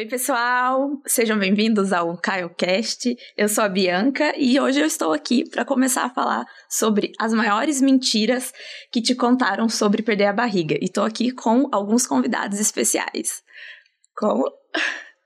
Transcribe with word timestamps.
Oi, 0.00 0.06
pessoal! 0.06 0.98
Sejam 1.06 1.38
bem-vindos 1.38 1.92
ao 1.92 2.16
CaioCast. 2.16 3.14
Eu 3.36 3.50
sou 3.50 3.64
a 3.64 3.68
Bianca 3.68 4.32
e 4.34 4.58
hoje 4.58 4.80
eu 4.80 4.86
estou 4.86 5.12
aqui 5.12 5.46
para 5.46 5.62
começar 5.62 6.04
a 6.04 6.08
falar 6.08 6.46
sobre 6.70 7.12
as 7.18 7.34
maiores 7.34 7.82
mentiras 7.82 8.50
que 8.90 9.02
te 9.02 9.14
contaram 9.14 9.68
sobre 9.68 10.02
perder 10.02 10.24
a 10.24 10.32
barriga. 10.32 10.74
E 10.80 10.86
estou 10.86 11.04
aqui 11.04 11.30
com 11.30 11.68
alguns 11.70 12.06
convidados 12.06 12.58
especiais. 12.58 13.42
Como? 14.16 14.50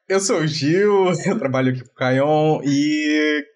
Eu 0.09 0.19
sou 0.19 0.41
o 0.41 0.47
Gil, 0.49 1.13
eu 1.25 1.39
trabalho 1.39 1.71
aqui 1.71 1.85
com 1.85 1.93
o 1.93 1.95
Caion 1.95 2.61
e 2.65 3.47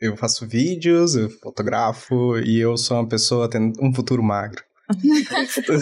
eu 0.00 0.16
faço 0.16 0.48
vídeos, 0.48 1.14
eu 1.14 1.30
fotografo 1.30 2.36
e 2.40 2.58
eu 2.58 2.76
sou 2.76 2.96
uma 2.96 3.08
pessoa 3.08 3.48
tendo 3.48 3.80
um 3.80 3.94
futuro 3.94 4.20
magro. 4.20 4.64
Um 4.90 5.46
futuro, 5.46 5.78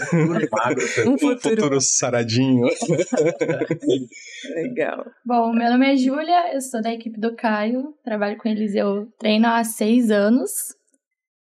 um 1.07 1.19
futuro 1.39 1.81
saradinho. 1.81 2.69
Legal. 4.55 5.07
Bom, 5.25 5.53
meu 5.53 5.71
nome 5.71 5.93
é 5.93 5.97
Júlia, 5.97 6.55
eu 6.55 6.61
sou 6.61 6.83
da 6.83 6.93
equipe 6.93 7.19
do 7.19 7.35
Caio, 7.35 7.95
trabalho 8.05 8.37
com 8.37 8.49
eles, 8.49 8.75
eu 8.75 9.07
treino 9.19 9.47
há 9.47 9.65
seis 9.65 10.11
anos 10.11 10.51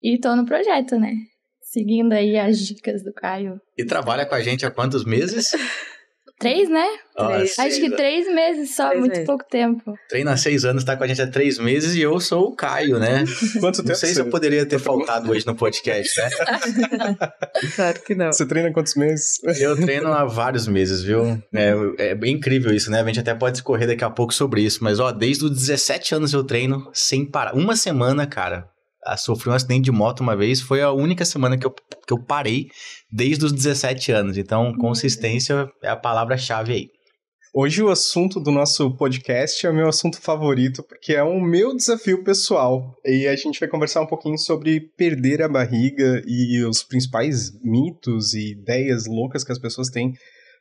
e 0.02 0.18
tô 0.18 0.34
no 0.34 0.46
projeto, 0.46 0.98
né? 0.98 1.14
Seguindo 1.60 2.12
aí 2.12 2.36
as 2.36 2.58
dicas 2.58 3.04
do 3.04 3.12
Caio. 3.12 3.60
E 3.76 3.84
trabalha 3.84 4.26
com 4.26 4.34
a 4.34 4.40
gente 4.40 4.66
há 4.66 4.70
quantos 4.70 5.04
meses? 5.04 5.52
Três, 6.40 6.70
né? 6.70 6.86
Três. 7.14 7.58
Acho 7.58 7.80
que 7.80 7.90
três 7.90 8.26
meses 8.34 8.74
só, 8.74 8.86
Três 8.86 9.00
muito 9.00 9.12
meses. 9.12 9.26
pouco 9.26 9.44
tempo. 9.44 9.94
Treina 10.08 10.32
há 10.32 10.36
seis 10.38 10.64
anos, 10.64 10.82
tá 10.82 10.96
com 10.96 11.04
a 11.04 11.06
gente 11.06 11.20
há 11.20 11.26
três 11.26 11.58
meses 11.58 11.94
e 11.94 12.00
eu 12.00 12.18
sou 12.18 12.46
o 12.48 12.56
Caio, 12.56 12.98
né? 12.98 13.24
Quanto 13.60 13.78
Não 13.80 13.84
tempo 13.84 13.98
sei 13.98 14.08
se 14.08 14.14
você, 14.14 14.20
eu 14.22 14.30
poderia 14.30 14.64
ter 14.64 14.78
faltado 14.78 15.30
hoje 15.30 15.46
no 15.46 15.54
podcast, 15.54 16.18
né? 16.18 16.30
Claro 17.76 18.00
que 18.00 18.14
não. 18.14 18.32
você 18.32 18.46
treina 18.46 18.72
quantos 18.72 18.94
meses? 18.94 19.38
Eu 19.60 19.76
treino 19.76 20.08
há 20.10 20.24
vários 20.24 20.66
meses, 20.66 21.02
viu? 21.02 21.42
É, 21.52 21.74
é 21.98 22.14
bem 22.14 22.36
incrível 22.36 22.72
isso, 22.72 22.90
né? 22.90 23.00
A 23.02 23.04
gente 23.04 23.20
até 23.20 23.34
pode 23.34 23.52
discorrer 23.52 23.86
daqui 23.86 24.02
a 24.02 24.08
pouco 24.08 24.32
sobre 24.32 24.62
isso, 24.62 24.82
mas 24.82 24.98
ó, 24.98 25.12
desde 25.12 25.44
os 25.44 25.50
17 25.50 26.14
anos 26.14 26.32
eu 26.32 26.42
treino 26.42 26.88
sem 26.94 27.26
parar. 27.26 27.54
Uma 27.54 27.76
semana, 27.76 28.26
cara. 28.26 28.69
Ah, 29.04 29.16
Sofri 29.16 29.50
um 29.50 29.54
acidente 29.54 29.84
de 29.84 29.92
moto 29.92 30.20
uma 30.20 30.36
vez, 30.36 30.60
foi 30.60 30.82
a 30.82 30.92
única 30.92 31.24
semana 31.24 31.56
que 31.58 31.66
eu, 31.66 31.70
que 31.70 32.12
eu 32.12 32.22
parei 32.22 32.68
desde 33.10 33.44
os 33.44 33.52
17 33.52 34.12
anos. 34.12 34.36
Então, 34.36 34.72
consistência 34.74 35.70
é 35.82 35.88
a 35.88 35.96
palavra-chave 35.96 36.72
aí. 36.72 36.88
Hoje 37.52 37.82
o 37.82 37.90
assunto 37.90 38.38
do 38.38 38.52
nosso 38.52 38.96
podcast 38.96 39.66
é 39.66 39.70
o 39.70 39.74
meu 39.74 39.88
assunto 39.88 40.20
favorito, 40.20 40.84
porque 40.84 41.14
é 41.14 41.22
o 41.22 41.40
meu 41.40 41.74
desafio 41.74 42.22
pessoal. 42.22 42.94
E 43.04 43.26
a 43.26 43.34
gente 43.34 43.58
vai 43.58 43.68
conversar 43.68 44.02
um 44.02 44.06
pouquinho 44.06 44.38
sobre 44.38 44.80
perder 44.96 45.42
a 45.42 45.48
barriga 45.48 46.22
e 46.28 46.62
os 46.64 46.84
principais 46.84 47.50
mitos 47.60 48.34
e 48.34 48.52
ideias 48.52 49.06
loucas 49.06 49.42
que 49.42 49.50
as 49.50 49.58
pessoas 49.58 49.88
têm 49.88 50.12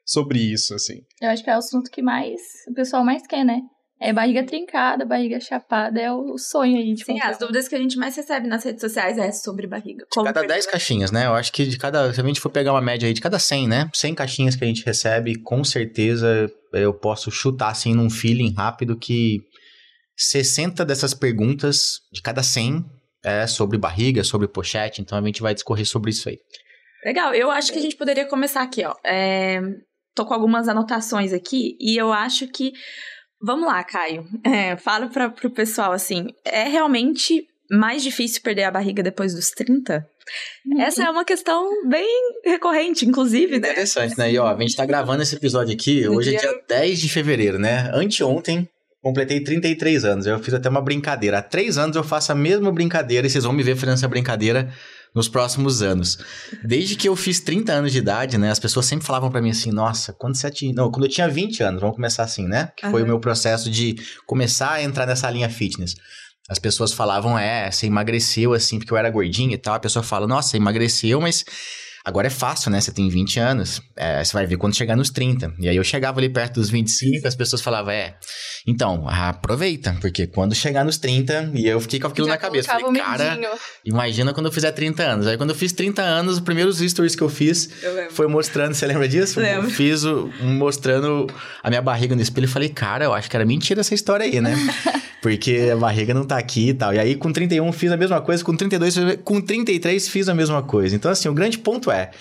sobre 0.04 0.40
isso, 0.40 0.74
assim. 0.74 1.02
Eu 1.22 1.30
acho 1.30 1.44
que 1.44 1.50
é 1.52 1.56
o 1.56 1.60
assunto 1.60 1.92
que 1.92 2.02
mais 2.02 2.42
o 2.68 2.74
pessoal 2.74 3.06
mais 3.06 3.22
quer, 3.28 3.46
né? 3.46 3.62
É 4.02 4.14
barriga 4.14 4.46
trincada, 4.46 5.06
barriga 5.06 5.40
chapada, 5.42 6.00
é 6.00 6.12
o 6.12 6.38
sonho 6.38 6.78
aí 6.78 6.94
de 6.94 7.04
Sim, 7.04 7.14
comprar. 7.14 7.32
as 7.32 7.38
dúvidas 7.38 7.68
que 7.68 7.76
a 7.76 7.78
gente 7.78 7.98
mais 7.98 8.16
recebe 8.16 8.48
nas 8.48 8.64
redes 8.64 8.80
sociais 8.80 9.18
é 9.18 9.30
sobre 9.32 9.68
barriga. 9.68 10.06
De 10.10 10.24
cada 10.24 10.42
10 10.42 10.66
caixinhas, 10.68 11.12
né? 11.12 11.26
Eu 11.26 11.34
acho 11.34 11.52
que 11.52 11.66
de 11.66 11.78
cada. 11.78 12.14
Se 12.14 12.22
a 12.22 12.24
gente 12.24 12.40
for 12.40 12.50
pegar 12.50 12.72
uma 12.72 12.82
média 12.82 13.08
aí, 13.08 13.14
de 13.14 13.20
cada 13.20 13.38
100, 13.38 13.68
né? 13.68 13.90
100 13.94 14.16
caixinhas 14.16 14.56
que 14.56 14.64
a 14.64 14.68
gente 14.68 14.86
recebe, 14.86 15.38
com 15.42 15.64
certeza 15.64 16.50
eu 16.72 16.94
posso 16.94 17.30
chutar 17.30 17.72
assim 17.72 17.94
num 17.94 18.10
feeling 18.10 18.54
rápido 18.54 18.98
que 18.98 19.40
60 20.16 20.86
dessas 20.86 21.14
perguntas, 21.14 22.00
de 22.12 22.22
cada 22.22 22.44
100, 22.44 22.86
é 23.24 23.48
sobre 23.48 23.78
barriga, 23.78 24.24
sobre 24.24 24.48
pochete. 24.48 25.02
Então 25.02 25.18
a 25.18 25.22
gente 25.22 25.42
vai 25.42 25.54
discorrer 25.54 25.86
sobre 25.86 26.12
isso 26.12 26.30
aí. 26.30 26.38
Legal, 27.06 27.34
eu 27.34 27.50
acho 27.50 27.72
que 27.72 27.80
a 27.80 27.82
gente 27.82 27.96
poderia 27.96 28.26
começar 28.26 28.62
aqui, 28.62 28.84
ó. 28.86 28.94
É, 29.06 29.62
tô 30.14 30.26
com 30.26 30.34
algumas 30.34 30.68
anotações 30.68 31.34
aqui 31.34 31.78
e 31.80 32.00
eu 32.00 32.12
acho 32.12 32.48
que. 32.48 32.72
Vamos 33.42 33.68
lá, 33.68 33.84
Caio. 33.84 34.26
É, 34.44 34.76
fala 34.78 35.08
pra, 35.08 35.30
pro 35.30 35.50
pessoal 35.50 35.92
assim: 35.92 36.28
é 36.44 36.64
realmente 36.68 37.46
mais 37.72 38.02
difícil 38.04 38.42
perder 38.42 38.64
a 38.64 38.72
barriga 38.72 39.02
depois 39.04 39.34
dos 39.34 39.50
30? 39.52 40.06
Essa 40.80 41.04
é 41.06 41.10
uma 41.10 41.26
questão 41.26 41.88
bem 41.88 42.08
recorrente, 42.46 43.06
inclusive, 43.06 43.60
né? 43.60 43.72
Interessante, 43.72 44.18
né? 44.18 44.32
E 44.32 44.38
ó, 44.38 44.48
a 44.48 44.60
gente 44.60 44.76
tá 44.76 44.86
gravando 44.86 45.24
esse 45.24 45.36
episódio 45.36 45.74
aqui, 45.74 46.04
No 46.06 46.16
hoje 46.18 46.36
é 46.36 46.40
dia- 46.40 46.50
dia 46.52 46.62
10 46.68 47.00
de 47.00 47.10
fevereiro, 47.10 47.58
né? 47.58 47.90
Anteontem, 47.94 48.68
completei 49.02 49.44
33 49.44 50.06
anos. 50.06 50.28
Eu 50.28 50.38
fiz 50.40 50.54
até 50.54 50.70
uma 50.70 50.82
brincadeira. 50.82 51.40
Há 51.40 51.42
três 51.42 51.78
anos 51.78 51.96
eu 51.96 52.04
faço 52.04 52.32
a 52.32 52.36
mesma 52.36 52.72
brincadeira 52.72 53.26
e 53.26 53.30
vocês 53.30 53.44
vão 53.44 53.54
me 53.54 53.64
ver 53.64 53.76
fazendo 53.76 53.96
essa 53.96 54.08
brincadeira 54.08 54.72
nos 55.16 55.28
próximos 55.28 55.82
anos. 55.82 56.18
Desde 56.64 56.96
que 56.96 57.10
eu 57.10 57.16
fiz 57.16 57.40
30 57.40 57.72
anos 57.72 57.92
de 57.92 57.98
idade, 57.98 58.38
né? 58.38 58.52
As 58.52 58.60
pessoas 58.60 58.86
sempre 58.86 59.06
falavam 59.06 59.32
pra 59.32 59.42
mim 59.42 59.50
assim, 59.50 59.72
nossa, 59.72 60.14
quando 60.14 60.36
você 60.36 60.50
tinha... 60.52 60.74
Não, 60.74 60.92
quando 60.92 61.06
eu 61.06 61.10
tinha 61.10 61.28
20 61.28 61.64
anos, 61.64 61.82
vamos 61.82 61.96
começar 61.96 62.24
assim, 62.24 62.48
né? 62.48 62.72
Que 62.78 62.90
foi 62.90 63.04
o 63.04 63.08
meu 63.08 63.20
processo 63.20 63.70
de 63.70 63.96
começar 64.26 64.72
a 64.74 64.84
entrar 64.84 65.06
nessa 65.06 65.30
linha 65.30 65.50
fitness. 65.50 65.96
As 66.50 66.58
pessoas 66.58 66.92
falavam, 66.92 67.38
é, 67.38 67.70
você 67.70 67.86
emagreceu 67.86 68.54
assim, 68.54 68.80
porque 68.80 68.92
eu 68.92 68.98
era 68.98 69.10
gordinho 69.10 69.54
e 69.54 69.58
tal. 69.58 69.76
A 69.76 69.80
pessoa 69.80 70.02
fala, 70.02 70.28
nossa, 70.28 70.58
emagreceu, 70.58 71.22
mas 71.22 71.46
agora 72.04 72.28
é 72.28 72.30
fácil, 72.30 72.72
né? 72.72 72.80
Você 72.80 72.92
tem 72.92 73.10
20 73.10 73.40
anos, 73.40 73.82
é, 73.96 74.24
você 74.24 74.34
vai 74.34 74.46
ver 74.46 74.58
quando 74.58 74.76
chegar 74.76 74.96
nos 74.96 75.10
30. 75.10 75.54
E 75.60 75.70
aí 75.70 75.76
eu 75.76 75.84
chegava 75.84 76.20
ali 76.20 76.30
perto 76.30 76.56
dos 76.56 76.70
25, 76.70 77.28
as 77.28 77.36
pessoas 77.36 77.62
falavam, 77.62 77.92
é, 77.92 78.16
então, 78.68 79.08
aproveita, 79.08 79.96
porque 80.02 80.28
quando 80.28 80.54
chegar 80.54 80.84
nos 80.84 80.98
30, 80.98 81.52
e 81.56 81.68
eu 81.68 81.80
fiquei 81.82 82.00
com 82.00 82.08
aquilo 82.08 82.28
Já 82.28 82.34
na 82.34 82.38
cabeça. 82.38 82.72
Falei, 82.72 83.02
cara, 83.02 83.32
medinho. 83.32 83.50
imagina 83.86 84.34
quando 84.34 84.48
eu 84.48 84.52
fizer 84.52 84.72
30 84.72 85.04
anos. 85.04 85.28
Aí 85.28 85.38
quando 85.38 85.52
eu 85.52 85.56
fiz 85.56 85.72
30 85.72 86.02
anos, 86.02 86.36
os 86.36 86.40
primeiros 86.40 86.78
stories 86.78 87.16
que 87.16 87.24
eu 87.24 87.30
fiz 87.30 87.70
Eu 87.82 88.12
foi 88.12 88.28
mostrando, 88.28 88.74
você 88.74 88.86
lembra 88.86 89.08
disso? 89.08 89.40
Lembro. 89.40 89.68
Eu 89.68 89.72
fiz 89.72 90.04
o, 90.04 90.30
mostrando 90.42 91.28
a 91.64 91.70
minha 91.70 91.82
barriga 91.82 92.16
no 92.16 92.22
espelho 92.22 92.46
e 92.46 92.48
falei, 92.48 92.70
cara, 92.70 93.06
eu 93.06 93.14
acho 93.14 93.30
que 93.30 93.36
era 93.36 93.46
mentira 93.46 93.82
essa 93.82 93.94
história 93.94 94.26
aí, 94.26 94.40
né? 94.42 94.56
Porque 95.22 95.70
a 95.74 95.76
barriga 95.76 96.14
não 96.14 96.26
tá 96.26 96.38
aqui 96.38 96.70
e 96.70 96.74
tal. 96.74 96.94
E 96.94 97.00
aí 97.00 97.16
com 97.16 97.32
31 97.32 97.72
fiz 97.74 97.92
a 97.92 97.98
mesma 97.98 98.22
coisa, 98.22 98.44
com 98.44 98.56
32, 98.56 98.96
com 99.24 99.42
33 99.42 100.08
fiz 100.08 100.30
a 100.30 100.34
mesma 100.34 100.64
coisa. 100.64 100.96
Então 100.96 101.12
assim, 101.12 101.28
o 101.28 101.34
grande 101.34 101.58
ponto 101.58 101.89
é, 101.92 102.12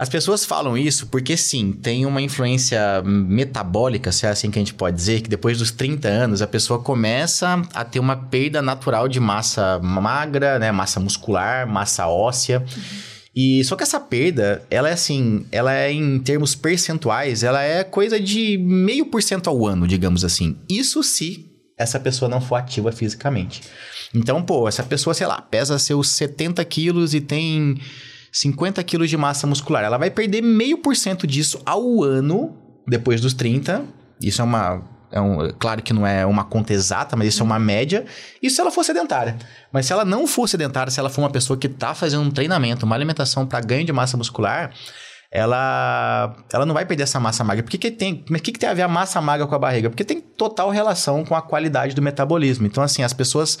as 0.00 0.08
pessoas 0.08 0.46
falam 0.46 0.78
isso 0.78 1.08
porque 1.08 1.36
sim, 1.36 1.72
tem 1.72 2.06
uma 2.06 2.22
influência 2.22 3.02
metabólica, 3.04 4.10
se 4.10 4.24
é 4.24 4.30
assim 4.30 4.50
que 4.50 4.58
a 4.58 4.62
gente 4.62 4.72
pode 4.72 4.96
dizer, 4.96 5.20
que 5.20 5.28
depois 5.28 5.58
dos 5.58 5.70
30 5.70 6.08
anos 6.08 6.40
a 6.40 6.46
pessoa 6.46 6.80
começa 6.80 7.60
a 7.74 7.84
ter 7.84 8.00
uma 8.00 8.16
perda 8.16 8.62
natural 8.62 9.06
de 9.08 9.20
massa 9.20 9.78
magra, 9.80 10.58
né, 10.58 10.72
massa 10.72 10.98
muscular, 10.98 11.68
massa 11.68 12.08
óssea. 12.08 12.64
E 13.36 13.62
só 13.64 13.76
que 13.76 13.82
essa 13.82 14.00
perda, 14.00 14.62
ela 14.70 14.88
é 14.88 14.92
assim, 14.94 15.44
ela 15.52 15.74
é 15.74 15.92
em 15.92 16.18
termos 16.18 16.54
percentuais, 16.54 17.42
ela 17.42 17.62
é 17.62 17.84
coisa 17.84 18.18
de 18.18 18.56
meio 18.56 19.04
por 19.04 19.22
cento 19.22 19.50
ao 19.50 19.66
ano, 19.66 19.86
digamos 19.86 20.24
assim. 20.24 20.56
Isso 20.66 21.02
se 21.02 21.46
essa 21.76 22.00
pessoa 22.00 22.26
não 22.26 22.40
for 22.40 22.56
ativa 22.56 22.90
fisicamente. 22.90 23.60
Então, 24.14 24.42
pô, 24.42 24.66
essa 24.66 24.82
pessoa, 24.82 25.12
sei 25.12 25.26
lá, 25.26 25.42
pesa 25.42 25.78
seus 25.78 26.08
70 26.08 26.64
quilos 26.64 27.12
e 27.12 27.20
tem 27.20 27.78
50 28.32 28.82
quilos 28.84 29.10
de 29.10 29.16
massa 29.16 29.46
muscular. 29.46 29.84
Ela 29.84 29.98
vai 29.98 30.10
perder 30.10 30.42
meio 30.42 30.78
por 30.78 30.96
cento 30.96 31.26
disso 31.26 31.60
ao 31.64 32.02
ano, 32.02 32.56
depois 32.86 33.20
dos 33.20 33.34
30. 33.34 33.84
Isso 34.20 34.40
é 34.40 34.44
uma. 34.44 34.82
É 35.12 35.20
um, 35.20 35.50
claro 35.58 35.82
que 35.82 35.92
não 35.92 36.06
é 36.06 36.24
uma 36.24 36.44
conta 36.44 36.72
exata, 36.72 37.16
mas 37.16 37.28
isso 37.28 37.42
é 37.42 37.44
uma 37.44 37.58
média. 37.58 38.04
Isso 38.40 38.56
se 38.56 38.60
ela 38.60 38.70
for 38.70 38.84
sedentária. 38.84 39.36
Mas 39.72 39.86
se 39.86 39.92
ela 39.92 40.04
não 40.04 40.26
for 40.26 40.48
sedentária, 40.48 40.90
se 40.90 41.00
ela 41.00 41.10
for 41.10 41.22
uma 41.22 41.30
pessoa 41.30 41.58
que 41.58 41.66
está 41.66 41.94
fazendo 41.94 42.22
um 42.22 42.30
treinamento, 42.30 42.86
uma 42.86 42.94
alimentação 42.94 43.44
para 43.44 43.60
ganho 43.60 43.84
de 43.84 43.92
massa 43.92 44.16
muscular, 44.16 44.72
ela, 45.32 46.36
ela 46.52 46.66
não 46.66 46.74
vai 46.74 46.84
perder 46.84 47.04
essa 47.04 47.20
massa 47.20 47.44
magra. 47.44 47.62
Por 47.62 47.70
que, 47.70 47.78
que 47.78 47.90
tem? 47.90 48.24
Mas 48.28 48.40
o 48.40 48.42
que, 48.44 48.50
que 48.50 48.58
tem 48.58 48.68
a 48.68 48.74
ver 48.74 48.82
a 48.82 48.88
massa 48.88 49.20
magra 49.20 49.46
com 49.46 49.54
a 49.54 49.58
barriga? 49.58 49.88
Porque 49.88 50.04
tem 50.04 50.20
total 50.20 50.70
relação 50.70 51.24
com 51.24 51.36
a 51.36 51.42
qualidade 51.42 51.94
do 51.94 52.02
metabolismo. 52.02 52.66
Então, 52.66 52.82
assim, 52.82 53.04
as 53.04 53.12
pessoas 53.12 53.58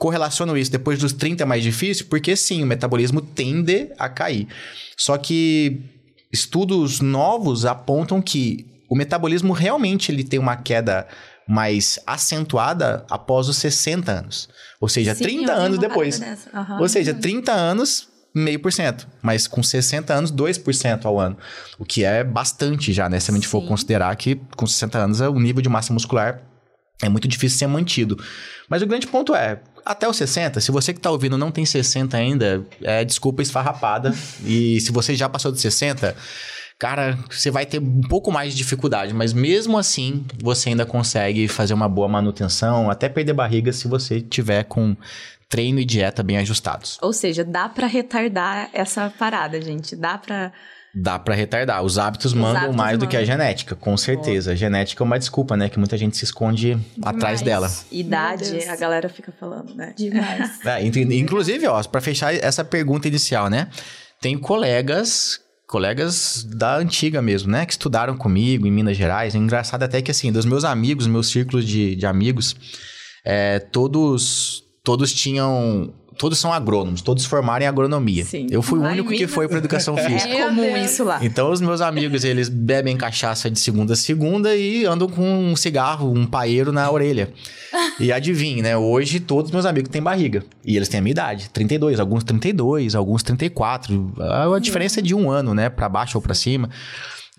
correlacionam 0.00 0.56
isso. 0.56 0.72
Depois 0.72 0.98
dos 0.98 1.12
30 1.12 1.42
é 1.42 1.46
mais 1.46 1.62
difícil, 1.62 2.06
porque 2.08 2.34
sim, 2.34 2.62
o 2.62 2.66
metabolismo 2.66 3.20
tende 3.20 3.92
a 3.98 4.08
cair. 4.08 4.48
Só 4.96 5.18
que 5.18 5.82
estudos 6.32 7.00
novos 7.00 7.66
apontam 7.66 8.22
que 8.22 8.66
o 8.88 8.96
metabolismo 8.96 9.52
realmente 9.52 10.10
ele 10.10 10.24
tem 10.24 10.40
uma 10.40 10.56
queda 10.56 11.06
mais 11.46 11.98
acentuada 12.06 13.04
após 13.10 13.48
os 13.48 13.58
60 13.58 14.10
anos. 14.10 14.48
Ou 14.80 14.88
seja, 14.88 15.14
Sim, 15.14 15.22
30 15.22 15.52
eu 15.52 15.58
vi 15.58 15.64
anos 15.66 15.78
depois. 15.78 16.20
Aham. 16.54 16.80
Ou 16.80 16.88
seja, 16.88 17.12
30 17.12 17.52
anos, 17.52 18.08
meio 18.34 18.58
por 18.58 18.72
cento. 18.72 19.06
Mas 19.20 19.46
com 19.46 19.62
60 19.62 20.14
anos, 20.14 20.32
2% 20.32 21.04
ao 21.04 21.20
ano. 21.20 21.36
O 21.78 21.84
que 21.84 22.04
é 22.04 22.24
bastante 22.24 22.90
já, 22.92 23.06
né? 23.08 23.20
Se 23.20 23.30
a 23.30 23.34
gente 23.34 23.46
for 23.46 23.60
Sim. 23.60 23.68
considerar 23.68 24.16
que 24.16 24.40
com 24.56 24.66
60 24.66 24.98
anos 24.98 25.20
o 25.20 25.38
nível 25.38 25.60
de 25.60 25.68
massa 25.68 25.92
muscular 25.92 26.40
é 27.02 27.08
muito 27.08 27.26
difícil 27.26 27.58
ser 27.58 27.66
mantido. 27.66 28.22
Mas 28.68 28.82
o 28.82 28.86
grande 28.86 29.06
ponto 29.06 29.34
é, 29.34 29.60
até 29.84 30.08
os 30.08 30.16
60, 30.16 30.60
se 30.60 30.70
você 30.70 30.92
que 30.92 31.00
tá 31.00 31.10
ouvindo 31.10 31.36
não 31.38 31.50
tem 31.50 31.64
60 31.64 32.16
ainda, 32.16 32.64
é 32.82 33.04
desculpa 33.04 33.42
esfarrapada. 33.42 34.14
e 34.44 34.80
se 34.80 34.92
você 34.92 35.14
já 35.14 35.28
passou 35.28 35.52
de 35.52 35.60
60, 35.60 36.16
cara, 36.78 37.18
você 37.30 37.50
vai 37.50 37.66
ter 37.66 37.80
um 37.80 38.00
pouco 38.02 38.32
mais 38.32 38.52
de 38.52 38.58
dificuldade, 38.58 39.12
mas 39.12 39.32
mesmo 39.32 39.78
assim, 39.78 40.24
você 40.42 40.70
ainda 40.70 40.86
consegue 40.86 41.46
fazer 41.48 41.74
uma 41.74 41.88
boa 41.88 42.08
manutenção, 42.08 42.90
até 42.90 43.08
perder 43.08 43.32
barriga 43.32 43.72
se 43.72 43.86
você 43.88 44.20
tiver 44.20 44.64
com 44.64 44.96
treino 45.48 45.80
e 45.80 45.84
dieta 45.84 46.22
bem 46.22 46.38
ajustados. 46.38 46.96
Ou 47.02 47.12
seja, 47.12 47.44
dá 47.44 47.68
pra 47.68 47.86
retardar 47.86 48.70
essa 48.72 49.12
parada, 49.18 49.60
gente. 49.60 49.96
Dá 49.96 50.16
pra 50.16 50.52
Dá 50.94 51.18
pra 51.18 51.34
retardar. 51.34 51.82
Os 51.82 51.98
hábitos 51.98 52.32
Os 52.32 52.34
mandam 52.34 52.56
hábitos 52.62 52.76
mais 52.76 52.98
do 52.98 53.06
que 53.06 53.16
a 53.16 53.20
mandam. 53.20 53.34
genética, 53.36 53.76
com 53.76 53.96
certeza. 53.96 54.52
A 54.52 54.54
genética 54.56 55.02
é 55.02 55.04
uma 55.04 55.18
desculpa, 55.18 55.56
né? 55.56 55.68
Que 55.68 55.78
muita 55.78 55.96
gente 55.96 56.16
se 56.16 56.24
esconde 56.24 56.76
atrás 57.02 57.42
dela. 57.42 57.70
Idade, 57.92 58.64
a 58.68 58.76
galera 58.76 59.08
fica 59.08 59.32
falando, 59.38 59.74
né? 59.74 59.94
Demais. 59.96 60.50
É, 60.66 60.84
inclusive, 60.84 61.66
ó, 61.66 61.82
pra 61.84 62.00
fechar 62.00 62.34
essa 62.34 62.64
pergunta 62.64 63.06
inicial, 63.08 63.48
né? 63.48 63.68
Tem 64.20 64.36
colegas, 64.36 65.40
colegas 65.66 66.44
da 66.44 66.76
antiga 66.76 67.22
mesmo, 67.22 67.50
né? 67.50 67.64
Que 67.64 67.72
estudaram 67.72 68.16
comigo 68.16 68.66
em 68.66 68.70
Minas 68.70 68.96
Gerais. 68.96 69.34
É 69.34 69.38
engraçado 69.38 69.82
até 69.84 70.02
que, 70.02 70.10
assim, 70.10 70.32
dos 70.32 70.44
meus 70.44 70.64
amigos, 70.64 71.06
meus 71.06 71.28
círculos 71.28 71.64
de, 71.66 71.94
de 71.94 72.06
amigos, 72.06 72.56
é, 73.24 73.58
todos, 73.60 74.62
todos 74.82 75.12
tinham... 75.12 75.94
Todos 76.20 76.38
são 76.38 76.52
agrônomos, 76.52 77.00
todos 77.00 77.24
formaram 77.24 77.64
em 77.64 77.66
agronomia. 77.66 78.26
Sim. 78.26 78.46
Eu 78.50 78.60
fui 78.60 78.78
o 78.78 78.82
Lá 78.82 78.90
em 78.90 79.00
único 79.00 79.08
que 79.08 79.26
foi 79.26 79.48
para 79.48 79.56
educação 79.56 79.96
física. 80.04 80.28
É 80.28 80.44
comum 80.44 80.76
isso 80.76 81.02
lá. 81.02 81.18
Então, 81.22 81.50
os 81.50 81.62
meus 81.62 81.80
amigos, 81.80 82.24
eles 82.24 82.50
bebem 82.50 82.94
cachaça 82.94 83.50
de 83.50 83.58
segunda 83.58 83.94
a 83.94 83.96
segunda 83.96 84.54
e 84.54 84.84
andam 84.84 85.08
com 85.08 85.22
um 85.22 85.56
cigarro, 85.56 86.12
um 86.12 86.26
paeiro 86.26 86.72
na 86.72 86.90
orelha. 86.90 87.32
E 87.98 88.12
adivinhe, 88.12 88.60
né? 88.60 88.76
Hoje, 88.76 89.18
todos 89.18 89.50
meus 89.50 89.64
amigos 89.64 89.88
têm 89.88 90.02
barriga. 90.02 90.44
E 90.62 90.76
eles 90.76 90.90
têm 90.90 90.98
a 90.98 91.02
minha 91.02 91.12
idade. 91.12 91.48
32, 91.48 91.98
alguns 91.98 92.22
32, 92.22 92.94
alguns 92.94 93.22
34. 93.22 94.12
A 94.54 94.58
diferença 94.58 95.00
é 95.00 95.02
de 95.02 95.14
um 95.14 95.30
ano, 95.30 95.54
né? 95.54 95.70
Pra 95.70 95.88
baixo 95.88 96.18
ou 96.18 96.22
pra 96.22 96.34
cima. 96.34 96.68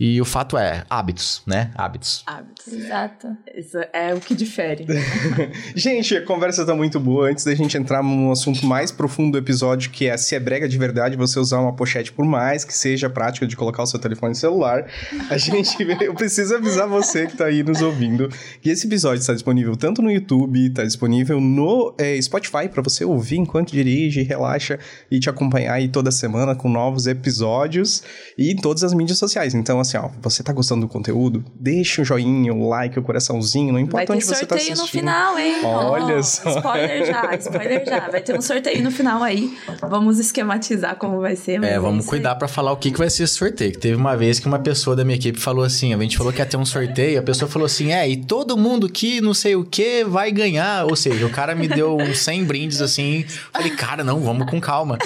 E 0.03 0.19
o 0.19 0.25
fato 0.25 0.57
é, 0.57 0.83
hábitos, 0.89 1.44
né? 1.45 1.69
Hábitos. 1.75 2.24
Hábitos. 2.25 2.74
Exato. 2.74 3.38
Isso 3.56 3.77
é 3.94 4.12
o 4.15 4.19
que 4.19 4.33
difere. 4.33 4.88
Gente, 5.75 6.18
a 6.18 6.25
conversa 6.25 6.65
tá 6.65 6.74
muito 6.74 7.00
boa. 7.00 7.30
Antes 7.30 7.45
da 7.45 7.53
gente 7.53 7.77
entrar 7.77 8.01
num 8.01 8.31
assunto 8.31 8.65
mais 8.65 8.92
profundo 8.92 9.33
do 9.33 9.38
episódio, 9.38 9.92
que 9.92 10.07
é 10.07 10.18
se 10.18 10.33
é 10.33 10.39
brega 10.39 10.68
de 10.68 10.75
verdade 10.75 11.15
você 11.15 11.38
usar 11.39 11.59
uma 11.59 11.75
pochete, 11.75 12.12
por 12.12 12.25
mais 12.25 12.65
que 12.65 12.74
seja 12.74 13.12
prática 13.12 13.45
de 13.45 13.56
colocar 13.56 13.83
o 13.83 13.86
seu 13.86 14.00
telefone 14.00 14.33
celular, 14.33 14.88
a 15.30 15.38
gente. 15.38 15.77
Eu 16.01 16.15
preciso 16.15 16.56
avisar 16.56 16.88
você 16.88 17.27
que 17.27 17.38
tá 17.38 17.45
aí 17.45 17.62
nos 17.62 17.83
ouvindo 17.83 18.27
que 18.59 18.71
esse 18.71 18.88
episódio 18.88 19.19
está 19.19 19.33
disponível 19.33 19.75
tanto 19.75 20.01
no 20.01 20.09
YouTube, 20.09 20.68
tá 20.71 20.83
disponível 20.83 21.39
no 21.39 21.94
eh, 22.00 22.19
Spotify 22.19 22.68
para 22.68 22.81
você 22.81 23.06
ouvir 23.06 23.38
enquanto 23.38 23.71
dirige, 23.71 24.24
relaxa 24.24 24.80
e 25.12 25.19
te 25.19 25.30
acompanhar 25.30 25.74
aí 25.74 25.88
toda 25.88 26.09
semana 26.09 26.56
com 26.56 26.68
novos 26.68 27.06
episódios 27.06 28.01
e 28.36 28.51
em 28.51 28.56
todas 28.56 28.83
as 28.83 28.95
mídias 28.95 29.19
sociais. 29.19 29.53
Então, 29.53 29.80
assim, 29.80 29.91
ó, 29.98 30.10
você 30.22 30.44
tá 30.44 30.52
gostando 30.54 30.82
do 30.82 30.88
conteúdo? 30.88 31.44
Deixa 31.60 32.02
o 32.02 32.06
joinha, 32.06 32.54
o 32.54 32.68
like, 32.70 32.98
o 33.00 33.02
coraçãozinho, 33.04 33.68
não 33.68 33.74
Vai 33.74 33.82
importa 33.84 34.06
ter 34.08 34.14
onde 34.14 34.24
você 34.26 34.32
tá 34.46 34.58
sorteio 34.58 34.74
assistindo. 34.74 34.82
no 34.82 34.88
final, 34.88 35.40
hein? 35.40 35.56
Olha 35.64 36.18
Ó, 36.18 36.22
só. 36.22 36.50
Spoiler 36.58 37.06
já, 37.06 37.36
spoiler 37.36 37.84
já. 37.86 38.10
Vai 38.10 38.22
ter 38.22 38.38
um 38.38 38.42
sorteio 38.42 38.84
no 38.84 38.92
final 38.92 39.24
aí. 39.24 39.58
Vamos 39.82 40.20
esquematizar 40.20 40.96
como 40.96 41.20
vai 41.22 41.36
ser. 41.36 41.60
mas 41.60 41.70
É, 41.72 41.80
vamos 41.80 42.06
cuidar 42.06 42.36
pra 42.36 42.48
falar 42.48 42.72
o 42.72 42.78
que, 42.78 42.92
que 42.92 42.98
vai 42.98 43.10
ser 43.10 43.24
esse 43.24 43.34
sorteio. 43.36 43.72
Teve 43.78 43.96
uma 43.96 44.16
vez 44.16 44.40
que 44.40 44.48
uma 44.48 44.60
pessoa 44.60 44.96
da 44.96 45.04
minha 45.04 45.16
equipe 45.18 45.40
falou 45.40 45.64
assim: 45.64 45.94
a 45.94 45.98
gente 45.98 46.18
falou 46.18 46.32
que 46.34 46.40
ia 46.40 46.46
ter 46.46 46.58
um 46.58 46.66
sorteio, 46.66 47.20
a 47.20 47.24
pessoa 47.24 47.50
falou 47.50 47.66
assim: 47.66 47.92
é, 47.92 48.08
e 48.10 48.18
todo 48.18 48.58
mundo 48.58 48.90
que 48.90 49.22
não 49.22 49.34
sei 49.34 49.56
o 49.56 49.64
que 49.64 50.04
vai 50.04 50.32
ganhar. 50.32 50.86
Ou 50.86 50.96
seja, 50.96 51.26
o 51.26 51.30
cara 51.30 51.54
me 51.56 51.68
deu 51.68 51.98
uns 51.98 52.20
100 52.20 52.44
brindes 52.46 52.82
assim. 52.82 53.26
Falei, 53.54 53.72
cara, 53.72 54.04
não, 54.04 54.20
vamos 54.20 54.50
com 54.50 54.60
calma. 54.60 54.98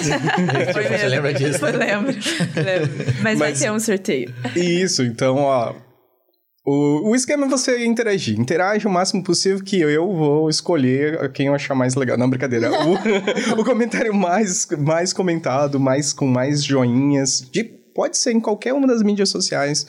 Foi 0.72 0.82
Você 0.84 0.90
mesmo. 0.90 1.08
lembra 1.08 1.34
disso? 1.34 1.58
Foi, 1.58 1.72
lembro. 1.72 2.12
lembro. 2.12 3.14
Mas, 3.22 3.38
vai 3.38 3.50
Mas- 3.50 3.60
ter 3.60 3.70
um 3.70 3.78
sorteio. 3.78 4.32
Isso, 4.82 5.02
então, 5.02 5.36
ó. 5.36 5.74
O, 6.66 7.10
o 7.10 7.14
esquema 7.14 7.46
é 7.46 7.48
você 7.48 7.84
interagir. 7.84 8.38
Interage 8.38 8.86
o 8.86 8.90
máximo 8.90 9.22
possível 9.22 9.62
que 9.62 9.80
eu 9.80 10.12
vou 10.12 10.50
escolher 10.50 11.30
quem 11.32 11.46
eu 11.46 11.54
achar 11.54 11.76
mais 11.76 11.94
legal. 11.94 12.18
Não, 12.18 12.28
brincadeira. 12.28 12.70
O, 12.72 12.94
o 13.60 13.64
comentário 13.64 14.12
mais, 14.12 14.66
mais 14.76 15.12
comentado, 15.12 15.78
mais 15.78 16.12
com 16.12 16.26
mais 16.26 16.64
joinhas, 16.64 17.48
de, 17.52 17.62
pode 17.62 18.18
ser 18.18 18.32
em 18.32 18.40
qualquer 18.40 18.74
uma 18.74 18.86
das 18.86 19.02
mídias 19.02 19.28
sociais, 19.28 19.86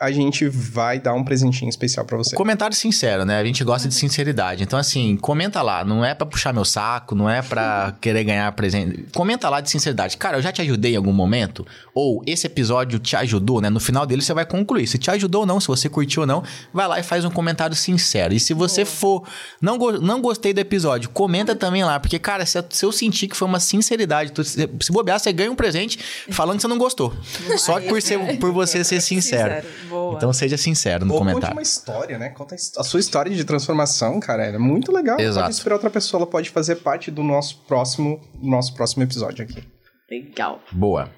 a 0.00 0.10
gente 0.12 0.48
vai 0.48 0.98
dar 1.00 1.12
um 1.14 1.24
presentinho 1.24 1.68
especial 1.68 2.04
pra 2.06 2.16
você. 2.16 2.36
Comentário 2.36 2.74
sincero, 2.76 3.24
né? 3.24 3.38
A 3.38 3.44
gente 3.44 3.62
gosta 3.64 3.88
de 3.88 3.94
sinceridade. 3.94 4.62
Então, 4.62 4.78
assim, 4.78 5.16
comenta 5.16 5.60
lá. 5.62 5.84
Não 5.84 6.04
é 6.04 6.14
pra 6.14 6.26
puxar 6.26 6.52
meu 6.52 6.64
saco, 6.64 7.14
não 7.14 7.28
é 7.28 7.42
pra 7.42 7.94
querer 8.00 8.24
ganhar 8.24 8.50
presente. 8.52 9.06
Comenta 9.14 9.48
lá 9.48 9.60
de 9.60 9.70
sinceridade. 9.70 10.16
Cara, 10.16 10.38
eu 10.38 10.42
já 10.42 10.52
te 10.52 10.62
ajudei 10.62 10.92
em 10.94 10.96
algum 10.96 11.12
momento? 11.12 11.66
Ou 11.94 12.22
esse 12.26 12.46
episódio 12.46 12.98
te 12.98 13.16
ajudou, 13.16 13.60
né? 13.60 13.68
No 13.70 13.80
final 13.80 14.06
dele 14.06 14.22
você 14.22 14.32
vai 14.32 14.46
concluir. 14.46 14.86
Se 14.86 14.98
te 14.98 15.10
ajudou 15.10 15.40
ou 15.42 15.46
não, 15.46 15.58
se 15.60 15.66
você 15.66 15.88
curtiu 15.88 16.22
ou 16.22 16.26
não, 16.26 16.42
vai 16.72 16.86
lá 16.86 17.00
e 17.00 17.02
faz 17.02 17.24
um 17.24 17.30
comentário 17.30 17.74
sincero. 17.74 18.32
E 18.34 18.38
se 18.40 18.54
você 18.54 18.84
for, 18.84 19.26
não, 19.60 19.76
go- 19.78 20.00
não 20.00 20.20
gostei 20.20 20.52
do 20.54 20.60
episódio, 20.60 21.10
comenta 21.10 21.54
também 21.56 21.82
lá. 21.84 21.98
Porque, 21.98 22.18
cara, 22.18 22.46
se, 22.46 22.58
eu 22.82 22.92
sentir 22.92 23.26
que 23.28 23.36
foi 23.36 23.48
uma 23.48 23.58
sinceridade, 23.60 24.32
tu- 24.32 24.44
se 24.44 24.68
bobear, 24.90 25.18
você 25.18 25.32
ganha 25.32 25.50
um 25.50 25.56
presente 25.56 25.98
falando 26.30 26.56
que 26.56 26.62
você 26.62 26.68
não 26.68 26.78
gostou. 26.78 27.12
Só 27.56 27.80
por, 27.80 28.00
ser, 28.00 28.38
por 28.38 28.52
você 28.52 28.84
ser 28.84 29.00
sincero. 29.00 29.66
Boa. 29.88 30.14
Então 30.16 30.32
seja 30.32 30.56
sincero 30.56 31.04
no 31.04 31.14
Ou 31.14 31.20
conte 31.20 31.30
comentário. 31.30 31.56
uma 31.56 31.62
história, 31.62 32.18
né? 32.18 32.28
Conta 32.30 32.54
a 32.54 32.84
sua 32.84 33.00
história 33.00 33.34
de 33.34 33.44
transformação, 33.44 34.20
cara. 34.20 34.44
É 34.46 34.58
muito 34.58 34.92
legal. 34.92 35.18
Exato. 35.18 35.46
Pode 35.46 35.54
inspirar 35.54 35.74
outra 35.76 35.90
pessoa. 35.90 36.22
Ela 36.22 36.30
pode 36.30 36.50
fazer 36.50 36.76
parte 36.76 37.10
do 37.10 37.22
nosso 37.22 37.64
próximo, 37.66 38.20
nosso 38.40 38.74
próximo 38.74 39.02
episódio 39.02 39.44
aqui. 39.44 39.62
Legal. 40.10 40.60
Boa. 40.72 41.10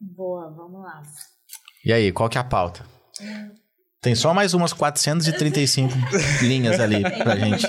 Boa, 0.00 0.50
vamos 0.50 0.82
lá. 0.82 1.02
E 1.84 1.92
aí, 1.92 2.12
qual 2.12 2.28
que 2.28 2.38
é 2.38 2.40
a 2.40 2.44
pauta? 2.44 2.84
Tem 4.04 4.14
só 4.14 4.34
mais 4.34 4.52
umas 4.52 4.74
435 4.74 5.94
linhas 6.44 6.78
ali 6.78 7.00
pra 7.00 7.36
gente. 7.36 7.66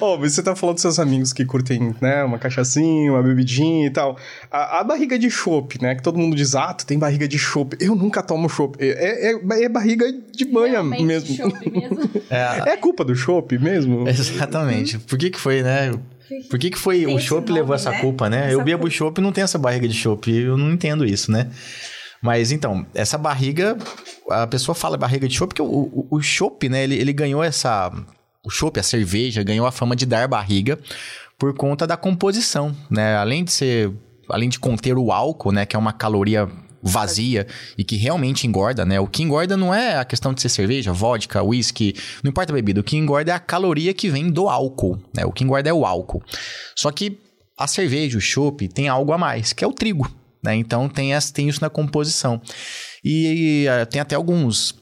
Ô, 0.00 0.18
você 0.18 0.42
tá 0.42 0.56
falando 0.56 0.74
dos 0.74 0.82
seus 0.82 0.98
amigos 0.98 1.32
que 1.32 1.44
curtem, 1.44 1.94
né, 2.00 2.24
uma 2.24 2.36
cachaçinha, 2.36 3.12
uma 3.12 3.22
bebidinha 3.22 3.86
e 3.86 3.90
tal. 3.90 4.18
A, 4.50 4.80
a 4.80 4.84
barriga 4.84 5.16
de 5.16 5.30
chopp, 5.30 5.80
né, 5.80 5.94
que 5.94 6.02
todo 6.02 6.18
mundo 6.18 6.34
diz, 6.34 6.56
ah, 6.56 6.74
tu 6.74 6.84
tem 6.84 6.98
barriga 6.98 7.28
de 7.28 7.38
chopp. 7.38 7.76
Eu 7.78 7.94
nunca 7.94 8.24
tomo 8.24 8.48
chopp. 8.48 8.76
É, 8.80 9.30
é, 9.30 9.64
é 9.64 9.68
barriga 9.68 10.04
de 10.32 10.44
banha 10.44 10.72
Realmente, 10.72 11.04
mesmo. 11.04 11.36
mesmo. 11.36 12.10
É, 12.28 12.72
É 12.72 12.76
culpa 12.76 13.04
do 13.04 13.14
chopp 13.14 13.56
mesmo? 13.56 14.08
exatamente. 14.08 14.98
Por 14.98 15.16
que 15.16 15.30
que 15.30 15.38
foi, 15.38 15.62
né? 15.62 15.92
Por 16.50 16.58
que 16.58 16.70
que 16.70 16.78
foi 16.78 17.04
Tem 17.04 17.14
o 17.14 17.20
chopp 17.20 17.52
levou 17.52 17.74
essa 17.76 17.90
né? 17.90 18.00
culpa, 18.00 18.28
né? 18.28 18.46
Essa 18.46 18.52
eu 18.52 18.64
bebo 18.64 18.82
culpa. 18.82 18.94
chopp 18.96 19.18
e 19.20 19.22
não 19.22 19.30
tenho 19.30 19.44
essa 19.44 19.58
barriga 19.58 19.86
de 19.86 19.94
chopp. 19.94 20.28
Eu 20.28 20.56
não 20.56 20.72
entendo 20.72 21.04
isso, 21.04 21.30
né? 21.30 21.46
Mas 22.22 22.52
então, 22.52 22.86
essa 22.94 23.18
barriga, 23.18 23.76
a 24.30 24.46
pessoa 24.46 24.74
fala 24.74 24.96
barriga 24.96 25.26
de 25.26 25.34
chopp 25.34 25.48
porque 25.48 25.62
o, 25.62 25.66
o, 25.66 26.06
o 26.08 26.22
chopp, 26.22 26.68
né, 26.68 26.84
ele, 26.84 26.94
ele 26.94 27.12
ganhou 27.12 27.42
essa 27.42 27.92
o 28.44 28.50
chopp, 28.50 28.78
a 28.78 28.82
cerveja, 28.82 29.42
ganhou 29.42 29.66
a 29.66 29.72
fama 29.72 29.94
de 29.94 30.04
dar 30.04 30.26
barriga 30.26 30.78
por 31.38 31.54
conta 31.54 31.86
da 31.86 31.96
composição, 31.96 32.74
né? 32.90 33.16
Além 33.16 33.44
de 33.44 33.52
ser, 33.52 33.92
além 34.28 34.48
de 34.48 34.58
conter 34.58 34.96
o 34.96 35.12
álcool, 35.12 35.52
né, 35.52 35.66
que 35.66 35.76
é 35.76 35.78
uma 35.78 35.92
caloria 35.92 36.48
vazia 36.82 37.46
e 37.78 37.84
que 37.84 37.96
realmente 37.96 38.46
engorda, 38.46 38.84
né? 38.84 38.98
O 38.98 39.06
que 39.06 39.22
engorda 39.22 39.56
não 39.56 39.72
é 39.72 39.98
a 39.98 40.04
questão 40.04 40.34
de 40.34 40.40
ser 40.40 40.48
cerveja, 40.48 40.92
vodka, 40.92 41.42
whisky, 41.42 41.94
não 42.22 42.30
importa 42.30 42.52
a 42.52 42.54
bebida, 42.54 42.80
o 42.80 42.84
que 42.84 42.96
engorda 42.96 43.30
é 43.30 43.34
a 43.34 43.40
caloria 43.40 43.94
que 43.94 44.08
vem 44.08 44.30
do 44.30 44.48
álcool, 44.48 44.98
né? 45.16 45.24
O 45.24 45.32
que 45.32 45.44
engorda 45.44 45.70
é 45.70 45.72
o 45.72 45.86
álcool. 45.86 46.22
Só 46.74 46.90
que 46.90 47.18
a 47.56 47.68
cerveja, 47.68 48.18
o 48.18 48.20
chopp, 48.20 48.66
tem 48.68 48.88
algo 48.88 49.12
a 49.12 49.18
mais, 49.18 49.52
que 49.52 49.62
é 49.62 49.66
o 49.66 49.72
trigo, 49.72 50.10
né? 50.42 50.54
Então 50.56 50.88
tem, 50.88 51.14
essa, 51.14 51.32
tem 51.32 51.48
isso 51.48 51.60
na 51.60 51.70
composição. 51.70 52.40
E, 53.04 53.66
eh, 53.68 53.84
tem 53.86 54.00
até 54.00 54.14
alguns 54.14 54.80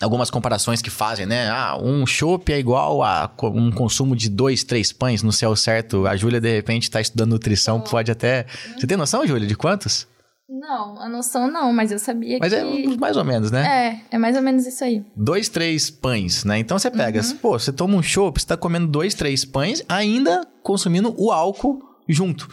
algumas 0.00 0.30
comparações 0.30 0.80
que 0.80 0.90
fazem, 0.90 1.26
né? 1.26 1.48
Ah, 1.50 1.76
um 1.80 2.06
chopp 2.06 2.52
é 2.52 2.58
igual 2.58 3.02
a 3.02 3.30
um 3.42 3.70
consumo 3.72 4.14
de 4.14 4.28
dois, 4.28 4.62
três 4.62 4.92
pães 4.92 5.22
no 5.22 5.32
céu 5.32 5.56
certo. 5.56 6.06
A 6.06 6.16
Júlia, 6.16 6.40
de 6.40 6.52
repente, 6.52 6.84
está 6.84 7.00
estudando 7.00 7.30
nutrição, 7.30 7.80
pode 7.80 8.10
até... 8.10 8.46
Você 8.76 8.86
tem 8.86 8.96
noção, 8.96 9.26
Júlia, 9.26 9.46
de 9.46 9.56
quantos? 9.56 10.06
Não, 10.48 10.98
a 10.98 11.08
noção 11.10 11.50
não, 11.50 11.74
mas 11.74 11.92
eu 11.92 11.98
sabia 11.98 12.38
Mas 12.40 12.54
que... 12.54 12.58
é 12.58 12.64
uns 12.64 12.96
mais 12.96 13.18
ou 13.18 13.24
menos, 13.24 13.50
né? 13.50 14.00
É, 14.10 14.16
é 14.16 14.18
mais 14.18 14.34
ou 14.34 14.40
menos 14.40 14.66
isso 14.66 14.82
aí. 14.82 15.04
Dois, 15.14 15.50
três 15.50 15.90
pães, 15.90 16.42
né? 16.42 16.58
Então 16.58 16.78
você 16.78 16.90
pega, 16.90 17.20
pô, 17.42 17.58
você 17.58 17.70
toma 17.70 17.94
um 17.94 18.02
chopp, 18.02 18.40
você 18.40 18.46
tá 18.46 18.56
comendo 18.56 18.86
dois, 18.86 19.14
três 19.14 19.44
pães, 19.44 19.84
ainda 19.86 20.46
consumindo 20.62 21.14
o 21.18 21.30
álcool 21.30 21.82
junto. 22.08 22.48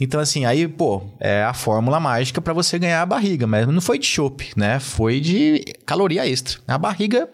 Então, 0.00 0.20
assim, 0.20 0.44
aí, 0.44 0.66
pô, 0.66 1.02
é 1.20 1.44
a 1.44 1.54
fórmula 1.54 2.00
mágica 2.00 2.40
pra 2.40 2.52
você 2.52 2.78
ganhar 2.78 3.00
a 3.00 3.06
barriga, 3.06 3.46
mas 3.46 3.66
não 3.66 3.80
foi 3.80 3.98
de 3.98 4.06
chopp, 4.06 4.52
né? 4.56 4.80
Foi 4.80 5.20
de 5.20 5.64
caloria 5.86 6.26
extra. 6.26 6.58
A 6.66 6.76
barriga 6.76 7.28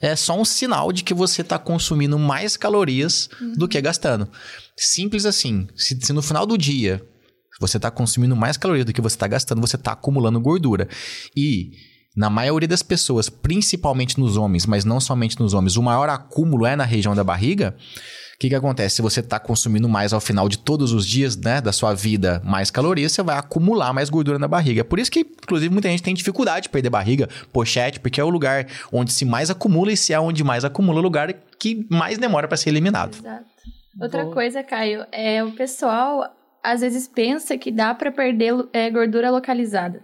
é 0.00 0.16
só 0.16 0.38
um 0.38 0.44
sinal 0.44 0.92
de 0.92 1.04
que 1.04 1.12
você 1.12 1.44
tá 1.44 1.58
consumindo 1.58 2.18
mais 2.18 2.56
calorias 2.56 3.28
do 3.56 3.68
que 3.68 3.80
gastando. 3.82 4.28
Simples 4.76 5.26
assim. 5.26 5.68
Se, 5.76 5.98
se 6.00 6.12
no 6.12 6.22
final 6.22 6.46
do 6.46 6.56
dia 6.56 7.02
você 7.60 7.76
está 7.76 7.90
consumindo 7.90 8.34
mais 8.34 8.56
calorias 8.56 8.86
do 8.86 8.92
que 8.94 9.02
você 9.02 9.16
está 9.16 9.26
gastando, 9.26 9.60
você 9.60 9.76
está 9.76 9.92
acumulando 9.92 10.40
gordura. 10.40 10.88
E 11.36 11.72
na 12.16 12.30
maioria 12.30 12.66
das 12.66 12.82
pessoas, 12.82 13.28
principalmente 13.28 14.18
nos 14.18 14.38
homens, 14.38 14.64
mas 14.64 14.86
não 14.86 14.98
somente 14.98 15.38
nos 15.38 15.52
homens, 15.52 15.76
o 15.76 15.82
maior 15.82 16.08
acúmulo 16.08 16.64
é 16.64 16.74
na 16.74 16.84
região 16.84 17.14
da 17.14 17.22
barriga. 17.22 17.76
O 18.40 18.42
que, 18.42 18.48
que 18.48 18.54
acontece? 18.54 18.96
Se 18.96 19.02
você 19.02 19.20
está 19.20 19.38
consumindo 19.38 19.86
mais 19.86 20.14
ao 20.14 20.20
final 20.20 20.48
de 20.48 20.56
todos 20.56 20.94
os 20.94 21.06
dias 21.06 21.36
né, 21.36 21.60
da 21.60 21.72
sua 21.72 21.92
vida 21.92 22.40
mais 22.42 22.70
calorias, 22.70 23.12
você 23.12 23.22
vai 23.22 23.36
acumular 23.36 23.92
mais 23.92 24.08
gordura 24.08 24.38
na 24.38 24.48
barriga. 24.48 24.82
Por 24.82 24.98
isso 24.98 25.10
que, 25.10 25.20
inclusive, 25.20 25.70
muita 25.70 25.90
gente 25.90 26.02
tem 26.02 26.14
dificuldade 26.14 26.62
de 26.62 26.68
perder 26.70 26.88
barriga, 26.88 27.28
pochete, 27.52 28.00
porque 28.00 28.18
é 28.18 28.24
o 28.24 28.30
lugar 28.30 28.66
onde 28.90 29.12
se 29.12 29.26
mais 29.26 29.50
acumula 29.50 29.92
e 29.92 29.96
se 29.96 30.14
é 30.14 30.18
onde 30.18 30.42
mais 30.42 30.64
acumula, 30.64 31.00
o 31.00 31.02
lugar 31.02 31.34
que 31.58 31.86
mais 31.90 32.16
demora 32.16 32.48
para 32.48 32.56
ser 32.56 32.70
eliminado. 32.70 33.14
Exato. 33.18 33.44
Outra 34.00 34.22
Boa. 34.22 34.32
coisa, 34.32 34.62
Caio, 34.62 35.04
é 35.12 35.44
o 35.44 35.52
pessoal 35.52 36.24
às 36.64 36.80
vezes 36.80 37.06
pensa 37.06 37.58
que 37.58 37.70
dá 37.70 37.92
pra 37.94 38.10
perder 38.10 38.54
é, 38.72 38.88
gordura 38.90 39.30
localizada. 39.30 40.00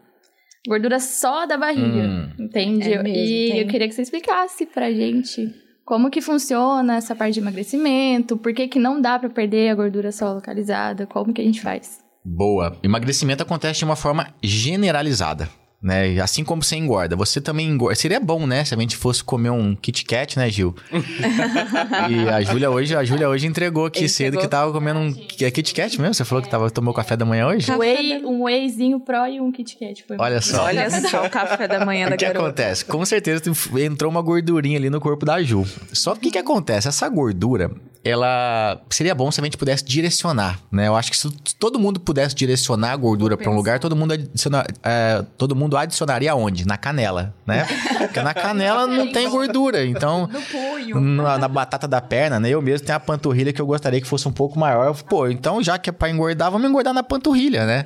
gordura 0.68 1.00
só 1.00 1.46
da 1.46 1.56
barriga, 1.56 1.86
Hum. 1.86 2.32
entende? 2.38 2.92
É 2.92 3.02
mesmo, 3.02 3.08
e 3.16 3.48
tem. 3.50 3.58
eu 3.60 3.66
queria 3.68 3.88
que 3.88 3.94
você 3.94 4.02
explicasse 4.02 4.66
pra 4.66 4.92
gente 4.92 5.54
como 5.86 6.10
que 6.10 6.20
funciona 6.20 6.96
essa 6.96 7.14
parte 7.14 7.34
de 7.34 7.40
emagrecimento, 7.40 8.36
por 8.36 8.52
que 8.52 8.66
que 8.66 8.78
não 8.78 9.00
dá 9.00 9.16
pra 9.20 9.30
perder 9.30 9.70
a 9.70 9.74
gordura 9.74 10.10
só 10.10 10.32
localizada, 10.32 11.06
como 11.06 11.32
que 11.32 11.40
a 11.40 11.44
gente 11.44 11.62
faz? 11.62 12.00
Boa. 12.24 12.76
Emagrecimento 12.82 13.44
acontece 13.44 13.78
de 13.78 13.84
uma 13.84 13.94
forma 13.94 14.34
generalizada. 14.42 15.48
Né? 15.86 16.18
Assim 16.20 16.42
como 16.42 16.64
você 16.64 16.74
engorda, 16.74 17.14
você 17.14 17.40
também 17.40 17.68
engorda. 17.68 17.94
Seria 17.94 18.18
bom, 18.18 18.44
né? 18.44 18.64
Se 18.64 18.74
a 18.74 18.76
gente 18.76 18.96
fosse 18.96 19.22
comer 19.22 19.50
um 19.50 19.76
Kit 19.76 20.04
Kat, 20.04 20.36
né, 20.36 20.50
Gil? 20.50 20.74
e 22.10 22.28
a 22.28 22.42
Júlia 22.42 22.68
hoje, 22.68 22.96
a 22.96 23.04
Júlia 23.04 23.28
hoje 23.28 23.46
entregou 23.46 23.86
aqui 23.86 24.00
Ele 24.00 24.08
cedo 24.08 24.26
entregou. 24.34 24.42
que 24.42 24.48
tava 24.50 24.72
comendo 24.72 24.98
um 24.98 25.14
é 25.40 25.48
Kit 25.48 25.72
Kat 25.72 26.00
mesmo. 26.00 26.12
Você 26.14 26.24
falou 26.24 26.42
que 26.42 26.50
tava 26.50 26.68
tomou 26.72 26.92
café 26.92 27.16
da 27.16 27.24
manhã 27.24 27.46
hoje? 27.46 27.70
Whey, 27.70 28.24
um 28.24 28.42
wheyzinho 28.42 28.98
pro 28.98 29.28
e 29.28 29.40
um 29.40 29.52
Kit 29.52 29.76
Kat. 29.78 30.04
Foi 30.08 30.16
Olha 30.18 30.40
só. 30.40 30.64
Olha 30.64 30.90
só 30.90 31.24
o 31.24 31.30
café 31.30 31.68
da 31.68 31.86
manhã 31.86 32.08
O 32.08 32.10
da 32.10 32.16
que 32.16 32.24
garota. 32.24 32.46
acontece? 32.46 32.84
Com 32.84 33.04
certeza 33.04 33.42
entrou 33.80 34.10
uma 34.10 34.22
gordurinha 34.22 34.78
ali 34.78 34.90
no 34.90 35.00
corpo 35.00 35.24
da 35.24 35.40
Ju. 35.40 35.64
Só 35.92 36.16
que 36.16 36.30
o 36.30 36.32
que 36.32 36.38
acontece? 36.38 36.88
Essa 36.88 37.08
gordura, 37.08 37.70
ela 38.08 38.80
seria 38.90 39.14
bom 39.14 39.30
se 39.30 39.40
a 39.40 39.44
gente 39.44 39.56
pudesse 39.56 39.84
direcionar, 39.84 40.60
né? 40.70 40.86
Eu 40.88 40.96
acho 40.96 41.10
que 41.10 41.16
se 41.16 41.30
todo 41.58 41.78
mundo 41.78 41.98
pudesse 41.98 42.34
direcionar 42.34 42.92
a 42.92 42.96
gordura 42.96 43.36
para 43.36 43.50
um 43.50 43.54
lugar, 43.54 43.78
todo 43.78 43.96
mundo, 43.96 44.12
adiciona, 44.12 44.64
é, 44.82 45.24
todo 45.36 45.56
mundo 45.56 45.76
adicionaria 45.76 46.34
onde? 46.34 46.66
Na 46.66 46.76
canela, 46.76 47.34
né? 47.46 47.66
Porque 47.98 48.20
na 48.22 48.32
canela 48.34 48.86
não 48.86 49.10
tem 49.12 49.28
gordura, 49.28 49.84
então 49.84 50.28
No 50.32 50.40
punho. 50.42 51.00
na, 51.00 51.38
na 51.38 51.48
batata 51.48 51.88
da 51.88 52.00
perna, 52.00 52.38
né? 52.38 52.48
Eu 52.50 52.62
mesmo 52.62 52.86
tenho 52.86 52.96
a 52.96 53.00
panturrilha 53.00 53.52
que 53.52 53.60
eu 53.60 53.66
gostaria 53.66 54.00
que 54.00 54.06
fosse 54.06 54.28
um 54.28 54.32
pouco 54.32 54.58
maior. 54.58 54.94
Pô, 55.04 55.26
então 55.28 55.62
já 55.62 55.78
que 55.78 55.90
é 55.90 55.92
pra 55.92 56.08
engordar, 56.10 56.50
vamos 56.50 56.68
engordar 56.68 56.94
na 56.94 57.02
panturrilha, 57.02 57.66
né? 57.66 57.84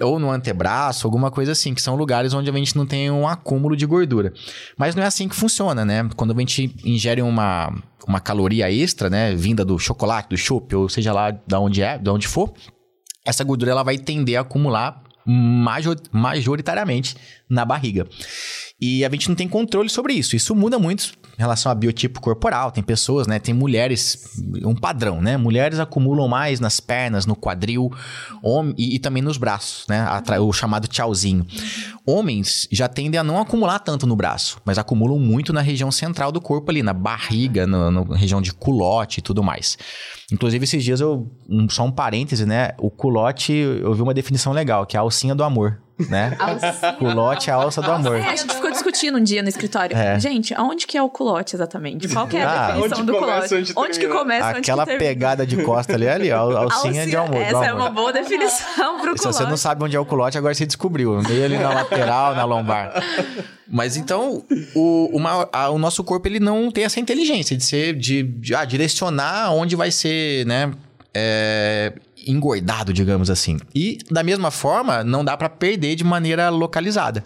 Ou 0.00 0.18
no 0.18 0.30
antebraço, 0.30 1.06
alguma 1.06 1.30
coisa 1.30 1.52
assim, 1.52 1.74
que 1.74 1.82
são 1.82 1.94
lugares 1.96 2.34
onde 2.34 2.50
a 2.50 2.52
gente 2.52 2.76
não 2.76 2.86
tem 2.86 3.10
um 3.10 3.26
acúmulo 3.26 3.76
de 3.76 3.86
gordura. 3.86 4.32
Mas 4.76 4.94
não 4.94 5.02
é 5.02 5.06
assim 5.06 5.28
que 5.28 5.34
funciona, 5.36 5.84
né? 5.84 6.08
Quando 6.16 6.32
a 6.34 6.38
gente 6.38 6.74
ingere 6.84 7.22
uma, 7.22 7.72
uma 8.06 8.20
caloria 8.20 8.70
extra, 8.70 9.08
né? 9.08 9.34
Vinda 9.34 9.64
do 9.64 9.78
chocolate, 9.78 10.28
do 10.28 10.36
chopp, 10.36 10.74
ou 10.74 10.88
seja 10.88 11.12
lá 11.12 11.30
de 11.30 11.54
onde 11.54 11.82
é, 11.82 11.98
de 11.98 12.10
onde 12.10 12.28
for, 12.28 12.52
essa 13.24 13.42
gordura 13.44 13.70
ela 13.70 13.82
vai 13.82 13.96
tender 13.98 14.36
a 14.36 14.40
acumular 14.42 15.02
major- 15.26 15.96
majoritariamente 16.12 17.16
na 17.48 17.64
barriga. 17.64 18.06
E 18.80 19.04
a 19.04 19.10
gente 19.10 19.28
não 19.28 19.36
tem 19.36 19.48
controle 19.48 19.88
sobre 19.88 20.12
isso. 20.14 20.34
Isso 20.34 20.54
muda 20.54 20.78
muito 20.78 21.12
em 21.38 21.40
relação 21.40 21.70
a 21.70 21.74
biotipo 21.74 22.20
corporal. 22.20 22.70
Tem 22.72 22.82
pessoas, 22.82 23.26
né? 23.26 23.38
Tem 23.38 23.54
mulheres, 23.54 24.36
um 24.64 24.74
padrão, 24.74 25.22
né? 25.22 25.36
Mulheres 25.36 25.78
acumulam 25.78 26.28
mais 26.28 26.58
nas 26.60 26.80
pernas, 26.80 27.24
no 27.24 27.34
quadril 27.36 27.90
hom- 28.42 28.74
e, 28.76 28.96
e 28.96 28.98
também 28.98 29.22
nos 29.22 29.36
braços, 29.38 29.86
né? 29.88 30.00
Atra- 30.00 30.42
O 30.42 30.52
chamado 30.52 30.88
tchauzinho. 30.88 31.46
Homens 32.06 32.68
já 32.70 32.86
tendem 32.88 33.18
a 33.18 33.24
não 33.24 33.40
acumular 33.40 33.78
tanto 33.78 34.06
no 34.06 34.14
braço, 34.16 34.60
mas 34.64 34.76
acumulam 34.76 35.18
muito 35.18 35.52
na 35.52 35.60
região 35.62 35.90
central 35.90 36.30
do 36.30 36.40
corpo 36.40 36.70
ali, 36.70 36.82
na 36.82 36.92
barriga, 36.92 37.66
na 37.66 38.02
região 38.16 38.42
de 38.42 38.52
culote 38.52 39.20
e 39.20 39.22
tudo 39.22 39.42
mais. 39.42 39.78
Inclusive, 40.32 40.64
esses 40.64 40.82
dias 40.84 41.00
eu. 41.00 41.30
um- 41.48 41.68
só 41.70 41.84
um 41.84 41.92
parêntese, 41.92 42.44
né? 42.44 42.72
O 42.78 42.90
culote, 42.90 43.52
eu 43.52 43.94
vi 43.94 44.02
uma 44.02 44.12
definição 44.14 44.52
legal, 44.52 44.84
que 44.84 44.96
é 44.96 44.98
a 44.98 45.02
alcinha 45.02 45.34
do 45.34 45.42
amor, 45.44 45.80
né? 46.08 46.36
Culote 46.98 47.50
é 47.50 47.52
a 47.52 47.56
alça 47.56 47.80
do 47.80 47.90
amor. 47.90 48.16
É, 48.16 48.26
a 48.28 48.36
gente 48.36 48.54
ficou 48.54 48.70
discutindo 48.70 49.16
um 49.18 49.22
dia 49.22 49.42
no 49.42 49.48
escritório. 49.48 49.96
É. 49.96 50.18
Gente, 50.18 50.52
aonde 50.54 50.86
que 50.86 50.98
é 50.98 51.02
o 51.02 51.08
culote 51.08 51.54
exatamente? 51.54 52.08
Qual 52.08 52.26
que 52.26 52.36
é 52.36 52.42
a 52.42 52.50
Ah. 52.50 52.66
definição 52.72 52.98
Onde 52.98 53.06
do 53.12 53.18
começa, 53.18 53.48
culote? 53.48 53.54
onde 53.54 53.72
Onde 53.76 53.98
que 54.00 54.08
começa, 54.08 54.48
onde 54.48 54.58
Aquela 54.58 54.82
que 54.84 54.90
termina? 54.90 55.08
pegada 55.10 55.46
de 55.46 55.56
costa 55.62 55.94
ali, 55.94 56.08
ali, 56.08 56.32
ó, 56.32 56.56
alcinha 56.62 57.06
de 57.06 57.16
amor. 57.16 57.36
Essa 57.40 57.64
é 57.64 57.68
amor. 57.68 57.80
uma 57.82 57.90
boa 57.90 58.12
definição 58.12 59.00
pro 59.00 59.12
Se 59.12 59.22
culote. 59.22 59.38
você 59.38 59.44
não 59.44 59.56
sabe 59.56 59.84
onde 59.84 59.94
é 59.96 60.00
o 60.00 60.04
culote, 60.04 60.36
agora 60.36 60.52
você 60.54 60.66
descobriu. 60.66 61.20
Meio 61.22 61.44
ali 61.44 61.58
na 61.58 61.70
lateral, 61.70 62.34
na 62.34 62.44
lombar. 62.44 62.92
Mas 63.68 63.96
então, 63.96 64.44
o, 64.74 65.10
uma- 65.16 65.48
a- 65.52 65.70
o 65.70 65.78
nosso 65.78 66.02
corpo 66.04 66.26
ele 66.28 66.40
não 66.40 66.70
tem 66.70 66.84
essa 66.84 66.98
inteligência 67.00 67.56
de 67.56 67.64
ser, 67.64 67.94
de, 67.94 68.22
de, 68.22 68.54
ah, 68.54 68.64
direcionar 68.64 69.52
onde 69.52 69.74
vai 69.76 69.90
ser, 69.90 70.44
né? 70.46 70.72
é, 71.16 71.92
engordado, 72.26 72.92
digamos 72.92 73.30
assim. 73.30 73.58
E 73.74 73.98
da 74.10 74.22
mesma 74.22 74.50
forma, 74.50 75.02
não 75.04 75.24
dá 75.24 75.36
pra 75.36 75.48
perder 75.48 75.96
de 75.96 76.04
maneira 76.04 76.48
localizada. 76.48 77.24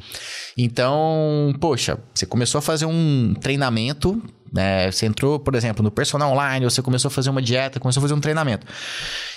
Então, 0.57 1.55
poxa, 1.61 1.99
você 2.14 2.26
começou 2.26 2.59
a 2.59 2.62
fazer 2.62 2.87
um 2.87 3.35
treinamento, 3.40 4.21
né? 4.52 4.90
Você 4.90 5.07
entrou, 5.07 5.38
por 5.38 5.55
exemplo, 5.55 5.83
no 5.83 5.90
personal 5.90 6.33
online, 6.33 6.64
você 6.64 6.83
começou 6.83 7.09
a 7.09 7.12
fazer 7.12 7.31
uma 7.31 7.43
dieta, 7.43 7.78
começou 7.78 8.00
a 8.00 8.02
fazer 8.02 8.14
um 8.14 8.21
treinamento. 8.21 8.67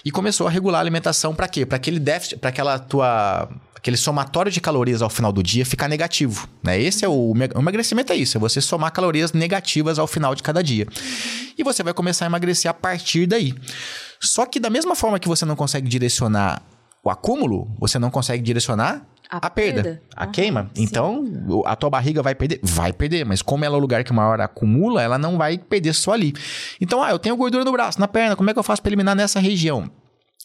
E 0.03 0.12
começou 0.12 0.48
a 0.48 0.50
regular 0.50 0.80
a 0.80 0.82
alimentação 0.82 1.34
para 1.36 1.48
quê? 1.48 1.65
Para 1.65 1.75
aquele 1.75 2.00
déficit, 2.00 2.39
para 2.39 2.50
aquela 2.50 2.80
tua 2.80 3.50
aquele 3.82 3.98
somatório 3.98 4.51
de 4.51 4.62
calorias 4.62 5.01
ao 5.01 5.10
final 5.10 5.32
do 5.32 5.41
dia 5.41 5.65
ficar 5.65 5.88
negativo, 5.88 6.48
né? 6.62 6.80
Esse 6.80 7.03
é 7.03 7.10
o, 7.10 7.34
o 7.34 7.60
emagrecimento 7.60 8.13
é 8.13 8.15
isso, 8.15 8.38
é 8.38 8.39
você 8.39 8.62
somar 8.62 8.91
calorias 8.91 9.34
negativas 9.34 9.98
ao 9.98 10.06
final 10.06 10.36
de 10.36 10.44
cada 10.44 10.63
dia. 10.63 10.86
E 11.58 11.63
você 11.63 11.82
vai 11.82 11.91
começar 11.94 12.25
a 12.25 12.27
emagrecer 12.27 12.70
a 12.70 12.74
partir 12.75 13.25
daí. 13.25 13.56
Só 14.21 14.45
que 14.45 14.59
da 14.59 14.69
mesma 14.69 14.95
forma 14.95 15.19
que 15.19 15.27
você 15.27 15.43
não 15.45 15.55
consegue 15.55 15.87
direcionar 15.89 16.61
o 17.03 17.09
acúmulo, 17.09 17.67
você 17.79 17.97
não 17.97 18.11
consegue 18.11 18.43
direcionar 18.43 19.05
A 19.29 19.37
a, 19.37 19.49
perda, 19.49 19.81
perda. 19.83 20.01
a 20.15 20.23
Aham, 20.25 20.31
queima. 20.31 20.71
sim. 20.75 20.83
Então, 20.83 21.23
o- 21.47 21.63
a 21.65 21.75
tua 21.75 21.89
barriga 21.89 22.21
vai 22.21 22.35
perder? 22.35 22.59
Vai 22.61 22.93
perder, 22.93 23.25
mas 23.25 23.41
como 23.41 23.65
ela 23.65 23.75
é 23.75 23.77
o 23.77 23.81
lugar 23.81 24.03
que 24.03 24.13
maior 24.13 24.39
acumula, 24.39 25.01
ela 25.01 25.17
não 25.17 25.37
vai 25.37 25.57
perder 25.57 25.93
só 25.93 26.11
ali. 26.13 26.33
Então, 26.79 27.01
ah, 27.01 27.09
eu 27.09 27.17
tenho 27.17 27.35
gordura 27.35 27.63
no 27.65 27.71
braço, 27.71 27.99
na 27.99 28.07
perna, 28.07 28.35
como 28.35 28.49
é 28.49 28.53
que 28.53 28.59
eu 28.59 28.63
faço 28.63 28.81
para 28.81 28.89
eliminar 28.89 29.15
nessa 29.15 29.39
região? 29.39 29.89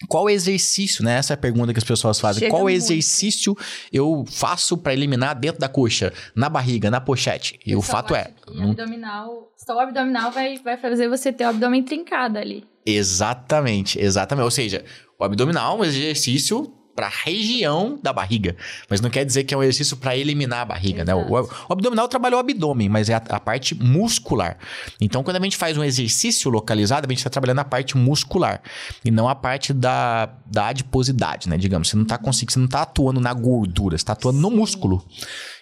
Qual 0.09 0.28
exercício, 0.28 1.02
né? 1.04 1.16
Essa 1.18 1.33
é 1.33 1.35
a 1.35 1.38
pergunta 1.38 1.73
que 1.73 1.78
as 1.78 1.85
pessoas 1.85 2.21
fazem. 2.21 2.40
Chega 2.40 2.50
Qual 2.52 2.64
muito. 2.64 2.75
exercício 2.76 3.56
eu 3.92 4.25
faço 4.30 4.76
para 4.76 4.92
eliminar 4.92 5.35
dentro 5.35 5.59
da 5.59 5.68
coxa, 5.71 6.12
na 6.35 6.50
barriga, 6.50 6.90
na 6.90 7.00
pochete? 7.00 7.59
E 7.66 7.75
o 7.75 7.80
Só 7.80 7.92
fato 7.92 8.14
é, 8.14 8.30
não 8.54 8.71
abdominal, 8.73 9.50
só 9.56 9.75
o 9.75 9.80
abdominal 9.80 10.30
vai, 10.30 10.59
vai 10.59 10.76
fazer 10.76 11.09
você 11.09 11.33
ter 11.33 11.45
o 11.45 11.49
abdômen 11.49 11.83
trincado 11.83 12.38
ali. 12.38 12.64
Exatamente, 12.87 13.99
exatamente. 13.99 14.45
Ou 14.45 14.50
seja, 14.50 14.85
o 15.19 15.25
abdominal 15.25 15.76
é 15.76 15.81
um 15.81 15.85
exercício 15.85 16.73
para 16.97 17.07
a 17.07 17.11
região 17.11 17.99
da 18.03 18.12
barriga, 18.12 18.57
mas 18.88 19.03
não 19.03 19.11
quer 19.11 19.25
dizer 19.25 19.45
que 19.45 19.53
é 19.53 19.57
um 19.57 19.62
exercício 19.62 19.99
para 19.99 20.17
eliminar 20.17 20.61
a 20.61 20.65
barriga, 20.65 21.05
né? 21.05 21.15
O, 21.15 21.31
o 21.31 21.73
abdominal 21.73 22.09
trabalha 22.09 22.37
o 22.37 22.38
abdômen, 22.38 22.88
mas 22.88 23.11
é 23.11 23.15
a, 23.15 23.23
a 23.29 23.38
parte 23.38 23.75
muscular. 23.75 24.57
Então, 25.00 25.23
quando 25.23 25.37
a 25.37 25.41
gente 25.41 25.59
faz 25.59 25.76
um 25.76 25.85
exercício 25.85 26.50
localizado, 26.50 27.07
a 27.07 27.11
gente 27.11 27.19
está 27.19 27.29
trabalhando 27.29 27.59
a 27.59 27.65
parte 27.65 27.97
muscular 27.97 28.62
e 29.05 29.11
não 29.11 29.29
a 29.29 29.35
parte 29.35 29.75
da, 29.75 30.26
da 30.47 30.69
adiposidade, 30.69 31.49
né? 31.49 31.59
Digamos, 31.59 31.88
você 31.88 31.97
não 31.97 32.05
está 32.05 32.17
conseguindo, 32.17 32.53
você 32.53 32.59
não 32.59 32.67
está 32.67 32.83
atuando 32.83 33.21
na 33.21 33.35
gordura, 33.35 33.97
você 33.97 34.03
está 34.03 34.15
atuando 34.15 34.41
no 34.41 34.50
músculo. 34.50 35.07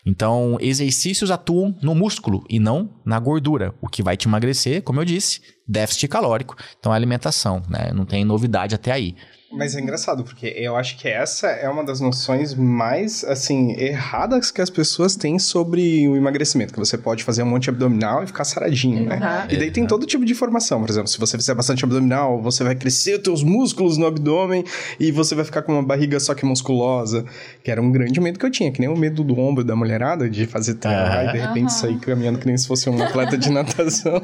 Então, 0.07 0.59
exercícios 0.61 1.31
atuam 1.31 1.75
no 1.83 1.95
músculo 1.95 2.45
e 2.49 2.61
não 2.61 2.91
na 3.05 3.19
gordura, 3.19 3.75
o 3.81 3.89
que 3.89 4.03
vai 4.03 4.17
te 4.17 4.29
emagrecer, 4.29 4.83
como 4.83 5.01
eu 5.01 5.05
disse, 5.05 5.41
déficit 5.67 6.09
calórico. 6.09 6.57
Então, 6.79 6.93
a 6.93 6.95
alimentação, 6.95 7.63
né? 7.69 7.91
Não 7.93 8.05
tem 8.05 8.25
novidade 8.25 8.75
até 8.75 8.93
aí. 8.93 9.17
Mas 9.57 9.77
é 9.77 9.81
engraçado, 9.81 10.25
porque 10.25 10.47
eu 10.57 10.77
acho 10.77 10.97
que 10.99 11.09
essa 11.09 11.49
é 11.49 11.69
uma 11.69 11.85
das 11.85 12.01
noções 12.01 12.55
mais, 12.55 13.25
assim, 13.25 13.73
erradas 13.79 14.51
que 14.51 14.61
as 14.61 14.71
pessoas 14.71 15.17
têm 15.17 15.39
sobre 15.39 16.09
o 16.09 16.17
emagrecimento. 16.17 16.73
Que 16.73 16.79
você 16.79 16.99
pode 16.99 17.25
fazer 17.25 17.43
um 17.43 17.47
monte 17.47 17.65
de 17.65 17.71
abdominal 17.71 18.23
e 18.23 18.27
ficar 18.27 18.45
saradinho, 18.45 19.07
né? 19.07 19.17
Uhum. 19.17 19.55
E 19.55 19.57
daí 19.57 19.71
tem 19.71 19.87
todo 19.87 20.07
tipo 20.07 20.25
de 20.25 20.33
informação. 20.33 20.81
Por 20.81 20.91
exemplo, 20.91 21.09
se 21.09 21.19
você 21.19 21.37
fizer 21.39 21.55
bastante 21.55 21.85
abdominal, 21.85 22.43
você 22.43 22.65
vai 22.65 22.75
crescer 22.75 23.17
os 23.17 23.23
teus 23.23 23.43
músculos 23.43 23.97
no 23.97 24.07
abdômen 24.07 24.65
e 24.99 25.11
você 25.11 25.35
vai 25.35 25.45
ficar 25.45 25.63
com 25.63 25.73
uma 25.73 25.83
barriga 25.83 26.19
só 26.19 26.35
que 26.35 26.45
musculosa. 26.45 27.25
Que 27.63 27.71
era 27.71 27.81
um 27.81 27.91
grande 27.91 28.21
medo 28.21 28.39
que 28.39 28.47
eu 28.47 28.51
tinha, 28.51 28.73
que 28.73 28.81
nem 28.81 28.89
o 28.89 28.97
medo 28.97 29.23
do 29.23 29.39
ombro 29.39 29.65
da 29.65 29.77
mulherada, 29.77 30.29
de 30.29 30.47
fazer 30.47 30.75
treinar 30.75 31.29
e 31.29 31.33
de 31.33 31.39
repente 31.39 31.69
Aham. 31.69 31.69
sair 31.69 31.99
caminhando 31.99 32.39
que 32.39 32.47
nem 32.47 32.57
se 32.57 32.67
fosse 32.67 32.91
um 32.91 33.03
atleta 33.03 33.39
de 33.39 33.51
natação. 33.51 34.21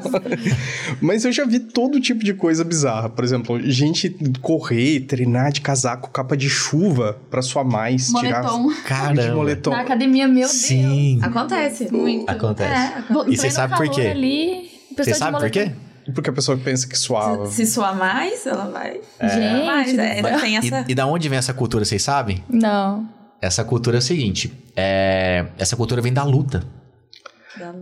Mas 1.01 1.25
eu 1.25 1.31
já 1.31 1.45
vi 1.45 1.59
todo 1.59 1.99
tipo 1.99 2.23
de 2.23 2.33
coisa 2.33 2.63
bizarra. 2.63 3.09
Por 3.09 3.23
exemplo, 3.23 3.59
gente 3.69 4.09
correr, 4.41 5.01
treinar 5.01 5.20
de 5.51 5.61
casaco, 5.61 6.09
capa 6.09 6.35
de 6.37 6.49
chuva 6.49 7.17
pra 7.29 7.41
suar 7.41 7.65
mais, 7.65 8.07
tirar 8.13 8.43
Moletom. 8.43 8.67
de 8.69 8.81
Caramba. 8.81 9.35
moletom. 9.35 9.71
Na 9.71 9.81
academia, 9.81 10.27
meu 10.27 10.47
Deus. 10.47 10.51
Sim. 10.51 11.19
Acontece. 11.21 11.91
Muito. 11.91 12.29
Acontece. 12.29 12.71
É, 12.73 13.03
E 13.27 13.37
você 13.37 13.49
sabe 13.49 13.75
por 13.77 13.89
quê? 13.89 14.01
Ali, 14.07 14.69
Você 14.97 15.11
de 15.11 15.17
sabe 15.17 15.39
por 15.39 15.49
quê? 15.49 15.71
Porque 16.15 16.29
a 16.29 16.33
pessoa 16.33 16.57
pensa 16.57 16.87
que 16.87 16.97
suava. 16.97 17.45
Se 17.45 17.65
suar 17.65 17.95
mais, 17.95 18.45
ela 18.47 18.65
vai. 18.65 18.99
Gente, 19.21 19.65
mais, 19.65 19.97
é, 19.97 20.21
céu. 20.21 20.39
tem 20.39 20.57
essa. 20.57 20.85
E, 20.87 20.91
e 20.91 20.95
da 20.95 21.05
onde 21.05 21.29
vem 21.29 21.37
essa 21.37 21.53
cultura, 21.53 21.85
vocês 21.85 22.01
sabem? 22.01 22.43
Não. 22.49 23.07
Essa 23.39 23.63
cultura 23.63 23.97
é 23.97 23.99
o 23.99 24.01
seguinte: 24.01 24.51
é, 24.75 25.45
essa 25.59 25.75
cultura 25.75 26.01
vem 26.01 26.11
da 26.11 26.23
luta, 26.23 26.63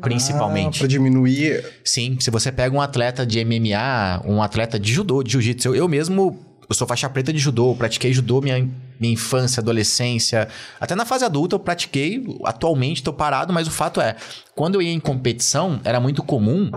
principalmente. 0.02 0.78
Ah, 0.78 0.80
pra 0.80 0.88
diminuir. 0.88 1.64
Sim, 1.84 2.18
se 2.20 2.30
você 2.30 2.52
pega 2.52 2.76
um 2.76 2.82
atleta 2.82 3.26
de 3.26 3.44
MMA, 3.44 4.22
um 4.26 4.42
atleta 4.42 4.80
de 4.80 4.92
judô, 4.92 5.24
de 5.24 5.32
jiu-jitsu, 5.32 5.70
eu, 5.70 5.76
eu 5.76 5.88
mesmo, 5.88 6.38
eu 6.70 6.76
sou 6.76 6.88
faixa 6.88 7.10
preta 7.10 7.34
de 7.34 7.40
judô, 7.40 7.74
pratiquei 7.76 8.14
judô 8.14 8.42
minha, 8.42 8.70
minha 9.00 9.14
infância, 9.14 9.60
adolescência, 9.60 10.48
até 10.80 10.96
na 10.96 11.04
fase 11.04 11.26
adulta 11.26 11.56
eu 11.56 11.60
pratiquei, 11.60 12.24
atualmente 12.46 13.02
tô 13.02 13.12
parado, 13.12 13.52
mas 13.52 13.68
o 13.68 13.72
fato 13.72 14.00
é, 14.00 14.16
quando 14.56 14.76
eu 14.76 14.82
ia 14.82 14.92
em 14.92 15.00
competição, 15.00 15.82
era 15.84 16.00
muito 16.00 16.22
comum, 16.22 16.70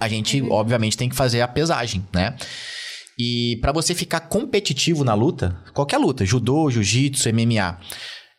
a 0.00 0.08
gente, 0.08 0.42
obviamente, 0.50 0.96
tem 0.96 1.08
que 1.08 1.14
fazer 1.14 1.42
a 1.42 1.48
pesagem, 1.48 2.02
né? 2.12 2.34
E 3.18 3.58
pra 3.60 3.70
você 3.70 3.94
ficar 3.94 4.20
competitivo 4.20 5.04
na 5.04 5.12
luta, 5.12 5.54
qualquer 5.74 5.98
luta, 5.98 6.24
judô, 6.24 6.70
jiu-jitsu, 6.70 7.28
MMA, 7.28 7.78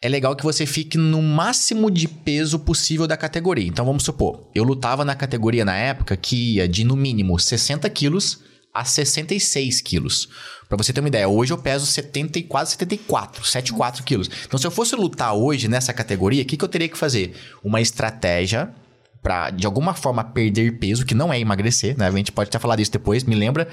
é 0.02 0.10
legal 0.10 0.36
que 0.36 0.44
você 0.44 0.66
fique 0.66 0.98
no 0.98 1.22
máximo 1.22 1.92
de 1.92 2.08
peso 2.08 2.58
possível 2.58 3.06
da 3.06 3.16
categoria. 3.16 3.68
Então 3.68 3.86
vamos 3.86 4.02
supor, 4.02 4.50
eu 4.56 4.64
lutava 4.64 5.06
na 5.06 5.14
categoria 5.14 5.64
na 5.64 5.76
época 5.76 6.18
que 6.18 6.56
ia 6.56 6.68
de 6.68 6.84
no 6.84 6.96
mínimo 6.96 7.38
60 7.38 7.88
quilos 7.92 8.40
a 8.74 8.84
66 8.84 9.82
quilos. 9.82 10.30
Pra 10.72 10.78
você 10.78 10.94
ter 10.94 11.02
uma 11.02 11.10
ideia, 11.10 11.28
hoje 11.28 11.52
eu 11.52 11.58
peso 11.58 11.86
70 11.86 12.40
e 12.40 12.44
quase 12.44 12.72
74, 12.72 13.44
74 13.44 14.04
quilos. 14.06 14.30
Então, 14.46 14.58
se 14.58 14.66
eu 14.66 14.72
fosse 14.72 14.96
lutar 14.96 15.34
hoje 15.34 15.68
nessa 15.68 15.92
categoria, 15.92 16.44
o 16.44 16.46
que, 16.46 16.56
que 16.56 16.64
eu 16.64 16.70
teria 16.70 16.88
que 16.88 16.98
fazer? 16.98 17.36
Uma 17.62 17.82
estratégia 17.82 18.74
para 19.22 19.50
de 19.50 19.66
alguma 19.66 19.94
forma 19.94 20.24
perder 20.24 20.80
peso, 20.80 21.06
que 21.06 21.14
não 21.14 21.32
é 21.32 21.38
emagrecer, 21.38 21.98
né? 21.98 22.08
A 22.08 22.12
gente 22.12 22.32
pode 22.32 22.48
até 22.48 22.58
falar 22.58 22.78
disso 22.78 22.90
depois, 22.90 23.26
me 23.26 23.36
lembra, 23.36 23.68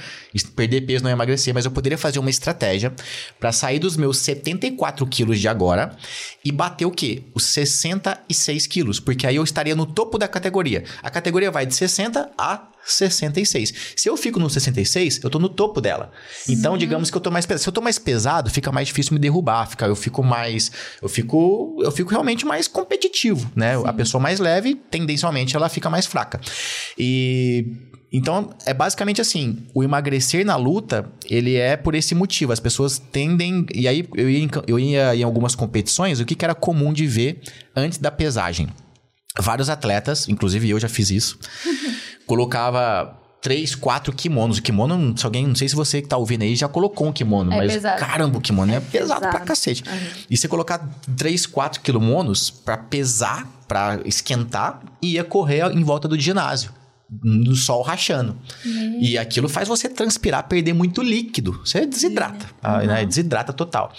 perder 0.56 0.80
peso 0.80 1.04
não 1.04 1.10
é 1.10 1.12
emagrecer, 1.12 1.54
mas 1.54 1.64
eu 1.64 1.70
poderia 1.70 1.96
fazer 1.96 2.18
uma 2.18 2.30
estratégia 2.30 2.92
para 3.38 3.52
sair 3.52 3.78
dos 3.78 3.96
meus 3.96 4.18
74 4.18 5.06
quilos 5.06 5.38
de 5.38 5.46
agora 5.46 5.96
e 6.44 6.50
bater 6.50 6.84
o 6.84 6.90
quê? 6.90 7.22
Os 7.32 7.44
66 7.44 8.66
quilos, 8.66 8.98
porque 8.98 9.24
aí 9.24 9.36
eu 9.36 9.44
estaria 9.44 9.76
no 9.76 9.86
topo 9.86 10.18
da 10.18 10.26
categoria. 10.26 10.82
A 11.00 11.10
categoria 11.10 11.52
vai 11.52 11.64
de 11.64 11.76
60 11.76 12.32
a 12.36 12.68
66. 12.84 13.72
Se 13.96 14.08
eu 14.08 14.16
fico 14.16 14.38
no 14.38 14.48
66, 14.48 15.20
eu 15.22 15.30
tô 15.30 15.38
no 15.38 15.48
topo 15.48 15.80
dela. 15.80 16.10
Então, 16.48 16.76
digamos 16.78 17.10
que 17.10 17.16
eu 17.16 17.20
tô 17.20 17.30
mais 17.30 17.46
pesado. 17.46 17.62
Se 17.62 17.68
eu 17.68 17.72
tô 17.72 17.80
mais 17.80 17.98
pesado, 17.98 18.50
fica 18.50 18.72
mais 18.72 18.88
difícil 18.88 19.14
me 19.14 19.18
derrubar, 19.18 19.66
fica, 19.66 19.86
eu 19.86 19.96
fico 19.96 20.22
mais 20.22 20.70
eu 21.02 21.08
fico 21.08 21.80
eu 21.82 21.90
fico 21.90 22.10
realmente 22.10 22.44
mais 22.44 22.66
competitivo, 22.68 23.50
né? 23.54 23.76
Sim. 23.76 23.84
A 23.86 23.92
pessoa 23.92 24.20
mais 24.20 24.40
leve, 24.40 24.74
tendencialmente 24.74 25.56
ela 25.56 25.68
fica 25.68 25.90
mais 25.90 26.06
fraca. 26.06 26.40
E 26.98 27.66
então, 28.10 28.50
é 28.64 28.72
basicamente 28.72 29.20
assim, 29.20 29.58
o 29.74 29.84
emagrecer 29.84 30.44
na 30.44 30.56
luta, 30.56 31.10
ele 31.28 31.56
é 31.56 31.76
por 31.76 31.94
esse 31.94 32.14
motivo. 32.14 32.52
As 32.52 32.60
pessoas 32.60 32.98
tendem... 32.98 33.66
E 33.74 33.86
aí, 33.86 34.08
eu 34.14 34.30
ia, 34.30 34.48
eu 34.66 34.78
ia 34.78 35.14
em 35.14 35.22
algumas 35.22 35.54
competições, 35.54 36.18
o 36.18 36.24
que, 36.24 36.34
que 36.34 36.44
era 36.44 36.54
comum 36.54 36.92
de 36.92 37.06
ver 37.06 37.40
antes 37.76 37.98
da 37.98 38.10
pesagem? 38.10 38.68
Vários 39.40 39.68
atletas, 39.68 40.28
inclusive 40.28 40.70
eu 40.70 40.80
já 40.80 40.88
fiz 40.88 41.10
isso, 41.10 41.38
colocava 42.26 43.18
três, 43.40 43.74
quatro 43.74 44.12
kimonos. 44.12 44.58
O 44.58 44.62
kimono, 44.62 45.16
se 45.16 45.24
alguém, 45.24 45.46
não 45.46 45.54
sei 45.54 45.68
se 45.68 45.74
você 45.74 46.02
que 46.02 46.08
tá 46.08 46.16
ouvindo 46.16 46.42
aí 46.42 46.54
já 46.56 46.68
colocou 46.68 47.08
um 47.08 47.12
kimono, 47.12 47.52
é 47.52 47.56
mas 47.56 47.72
pesado. 47.72 48.00
caramba, 48.00 48.38
o 48.38 48.40
kimono 48.40 48.72
é, 48.72 48.76
é 48.76 48.80
pesado, 48.80 49.20
pesado 49.20 49.36
pra 49.36 49.40
cacete. 49.40 49.82
Uhum. 49.88 49.98
E 50.30 50.36
você 50.36 50.48
colocar 50.48 50.86
três, 51.16 51.46
quatro 51.46 51.80
kimonos 51.80 52.50
pra 52.50 52.76
pesar, 52.76 53.46
pra 53.66 54.00
esquentar, 54.04 54.80
e 55.00 55.12
ia 55.12 55.24
correr 55.24 55.70
em 55.72 55.82
volta 55.82 56.08
do 56.08 56.18
ginásio. 56.18 56.72
No 57.24 57.56
sol 57.56 57.80
rachando. 57.80 58.36
Uhum. 58.66 58.98
E 59.00 59.16
aquilo 59.16 59.48
faz 59.48 59.66
você 59.66 59.88
transpirar, 59.88 60.46
perder 60.46 60.74
muito 60.74 61.00
líquido. 61.02 61.58
Você 61.64 61.86
desidrata, 61.86 62.44
uhum. 62.62 62.86
né? 62.86 63.06
Desidrata 63.06 63.50
total. 63.50 63.94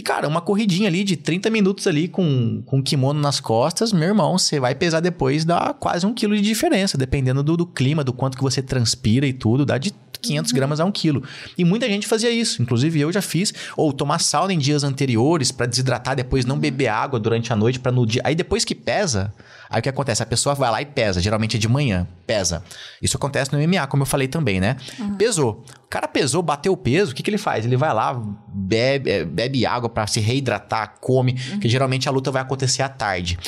E, 0.00 0.02
cara, 0.02 0.26
uma 0.26 0.40
corridinha 0.40 0.88
ali 0.88 1.04
de 1.04 1.14
30 1.14 1.50
minutos 1.50 1.86
ali 1.86 2.08
com, 2.08 2.62
com 2.64 2.82
kimono 2.82 3.20
nas 3.20 3.38
costas, 3.38 3.92
meu 3.92 4.08
irmão, 4.08 4.38
você 4.38 4.58
vai 4.58 4.74
pesar 4.74 5.00
depois, 5.00 5.44
dá 5.44 5.74
quase 5.78 6.06
um 6.06 6.14
quilo 6.14 6.34
de 6.34 6.40
diferença, 6.40 6.96
dependendo 6.96 7.42
do, 7.42 7.54
do 7.54 7.66
clima, 7.66 8.02
do 8.02 8.10
quanto 8.10 8.34
que 8.34 8.42
você 8.42 8.62
transpira 8.62 9.26
e 9.26 9.34
tudo, 9.34 9.66
dá 9.66 9.76
de 9.76 9.92
500 10.22 10.50
uhum. 10.50 10.56
gramas 10.56 10.80
a 10.80 10.86
um 10.86 10.90
quilo. 10.90 11.22
E 11.58 11.66
muita 11.66 11.86
gente 11.86 12.06
fazia 12.06 12.30
isso, 12.30 12.62
inclusive 12.62 12.98
eu 12.98 13.12
já 13.12 13.20
fiz, 13.20 13.52
ou 13.76 13.92
tomar 13.92 14.20
sauna 14.20 14.54
em 14.54 14.58
dias 14.58 14.84
anteriores 14.84 15.52
para 15.52 15.66
desidratar, 15.66 16.16
depois 16.16 16.46
não 16.46 16.58
beber 16.58 16.88
água 16.88 17.20
durante 17.20 17.52
a 17.52 17.56
noite 17.56 17.78
para 17.78 17.92
no 17.92 18.06
dia. 18.06 18.22
Aí 18.24 18.34
depois 18.34 18.64
que 18.64 18.74
pesa, 18.74 19.34
Aí 19.70 19.78
o 19.78 19.82
que 19.82 19.88
acontece? 19.88 20.20
A 20.20 20.26
pessoa 20.26 20.52
vai 20.52 20.68
lá 20.68 20.82
e 20.82 20.86
pesa, 20.86 21.20
geralmente 21.20 21.56
é 21.56 21.60
de 21.60 21.68
manhã, 21.68 22.06
pesa. 22.26 22.64
Isso 23.00 23.16
acontece 23.16 23.52
no 23.52 23.58
MMA, 23.58 23.86
como 23.86 24.02
eu 24.02 24.06
falei 24.06 24.26
também, 24.26 24.60
né? 24.60 24.76
Uhum. 24.98 25.14
Pesou. 25.14 25.64
O 25.84 25.88
cara 25.88 26.08
pesou, 26.08 26.42
bateu 26.42 26.72
o 26.72 26.76
peso, 26.76 27.12
o 27.12 27.14
que, 27.14 27.22
que 27.22 27.30
ele 27.30 27.38
faz? 27.38 27.64
Ele 27.64 27.76
vai 27.76 27.94
lá, 27.94 28.20
bebe, 28.48 29.08
é, 29.08 29.24
bebe 29.24 29.64
água 29.64 29.88
para 29.88 30.08
se 30.08 30.18
reidratar, 30.18 30.96
come, 31.00 31.36
uhum. 31.52 31.60
que 31.60 31.68
geralmente 31.68 32.08
a 32.08 32.12
luta 32.12 32.32
vai 32.32 32.42
acontecer 32.42 32.82
à 32.82 32.88
tarde. 32.88 33.38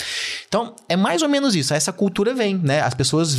Então, 0.46 0.76
é 0.88 0.94
mais 0.94 1.22
ou 1.22 1.28
menos 1.28 1.56
isso. 1.56 1.74
Essa 1.74 1.92
cultura 1.92 2.32
vem, 2.32 2.56
né? 2.56 2.80
As 2.80 2.94
pessoas 2.94 3.34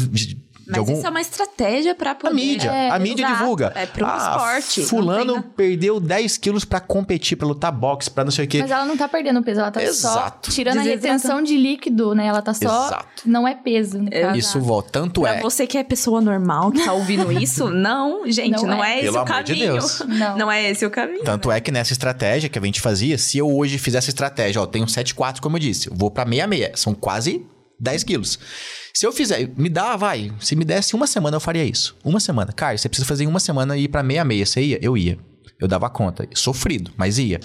mas 0.68 0.80
algum... 0.80 0.94
isso 0.94 1.06
é 1.06 1.10
uma 1.10 1.22
estratégia 1.22 1.96
para 1.96 2.16
poder... 2.16 2.32
A 2.32 2.36
mídia, 2.36 2.72
é, 2.72 2.90
a 2.90 3.00
mídia 3.00 3.24
exato, 3.24 3.40
divulga. 3.40 3.72
É 3.76 3.86
pro 3.86 4.06
ah, 4.06 4.60
esporte. 4.60 4.84
Fulano 4.84 5.42
perdeu 5.42 6.00
10 6.00 6.38
quilos 6.38 6.66
para 6.66 6.80
competir, 6.80 7.38
pra 7.38 7.48
lutar 7.48 7.72
boxe, 7.72 8.10
pra 8.10 8.24
não 8.24 8.32
sei 8.32 8.46
o 8.46 8.48
quê. 8.48 8.60
Mas 8.62 8.72
ela 8.72 8.86
não 8.86 8.96
tá 8.96 9.08
perdendo 9.08 9.42
peso, 9.44 9.60
ela 9.60 9.72
tá 9.72 9.84
exato. 9.84 10.48
só 10.48 10.52
tirando 10.52 10.80
a 10.80 10.82
retenção 10.82 11.42
de 11.42 11.58
líquido, 11.58 12.16
né? 12.16 12.28
Ela 12.28 12.42
tá 12.42 12.54
só... 12.54 12.88
Exato. 12.88 13.24
Não 13.26 13.48
é 13.48 13.56
peso. 13.56 14.06
É. 14.12 14.38
Isso 14.38 14.60
volta, 14.60 14.90
tanto 14.92 15.22
pra 15.22 15.36
é... 15.36 15.42
você 15.42 15.68
que 15.68 15.78
é 15.78 15.84
pessoa 15.84 16.22
normal, 16.22 16.72
que 16.72 16.84
tá 16.84 16.94
ouvindo 16.94 17.32
isso, 17.32 17.70
não, 17.70 18.30
gente, 18.30 18.62
não, 18.62 18.78
não 18.78 18.84
é. 18.84 18.94
é, 18.94 19.00
esse 19.00 19.12
Pelo 19.12 19.22
o 19.22 19.26
caminho. 19.26 19.46
De 19.46 19.56
Deus. 19.56 20.04
Não. 20.14 20.38
não 20.38 20.52
é 20.52 20.70
esse 20.70 20.86
o 20.86 20.92
caminho. 20.92 21.24
Tanto 21.24 21.52
é 21.52 21.60
que 21.60 21.72
nessa 21.72 21.92
estratégia 21.92 22.50
que 22.50 22.58
a 22.58 22.62
gente 22.62 22.80
fazia, 22.80 23.18
se 23.18 23.38
eu 23.38 23.52
hoje 23.52 23.78
fizesse 23.78 24.10
estratégia, 24.10 24.62
ó, 24.62 24.66
tenho 24.66 24.86
7,4 24.86 25.40
como 25.40 25.58
eu 25.58 25.60
disse, 25.60 25.90
eu 25.90 25.96
vou 25.96 26.12
pra 26.12 26.24
66, 26.26 26.80
são 26.80 26.94
quase 26.94 27.46
10 27.84 28.04
quilos. 28.04 28.40
Se 28.94 29.06
eu 29.06 29.12
fizer, 29.12 29.50
me 29.58 29.70
dá, 29.70 29.96
vai. 29.96 30.32
Se 30.40 30.56
me 30.56 30.64
desse 30.64 30.96
uma 30.96 31.06
semana, 31.08 31.36
eu 31.36 31.42
faria 31.42 31.66
isso. 31.66 31.96
Uma 32.04 32.20
semana. 32.20 32.54
Caio, 32.54 32.78
você 32.80 32.88
precisa 32.88 33.08
fazer 33.08 33.26
em 33.26 33.28
uma 33.28 33.40
semana 33.40 33.76
e 33.78 33.84
ir 33.84 33.88
pra 33.88 34.02
meia 34.02 34.24
meia. 34.24 34.46
Você 34.46 34.62
ia? 34.62 34.80
Eu 34.82 34.96
ia. 34.96 35.18
Eu 35.60 35.68
dava 35.68 35.90
conta. 35.90 36.28
Sofrido, 36.34 36.92
mas 36.96 37.18
ia. 37.18 37.40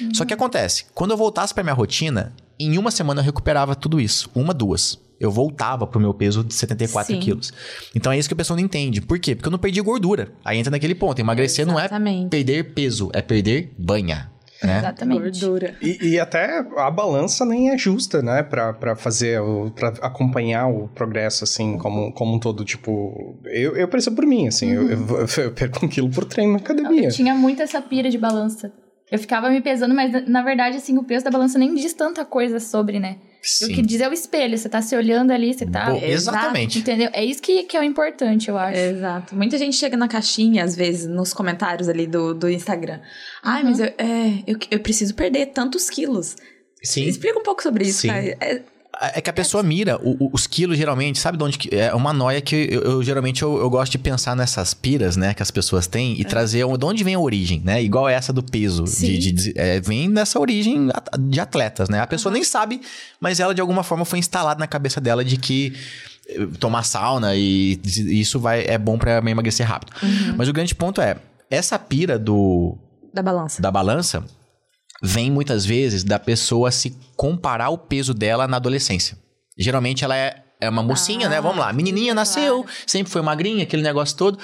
Uhum. 0.00 0.14
Só 0.14 0.24
que 0.24 0.34
acontece, 0.34 0.86
quando 0.94 1.12
eu 1.12 1.16
voltasse 1.16 1.54
pra 1.54 1.62
minha 1.62 1.74
rotina, 1.74 2.34
em 2.58 2.78
uma 2.78 2.90
semana 2.90 3.20
eu 3.20 3.24
recuperava 3.24 3.74
tudo 3.74 4.00
isso. 4.00 4.30
Uma, 4.34 4.52
duas. 4.52 4.98
Eu 5.18 5.30
voltava 5.30 5.86
pro 5.86 6.00
meu 6.00 6.12
peso 6.12 6.44
de 6.44 6.52
74 6.52 7.14
Sim. 7.14 7.20
quilos. 7.20 7.52
Então 7.94 8.12
é 8.12 8.18
isso 8.18 8.28
que 8.28 8.34
a 8.34 8.36
pessoa 8.36 8.56
não 8.56 8.64
entende. 8.64 9.00
Por 9.00 9.18
quê? 9.18 9.34
Porque 9.34 9.48
eu 9.48 9.52
não 9.52 9.58
perdi 9.58 9.80
gordura. 9.80 10.32
Aí 10.44 10.58
entra 10.58 10.70
naquele 10.70 10.94
ponto. 10.94 11.18
Emagrecer 11.18 11.66
Exatamente. 11.66 12.20
não 12.20 12.26
é 12.26 12.28
perder 12.28 12.74
peso, 12.74 13.10
é 13.12 13.22
perder 13.22 13.72
banha. 13.78 14.30
Né? 14.62 14.78
Exatamente. 14.78 15.40
Gordura. 15.40 15.74
E, 15.82 16.12
e, 16.12 16.20
até 16.20 16.64
a 16.76 16.90
balança 16.90 17.44
nem 17.44 17.70
é 17.70 17.78
justa, 17.78 18.22
né? 18.22 18.42
Pra, 18.42 18.72
pra 18.72 18.96
fazer, 18.96 19.40
para 19.74 19.88
acompanhar 20.00 20.66
o 20.68 20.88
progresso, 20.88 21.44
assim, 21.44 21.76
como, 21.76 22.12
como 22.12 22.34
um 22.34 22.38
todo. 22.38 22.64
Tipo, 22.64 23.38
eu, 23.44 23.76
eu 23.76 23.88
percebo 23.88 24.16
por 24.16 24.26
mim, 24.26 24.48
assim, 24.48 24.76
uhum. 24.76 24.88
eu, 24.88 25.18
eu, 25.18 25.44
eu, 25.44 25.52
perco 25.52 25.84
um 25.84 25.88
quilo 25.88 26.10
por 26.10 26.24
treino 26.24 26.52
na 26.52 26.58
academia. 26.58 27.08
Eu 27.08 27.12
tinha 27.12 27.34
muito 27.34 27.62
essa 27.62 27.80
pira 27.82 28.08
de 28.08 28.18
balança. 28.18 28.72
Eu 29.10 29.18
ficava 29.18 29.48
me 29.50 29.60
pesando, 29.60 29.94
mas 29.94 30.26
na 30.26 30.42
verdade, 30.42 30.76
assim, 30.76 30.96
o 30.98 31.04
peso 31.04 31.24
da 31.24 31.30
balança 31.30 31.58
nem 31.58 31.74
diz 31.74 31.92
tanta 31.92 32.24
coisa 32.24 32.58
sobre, 32.58 32.98
né? 32.98 33.18
Sim. 33.46 33.72
O 33.72 33.74
que 33.74 33.82
diz 33.82 34.00
é 34.00 34.08
o 34.08 34.12
espelho, 34.12 34.58
você 34.58 34.68
tá 34.68 34.82
se 34.82 34.96
olhando 34.96 35.30
ali, 35.30 35.54
você 35.54 35.64
tá. 35.64 35.90
Bom, 35.90 36.00
exatamente. 36.02 36.80
Entendeu? 36.80 37.08
É 37.12 37.24
isso 37.24 37.40
que, 37.40 37.62
que 37.62 37.76
é 37.76 37.80
o 37.80 37.82
importante, 37.84 38.48
eu 38.48 38.58
acho. 38.58 38.78
Exato. 38.78 39.36
Muita 39.36 39.56
gente 39.56 39.76
chega 39.76 39.96
na 39.96 40.08
caixinha, 40.08 40.64
às 40.64 40.74
vezes, 40.74 41.06
nos 41.06 41.32
comentários 41.32 41.88
ali 41.88 42.06
do, 42.06 42.34
do 42.34 42.50
Instagram. 42.50 43.00
Ai, 43.42 43.62
uhum. 43.62 43.70
mas 43.70 43.80
eu, 43.80 43.86
é, 43.86 44.42
eu, 44.46 44.58
eu 44.70 44.80
preciso 44.80 45.14
perder 45.14 45.46
tantos 45.46 45.88
quilos. 45.88 46.36
Sim. 46.82 47.04
Explica 47.04 47.38
um 47.38 47.42
pouco 47.42 47.62
sobre 47.62 47.84
isso, 47.84 48.00
Sim. 48.00 48.08
cara. 48.08 48.36
É, 48.40 48.62
é 49.00 49.20
que 49.20 49.28
a 49.28 49.32
pessoa 49.32 49.62
mira 49.62 49.98
o, 49.98 50.24
o, 50.24 50.30
os 50.32 50.46
quilos, 50.46 50.78
geralmente, 50.78 51.18
sabe 51.18 51.36
de 51.36 51.44
onde 51.44 51.58
que. 51.58 51.74
É 51.74 51.94
uma 51.94 52.12
noia 52.12 52.40
que 52.40 52.68
eu, 52.70 52.80
eu 52.82 53.02
geralmente 53.02 53.42
eu, 53.42 53.58
eu, 53.58 53.68
gosto 53.68 53.92
de 53.92 53.98
pensar 53.98 54.34
nessas 54.34 54.72
piras, 54.72 55.16
né, 55.16 55.34
que 55.34 55.42
as 55.42 55.50
pessoas 55.50 55.86
têm 55.86 56.18
e 56.18 56.22
é. 56.22 56.24
trazer 56.24 56.64
de 56.66 56.84
onde 56.84 57.04
vem 57.04 57.14
a 57.14 57.20
origem, 57.20 57.60
né? 57.64 57.82
Igual 57.82 58.08
essa 58.08 58.32
do 58.32 58.42
peso. 58.42 58.84
De, 58.84 59.18
de, 59.18 59.32
de 59.32 59.52
é, 59.56 59.80
vem 59.80 60.10
dessa 60.10 60.40
origem 60.40 60.88
de 61.18 61.40
atletas, 61.40 61.88
né? 61.88 62.00
A 62.00 62.06
pessoa 62.06 62.30
uhum. 62.30 62.34
nem 62.34 62.44
sabe, 62.44 62.80
mas 63.20 63.38
ela 63.38 63.54
de 63.54 63.60
alguma 63.60 63.82
forma 63.82 64.04
foi 64.04 64.18
instalada 64.18 64.58
na 64.58 64.66
cabeça 64.66 65.00
dela 65.00 65.24
de 65.24 65.36
que 65.36 65.74
eh, 66.28 66.46
tomar 66.58 66.82
sauna 66.82 67.34
e 67.36 67.80
isso 67.84 68.40
vai 68.40 68.64
é 68.66 68.78
bom 68.78 68.96
para 68.96 69.18
emagrecer 69.18 69.66
rápido. 69.66 69.92
Uhum. 70.02 70.34
Mas 70.36 70.48
o 70.48 70.52
grande 70.52 70.74
ponto 70.74 71.00
é, 71.00 71.16
essa 71.50 71.78
pira 71.78 72.18
do 72.18 72.76
da 73.12 73.22
balança. 73.22 73.62
Da 73.62 73.70
balança 73.70 74.24
vem 75.02 75.30
muitas 75.30 75.64
vezes 75.64 76.04
da 76.04 76.18
pessoa 76.18 76.70
se 76.70 76.98
comparar 77.16 77.70
o 77.70 77.78
peso 77.78 78.14
dela 78.14 78.46
na 78.46 78.56
adolescência. 78.56 79.18
Geralmente 79.58 80.04
ela 80.04 80.16
é, 80.16 80.42
é 80.60 80.68
uma 80.68 80.82
mocinha, 80.82 81.26
ah, 81.26 81.30
né? 81.30 81.40
Vamos 81.40 81.58
lá, 81.58 81.72
menininha 81.72 82.14
nasceu, 82.14 82.62
claro. 82.62 82.78
sempre 82.86 83.12
foi 83.12 83.22
magrinha, 83.22 83.62
aquele 83.62 83.82
negócio 83.82 84.16
todo. 84.16 84.38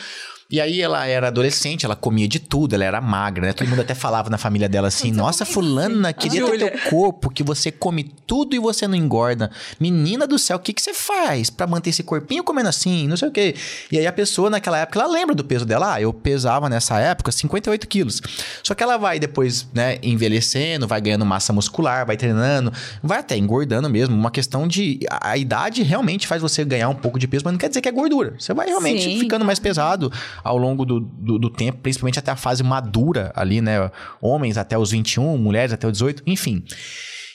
E 0.52 0.60
aí 0.60 0.82
ela 0.82 1.06
era 1.06 1.28
adolescente, 1.28 1.86
ela 1.86 1.96
comia 1.96 2.28
de 2.28 2.38
tudo, 2.38 2.74
ela 2.74 2.84
era 2.84 3.00
magra, 3.00 3.46
né? 3.46 3.52
Todo 3.54 3.68
mundo 3.68 3.80
até 3.80 3.94
falava 3.94 4.28
na 4.28 4.36
família 4.36 4.68
dela 4.68 4.88
assim: 4.88 5.10
Nossa, 5.10 5.46
fulana, 5.46 6.12
queria 6.12 6.44
ter 6.44 6.58
teu 6.58 6.90
corpo, 6.90 7.30
que 7.30 7.42
você 7.42 7.72
come 7.72 8.04
tudo 8.26 8.54
e 8.54 8.58
você 8.58 8.86
não 8.86 8.94
engorda. 8.94 9.50
Menina 9.80 10.26
do 10.26 10.38
céu, 10.38 10.58
o 10.58 10.60
que, 10.60 10.74
que 10.74 10.82
você 10.82 10.92
faz 10.92 11.48
para 11.48 11.66
manter 11.66 11.88
esse 11.88 12.02
corpinho 12.02 12.44
comendo 12.44 12.68
assim? 12.68 13.08
Não 13.08 13.16
sei 13.16 13.28
o 13.28 13.32
quê. 13.32 13.54
E 13.90 13.98
aí 13.98 14.06
a 14.06 14.12
pessoa 14.12 14.50
naquela 14.50 14.78
época, 14.78 15.00
ela 15.00 15.10
lembra 15.10 15.34
do 15.34 15.42
peso 15.42 15.64
dela. 15.64 15.94
Ah, 15.94 16.02
eu 16.02 16.12
pesava 16.12 16.68
nessa 16.68 16.98
época 16.98 17.32
58 17.32 17.88
quilos. 17.88 18.20
Só 18.62 18.74
que 18.74 18.82
ela 18.82 18.98
vai 18.98 19.18
depois, 19.18 19.66
né, 19.72 19.98
envelhecendo, 20.02 20.86
vai 20.86 21.00
ganhando 21.00 21.24
massa 21.24 21.54
muscular, 21.54 22.04
vai 22.04 22.18
treinando, 22.18 22.70
vai 23.02 23.20
até 23.20 23.38
engordando 23.38 23.88
mesmo. 23.88 24.14
Uma 24.14 24.30
questão 24.30 24.68
de. 24.68 25.00
A 25.08 25.38
idade 25.38 25.82
realmente 25.82 26.26
faz 26.26 26.42
você 26.42 26.62
ganhar 26.62 26.90
um 26.90 26.94
pouco 26.94 27.18
de 27.18 27.26
peso, 27.26 27.42
mas 27.42 27.52
não 27.52 27.58
quer 27.58 27.68
dizer 27.68 27.80
que 27.80 27.88
é 27.88 27.92
gordura. 27.92 28.34
Você 28.38 28.52
vai 28.52 28.66
realmente 28.66 29.02
Sim. 29.02 29.18
ficando 29.18 29.46
mais 29.46 29.58
pesado 29.58 30.12
ao 30.42 30.56
longo 30.56 30.84
do, 30.84 31.00
do, 31.00 31.38
do, 31.38 31.50
tempo, 31.50 31.78
principalmente 31.80 32.18
até 32.18 32.30
a 32.30 32.36
fase 32.36 32.62
madura 32.62 33.32
ali, 33.34 33.60
né? 33.60 33.90
Homens 34.20 34.56
até 34.56 34.76
os 34.76 34.90
21, 34.90 35.36
mulheres 35.38 35.72
até 35.72 35.86
os 35.86 35.92
18, 35.92 36.22
enfim. 36.26 36.64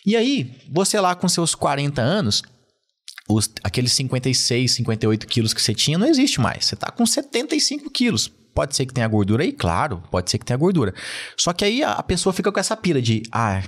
E 0.06 0.16
aí, 0.16 0.56
você 0.72 1.00
lá 1.00 1.16
com 1.16 1.28
seus 1.28 1.54
40 1.54 2.02
anos, 2.02 2.42
os, 3.30 3.50
aqueles 3.64 3.92
56, 3.94 4.72
58 4.72 5.28
quilos 5.28 5.54
que 5.54 5.62
você 5.62 5.74
tinha 5.74 5.98
não 5.98 6.08
existe 6.08 6.40
mais. 6.40 6.66
Você 6.66 6.76
tá 6.76 6.90
com 6.90 7.06
75 7.06 7.90
quilos. 7.90 8.32
Pode 8.54 8.76
ser 8.76 8.86
que 8.86 8.94
tenha 8.94 9.08
gordura 9.08 9.44
aí, 9.44 9.52
claro, 9.52 10.02
pode 10.10 10.32
ser 10.32 10.40
que 10.40 10.46
tenha 10.46 10.58
gordura. 10.58 10.94
Só 11.38 11.54
que 11.54 11.64
aí 11.64 11.84
a, 11.84 11.92
a 11.92 12.04
pessoa 12.04 12.34
fica 12.34 12.52
com 12.52 12.60
essa 12.60 12.76
pira 12.76 13.02
de, 13.02 13.22
ah, 13.32 13.62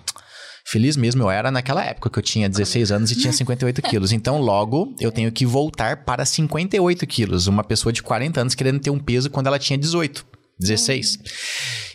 Feliz 0.70 0.96
mesmo 0.96 1.24
eu 1.24 1.32
era 1.32 1.50
naquela 1.50 1.84
época 1.84 2.12
que 2.12 2.20
eu 2.20 2.22
tinha 2.22 2.48
16 2.48 2.92
anos 2.92 3.12
e 3.12 3.16
tinha 3.16 3.34
58 3.34 3.82
quilos. 3.82 4.12
Então, 4.12 4.40
logo, 4.40 4.94
eu 5.00 5.12
tenho 5.12 5.32
que 5.32 5.44
voltar 5.44 6.06
para 6.06 6.24
58 6.24 7.08
quilos. 7.08 7.48
Uma 7.48 7.64
pessoa 7.64 7.92
de 7.92 8.04
40 8.04 8.40
anos 8.40 8.54
querendo 8.54 8.80
ter 8.80 8.92
um 8.92 9.00
peso 9.00 9.32
quando 9.32 9.48
ela 9.48 9.58
tinha 9.58 9.80
18, 9.80 10.24
16. 10.60 11.18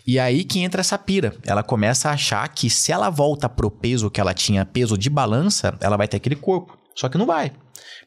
E 0.05 0.19
aí 0.19 0.43
que 0.43 0.59
entra 0.59 0.81
essa 0.81 0.97
pira. 0.97 1.33
Ela 1.45 1.63
começa 1.63 2.09
a 2.09 2.13
achar 2.13 2.45
que 2.49 2.69
se 2.69 2.91
ela 2.91 3.09
volta 3.09 3.47
pro 3.47 3.71
peso 3.71 4.11
que 4.11 4.19
ela 4.19 4.33
tinha, 4.33 4.65
peso 4.65 4.97
de 4.97 5.09
balança, 5.09 5.77
ela 5.79 5.95
vai 5.95 6.09
ter 6.09 6.17
aquele 6.17 6.35
corpo. 6.35 6.77
Só 6.93 7.07
que 7.07 7.17
não 7.17 7.25
vai. 7.25 7.53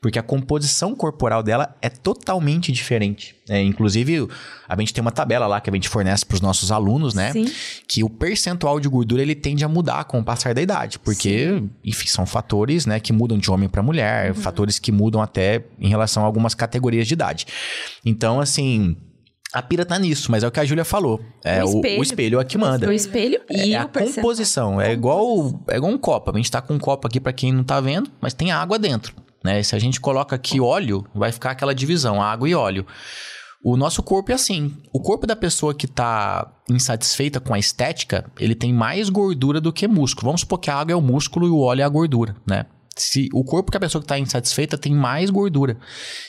Porque 0.00 0.18
a 0.18 0.22
composição 0.22 0.94
corporal 0.94 1.42
dela 1.42 1.76
é 1.82 1.88
totalmente 1.88 2.70
diferente. 2.70 3.34
É, 3.48 3.60
inclusive, 3.60 4.28
a 4.68 4.78
gente 4.78 4.94
tem 4.94 5.02
uma 5.02 5.10
tabela 5.10 5.46
lá 5.46 5.60
que 5.60 5.68
a 5.68 5.72
gente 5.72 5.88
fornece 5.88 6.24
para 6.24 6.36
os 6.36 6.40
nossos 6.40 6.70
alunos, 6.70 7.14
né? 7.14 7.32
Sim. 7.32 7.46
Que 7.86 8.04
o 8.04 8.10
percentual 8.10 8.78
de 8.78 8.88
gordura 8.88 9.22
ele 9.22 9.34
tende 9.34 9.64
a 9.64 9.68
mudar 9.68 10.04
com 10.04 10.20
o 10.20 10.24
passar 10.24 10.54
da 10.54 10.62
idade. 10.62 10.98
Porque, 11.00 11.62
enfim, 11.84 12.06
são 12.06 12.26
fatores 12.26 12.86
né, 12.86 13.00
que 13.00 13.12
mudam 13.12 13.36
de 13.38 13.50
homem 13.50 13.68
para 13.68 13.82
mulher, 13.82 14.34
fatores 14.34 14.78
que 14.78 14.92
mudam 14.92 15.20
até 15.20 15.64
em 15.80 15.88
relação 15.88 16.22
a 16.22 16.26
algumas 16.26 16.54
categorias 16.54 17.06
de 17.08 17.14
idade. 17.14 17.46
Então, 18.04 18.40
assim. 18.40 18.96
A 19.50 19.62
pira 19.62 19.82
tá 19.86 19.98
nisso, 19.98 20.30
mas 20.30 20.44
é 20.44 20.46
o 20.46 20.50
que 20.50 20.60
a 20.60 20.64
Júlia 20.66 20.84
falou. 20.84 21.22
É, 21.42 21.64
O 21.64 21.68
o, 21.68 21.70
espelho. 21.76 22.00
o 22.00 22.02
espelho 22.02 22.38
é 22.38 22.42
o 22.42 22.44
que 22.44 22.58
manda. 22.58 22.86
O 22.86 22.92
espelho 22.92 23.40
e 23.48 23.72
É 23.72 23.80
o 23.80 23.82
a 23.82 23.86
composição. 23.88 24.78
É 24.78 24.92
igual, 24.92 25.64
é 25.68 25.78
igual 25.78 25.90
um 25.90 25.96
copo. 25.96 26.30
A 26.30 26.36
gente 26.36 26.50
tá 26.50 26.60
com 26.60 26.74
um 26.74 26.78
copo 26.78 27.06
aqui 27.06 27.18
pra 27.18 27.32
quem 27.32 27.50
não 27.50 27.64
tá 27.64 27.80
vendo, 27.80 28.10
mas 28.20 28.34
tem 28.34 28.52
água 28.52 28.78
dentro. 28.78 29.14
Né? 29.44 29.62
Se 29.62 29.74
a 29.74 29.78
gente 29.78 30.00
coloca 30.00 30.36
aqui 30.36 30.60
óleo, 30.60 31.06
vai 31.14 31.32
ficar 31.32 31.52
aquela 31.52 31.74
divisão, 31.74 32.20
água 32.22 32.48
e 32.48 32.54
óleo. 32.54 32.86
O 33.62 33.76
nosso 33.76 34.02
corpo 34.02 34.30
é 34.30 34.34
assim. 34.34 34.76
O 34.92 35.00
corpo 35.00 35.26
da 35.26 35.34
pessoa 35.34 35.74
que 35.74 35.86
tá 35.86 36.52
insatisfeita 36.70 37.40
com 37.40 37.52
a 37.52 37.58
estética, 37.58 38.30
ele 38.38 38.54
tem 38.54 38.72
mais 38.72 39.08
gordura 39.08 39.60
do 39.60 39.72
que 39.72 39.88
músculo. 39.88 40.26
Vamos 40.26 40.42
supor 40.42 40.58
que 40.58 40.70
a 40.70 40.76
água 40.76 40.92
é 40.92 40.96
o 40.96 41.02
músculo 41.02 41.46
e 41.46 41.50
o 41.50 41.60
óleo 41.60 41.82
é 41.82 41.84
a 41.84 41.88
gordura, 41.88 42.36
né? 42.46 42.66
Se 42.96 43.28
o 43.32 43.44
corpo 43.44 43.70
que 43.70 43.76
a 43.76 43.80
pessoa 43.80 44.02
que 44.02 44.06
está 44.06 44.18
insatisfeita 44.18 44.76
tem 44.76 44.92
mais 44.92 45.30
gordura. 45.30 45.78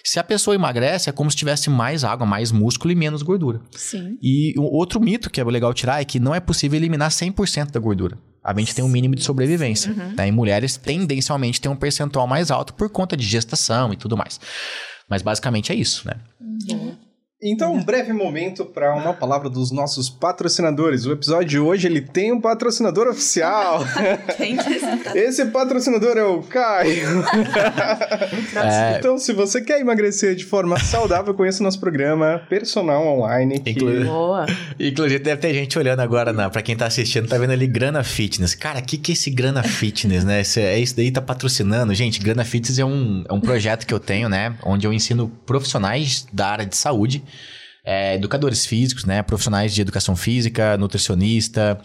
Se 0.04 0.20
a 0.20 0.24
pessoa 0.24 0.54
emagrece, 0.54 1.10
é 1.10 1.12
como 1.12 1.30
se 1.30 1.38
tivesse 1.38 1.70
mais 1.70 2.04
água, 2.04 2.28
mais 2.28 2.52
músculo 2.52 2.92
e 2.92 2.96
menos 2.96 3.24
gordura. 3.24 3.62
Sim. 3.72 4.18
E 4.22 4.54
o 4.58 4.64
outro 4.64 5.00
mito 5.00 5.32
que 5.32 5.42
é 5.42 5.44
legal 5.44 5.74
tirar 5.74 6.00
é 6.00 6.06
que 6.06 6.20
não 6.20 6.34
é 6.34 6.40
possível 6.40 6.78
eliminar 6.78 7.10
100% 7.10 7.72
da 7.72 7.80
gordura. 7.80 8.20
A 8.44 8.58
gente 8.58 8.74
tem 8.74 8.84
um 8.84 8.90
mínimo 8.90 9.16
de 9.16 9.24
sobrevivência. 9.24 9.94
Né? 9.94 10.28
E 10.28 10.32
mulheres 10.32 10.78
tendencialmente 10.78 11.60
têm 11.60 11.72
um 11.72 11.76
percentual 11.76 12.26
mais 12.28 12.52
alto 12.52 12.74
por 12.74 12.90
conta 12.90 13.16
de 13.18 13.26
gestação 13.26 13.94
e 13.94 13.98
tudo 13.98 14.16
mais. 14.16 14.40
Mas 15.08 15.22
basicamente 15.22 15.72
é 15.72 15.76
isso, 15.76 16.08
né? 16.08 16.14
Então, 17.42 17.74
um 17.74 17.82
breve 17.82 18.12
momento 18.12 18.66
para 18.66 18.94
uma 18.94 19.14
palavra 19.14 19.50
dos 19.50 19.72
nossos 19.72 20.10
patrocinadores. 20.10 21.06
O 21.06 21.14
episódio 21.14 21.48
de 21.48 21.58
hoje 21.58 21.88
ele 21.88 22.02
tem 22.02 22.34
um 22.34 22.42
patrocinador 22.42 23.08
oficial. 23.08 23.80
Esse 25.16 25.46
patrocinador 25.46 26.18
é 26.18 26.24
o 26.24 26.42
Caio. 26.44 27.24
É. 28.62 28.98
Então, 28.98 29.18
se 29.18 29.32
você 29.32 29.62
quer 29.62 29.80
emagrecer 29.80 30.36
de 30.36 30.44
forma 30.44 30.78
saudável, 30.82 31.34
conheça 31.34 31.62
o 31.62 31.64
nosso 31.64 31.80
programa 31.80 32.42
Personal 32.50 33.08
Online. 33.08 33.58
que- 33.60 33.70
Inclu- 33.70 34.04
Boa. 34.04 34.46
Inclusive, 34.78 35.20
deve 35.24 35.40
ter 35.40 35.54
gente 35.54 35.80
olhando 35.80 36.02
agora, 36.02 36.34
na, 36.34 36.50
pra 36.50 36.62
quem 36.62 36.76
tá 36.76 36.88
assistindo, 36.88 37.26
tá 37.30 37.38
vendo 37.38 37.52
ali 37.52 37.68
Grana 37.68 38.04
Fitness. 38.04 38.54
Cara, 38.54 38.80
o 38.80 38.84
que, 38.84 38.98
que 38.98 39.12
é 39.12 39.14
esse 39.14 39.30
Grana 39.30 39.64
Fitness, 39.64 40.26
né? 40.26 40.42
Esse, 40.42 40.60
é 40.60 40.78
isso 40.78 40.94
daí 40.94 41.10
tá 41.10 41.22
patrocinando. 41.22 41.94
Gente, 41.96 42.20
Grana 42.20 42.44
Fitness 42.44 42.78
é 42.80 42.84
um, 42.84 43.24
é 43.30 43.32
um 43.32 43.40
projeto 43.40 43.86
que 43.88 43.94
eu 43.94 44.00
tenho, 44.00 44.28
né? 44.28 44.56
Onde 44.62 44.86
eu 44.86 44.92
ensino 44.92 45.30
profissionais 45.46 46.28
da 46.34 46.48
área 46.50 46.66
de 46.66 46.76
saúde, 46.76 47.24
é, 47.90 48.14
educadores 48.14 48.68
físicos, 48.68 49.04
né? 49.04 49.24
Profissionais 49.24 49.74
de 49.74 49.82
educação 49.82 50.16
física, 50.16 50.78
nutricionista, 50.78 51.82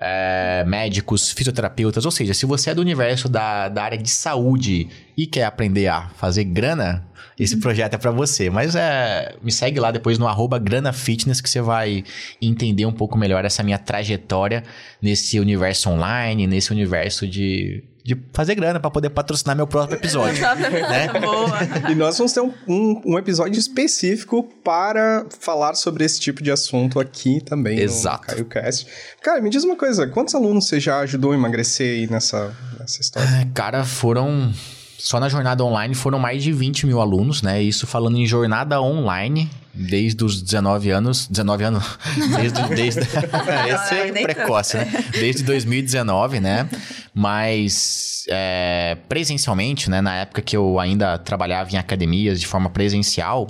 é, 0.00 0.64
médicos, 0.66 1.30
fisioterapeutas. 1.30 2.06
Ou 2.06 2.10
seja, 2.10 2.32
se 2.32 2.46
você 2.46 2.70
é 2.70 2.74
do 2.74 2.80
universo 2.80 3.28
da, 3.28 3.68
da 3.68 3.82
área 3.82 3.98
de 3.98 4.08
saúde 4.08 4.88
e 5.14 5.26
quer 5.26 5.44
aprender 5.44 5.88
a 5.88 6.08
fazer 6.16 6.44
grana, 6.44 7.06
esse 7.38 7.58
projeto 7.58 7.92
é 7.92 7.98
pra 7.98 8.10
você. 8.10 8.48
Mas 8.48 8.74
é, 8.74 9.36
me 9.42 9.52
segue 9.52 9.78
lá 9.78 9.90
depois 9.90 10.18
no 10.18 10.26
arroba 10.26 10.58
Grana 10.58 10.90
Fitness 10.90 11.42
que 11.42 11.50
você 11.50 11.60
vai 11.60 12.02
entender 12.40 12.86
um 12.86 12.92
pouco 12.92 13.18
melhor 13.18 13.44
essa 13.44 13.62
minha 13.62 13.78
trajetória 13.78 14.62
nesse 15.02 15.38
universo 15.38 15.90
online, 15.90 16.46
nesse 16.46 16.72
universo 16.72 17.28
de, 17.28 17.84
de 18.04 18.20
fazer 18.32 18.54
grana 18.54 18.80
pra 18.80 18.90
poder 18.90 19.10
patrocinar 19.10 19.56
meu 19.56 19.66
próprio 19.66 19.96
episódio. 19.96 20.42
né? 20.42 21.08
Boa. 21.20 21.90
E 21.90 21.94
nós 21.94 22.18
vamos 22.18 22.32
ter 22.32 22.40
um, 22.40 22.52
um, 22.66 23.02
um 23.06 23.18
episódio 23.18 23.58
específico 23.58 24.42
para 24.64 25.26
falar 25.38 25.74
sobre 25.74 26.04
esse 26.04 26.20
tipo 26.20 26.42
de 26.42 26.50
assunto 26.50 26.98
aqui 26.98 27.40
também 27.40 27.78
Exato. 27.78 28.22
no 28.22 28.44
CaioCast. 28.44 28.86
Cara, 29.22 29.40
me 29.40 29.50
diz 29.50 29.64
uma 29.64 29.76
coisa, 29.76 30.06
quantos 30.08 30.34
alunos 30.34 30.66
você 30.66 30.80
já 30.80 30.98
ajudou 31.00 31.32
a 31.32 31.34
emagrecer 31.34 31.92
aí 31.92 32.10
nessa, 32.10 32.54
nessa 32.78 33.00
história? 33.00 33.28
É, 33.28 33.48
Cara, 33.54 33.84
foram. 33.84 34.52
Só 35.02 35.18
na 35.18 35.28
jornada 35.28 35.64
online 35.64 35.96
foram 35.96 36.20
mais 36.20 36.44
de 36.44 36.52
20 36.52 36.86
mil 36.86 37.00
alunos, 37.00 37.42
né? 37.42 37.60
Isso 37.60 37.88
falando 37.88 38.16
em 38.16 38.24
jornada 38.24 38.80
online, 38.80 39.50
desde 39.74 40.22
os 40.22 40.40
19 40.40 40.90
anos. 40.92 41.26
19 41.26 41.64
anos? 41.64 41.98
Desde. 42.36 42.68
desde 42.68 43.00
esse 43.74 43.94
é 43.96 44.22
precoce, 44.22 44.76
né? 44.76 45.04
Desde 45.10 45.42
2019, 45.42 46.38
né? 46.38 46.68
Mas 47.12 48.24
é, 48.28 48.96
presencialmente, 49.08 49.90
né? 49.90 50.00
Na 50.00 50.18
época 50.18 50.40
que 50.40 50.56
eu 50.56 50.78
ainda 50.78 51.18
trabalhava 51.18 51.68
em 51.72 51.76
academias 51.76 52.38
de 52.38 52.46
forma 52.46 52.70
presencial. 52.70 53.48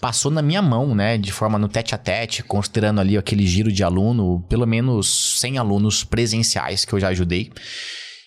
Passou 0.00 0.32
na 0.32 0.42
minha 0.42 0.60
mão, 0.60 0.92
né? 0.92 1.16
De 1.16 1.30
forma 1.30 1.56
no 1.56 1.68
tete 1.68 1.94
a 1.94 1.98
tete, 1.98 2.42
considerando 2.42 3.00
ali 3.00 3.16
aquele 3.16 3.46
giro 3.46 3.70
de 3.70 3.84
aluno, 3.84 4.44
pelo 4.48 4.66
menos 4.66 5.38
100 5.38 5.56
alunos 5.58 6.02
presenciais 6.02 6.84
que 6.84 6.92
eu 6.92 6.98
já 6.98 7.08
ajudei. 7.10 7.52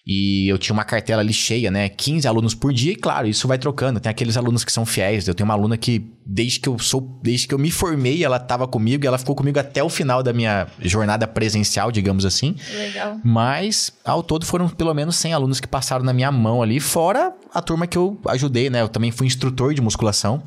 E 0.05 0.49
eu 0.49 0.57
tinha 0.57 0.73
uma 0.73 0.83
cartela 0.83 1.21
ali 1.21 1.31
cheia, 1.31 1.71
né? 1.71 1.87
15 1.87 2.27
alunos 2.27 2.53
por 2.53 2.73
dia, 2.73 2.91
e 2.91 2.95
claro, 2.95 3.25
isso 3.25 3.47
vai 3.47 3.57
trocando. 3.57 4.01
Tem 4.01 4.09
aqueles 4.09 4.35
alunos 4.35 4.65
que 4.65 4.71
são 4.71 4.85
fiéis. 4.85 5.27
Eu 5.27 5.33
tenho 5.33 5.45
uma 5.45 5.53
aluna 5.53 5.77
que, 5.77 6.05
desde 6.25 6.59
que 6.59 6.67
eu 6.67 6.77
sou, 6.77 7.19
desde 7.23 7.47
que 7.47 7.53
eu 7.53 7.59
me 7.59 7.71
formei, 7.71 8.21
ela 8.23 8.35
estava 8.35 8.67
comigo 8.67 9.05
e 9.05 9.07
ela 9.07 9.17
ficou 9.17 9.33
comigo 9.33 9.57
até 9.59 9.81
o 9.81 9.87
final 9.87 10.21
da 10.21 10.33
minha 10.33 10.67
jornada 10.81 11.25
presencial, 11.25 11.89
digamos 11.89 12.25
assim. 12.25 12.53
Legal. 12.75 13.17
Mas, 13.23 13.93
ao 14.03 14.21
todo, 14.21 14.45
foram 14.45 14.67
pelo 14.67 14.93
menos 14.93 15.15
100 15.15 15.33
alunos 15.33 15.61
que 15.61 15.67
passaram 15.67 16.03
na 16.03 16.11
minha 16.11 16.31
mão 16.31 16.61
ali, 16.61 16.81
fora 16.81 17.33
a 17.53 17.61
turma 17.61 17.87
que 17.87 17.97
eu 17.97 18.19
ajudei, 18.27 18.69
né? 18.69 18.81
Eu 18.81 18.89
também 18.89 19.11
fui 19.11 19.25
instrutor 19.25 19.73
de 19.73 19.81
musculação 19.81 20.43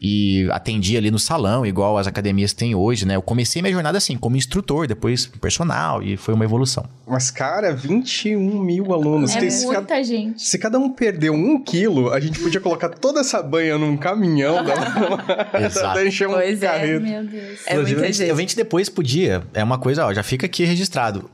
e 0.00 0.48
atendi 0.50 0.96
ali 0.96 1.10
no 1.10 1.18
salão, 1.18 1.66
igual 1.66 1.98
as 1.98 2.06
academias 2.06 2.54
têm 2.54 2.74
hoje, 2.74 3.06
né? 3.06 3.16
Eu 3.16 3.22
comecei 3.22 3.60
minha 3.60 3.72
jornada 3.72 3.98
assim, 3.98 4.16
como 4.16 4.36
instrutor, 4.36 4.86
depois 4.86 5.26
personal, 5.26 6.02
e 6.02 6.16
foi 6.16 6.32
uma 6.32 6.44
evolução. 6.44 6.84
Mas, 7.06 7.30
cara, 7.30 7.74
21 7.74 8.60
mil 8.62 8.92
alunos. 8.94 9.36
É 9.36 9.50
se, 9.50 9.66
cada, 9.66 9.78
muita 9.78 10.04
gente. 10.04 10.42
se 10.42 10.58
cada 10.58 10.78
um 10.78 10.90
perdeu 10.90 11.34
um 11.34 11.62
quilo, 11.62 12.12
a 12.12 12.18
gente 12.18 12.40
podia 12.40 12.60
colocar 12.60 12.88
toda 12.88 13.20
essa 13.20 13.42
banha 13.42 13.76
num 13.76 13.96
caminhão 13.96 14.64
da, 14.64 15.60
Exato. 15.60 15.94
da 15.96 16.06
encher 16.06 16.28
um 16.28 16.32
Pois 16.32 16.62
é. 16.62 16.98
Meu 16.98 17.24
Deus. 17.24 17.60
É 17.66 17.76
muita 17.76 18.12
gente 18.12 18.56
depois 18.56 18.88
podia, 18.88 19.42
é 19.52 19.62
uma 19.62 19.78
coisa, 19.78 20.06
ó, 20.06 20.14
já 20.14 20.22
fica 20.22 20.46
aqui 20.46 20.64
registrado. 20.64 21.30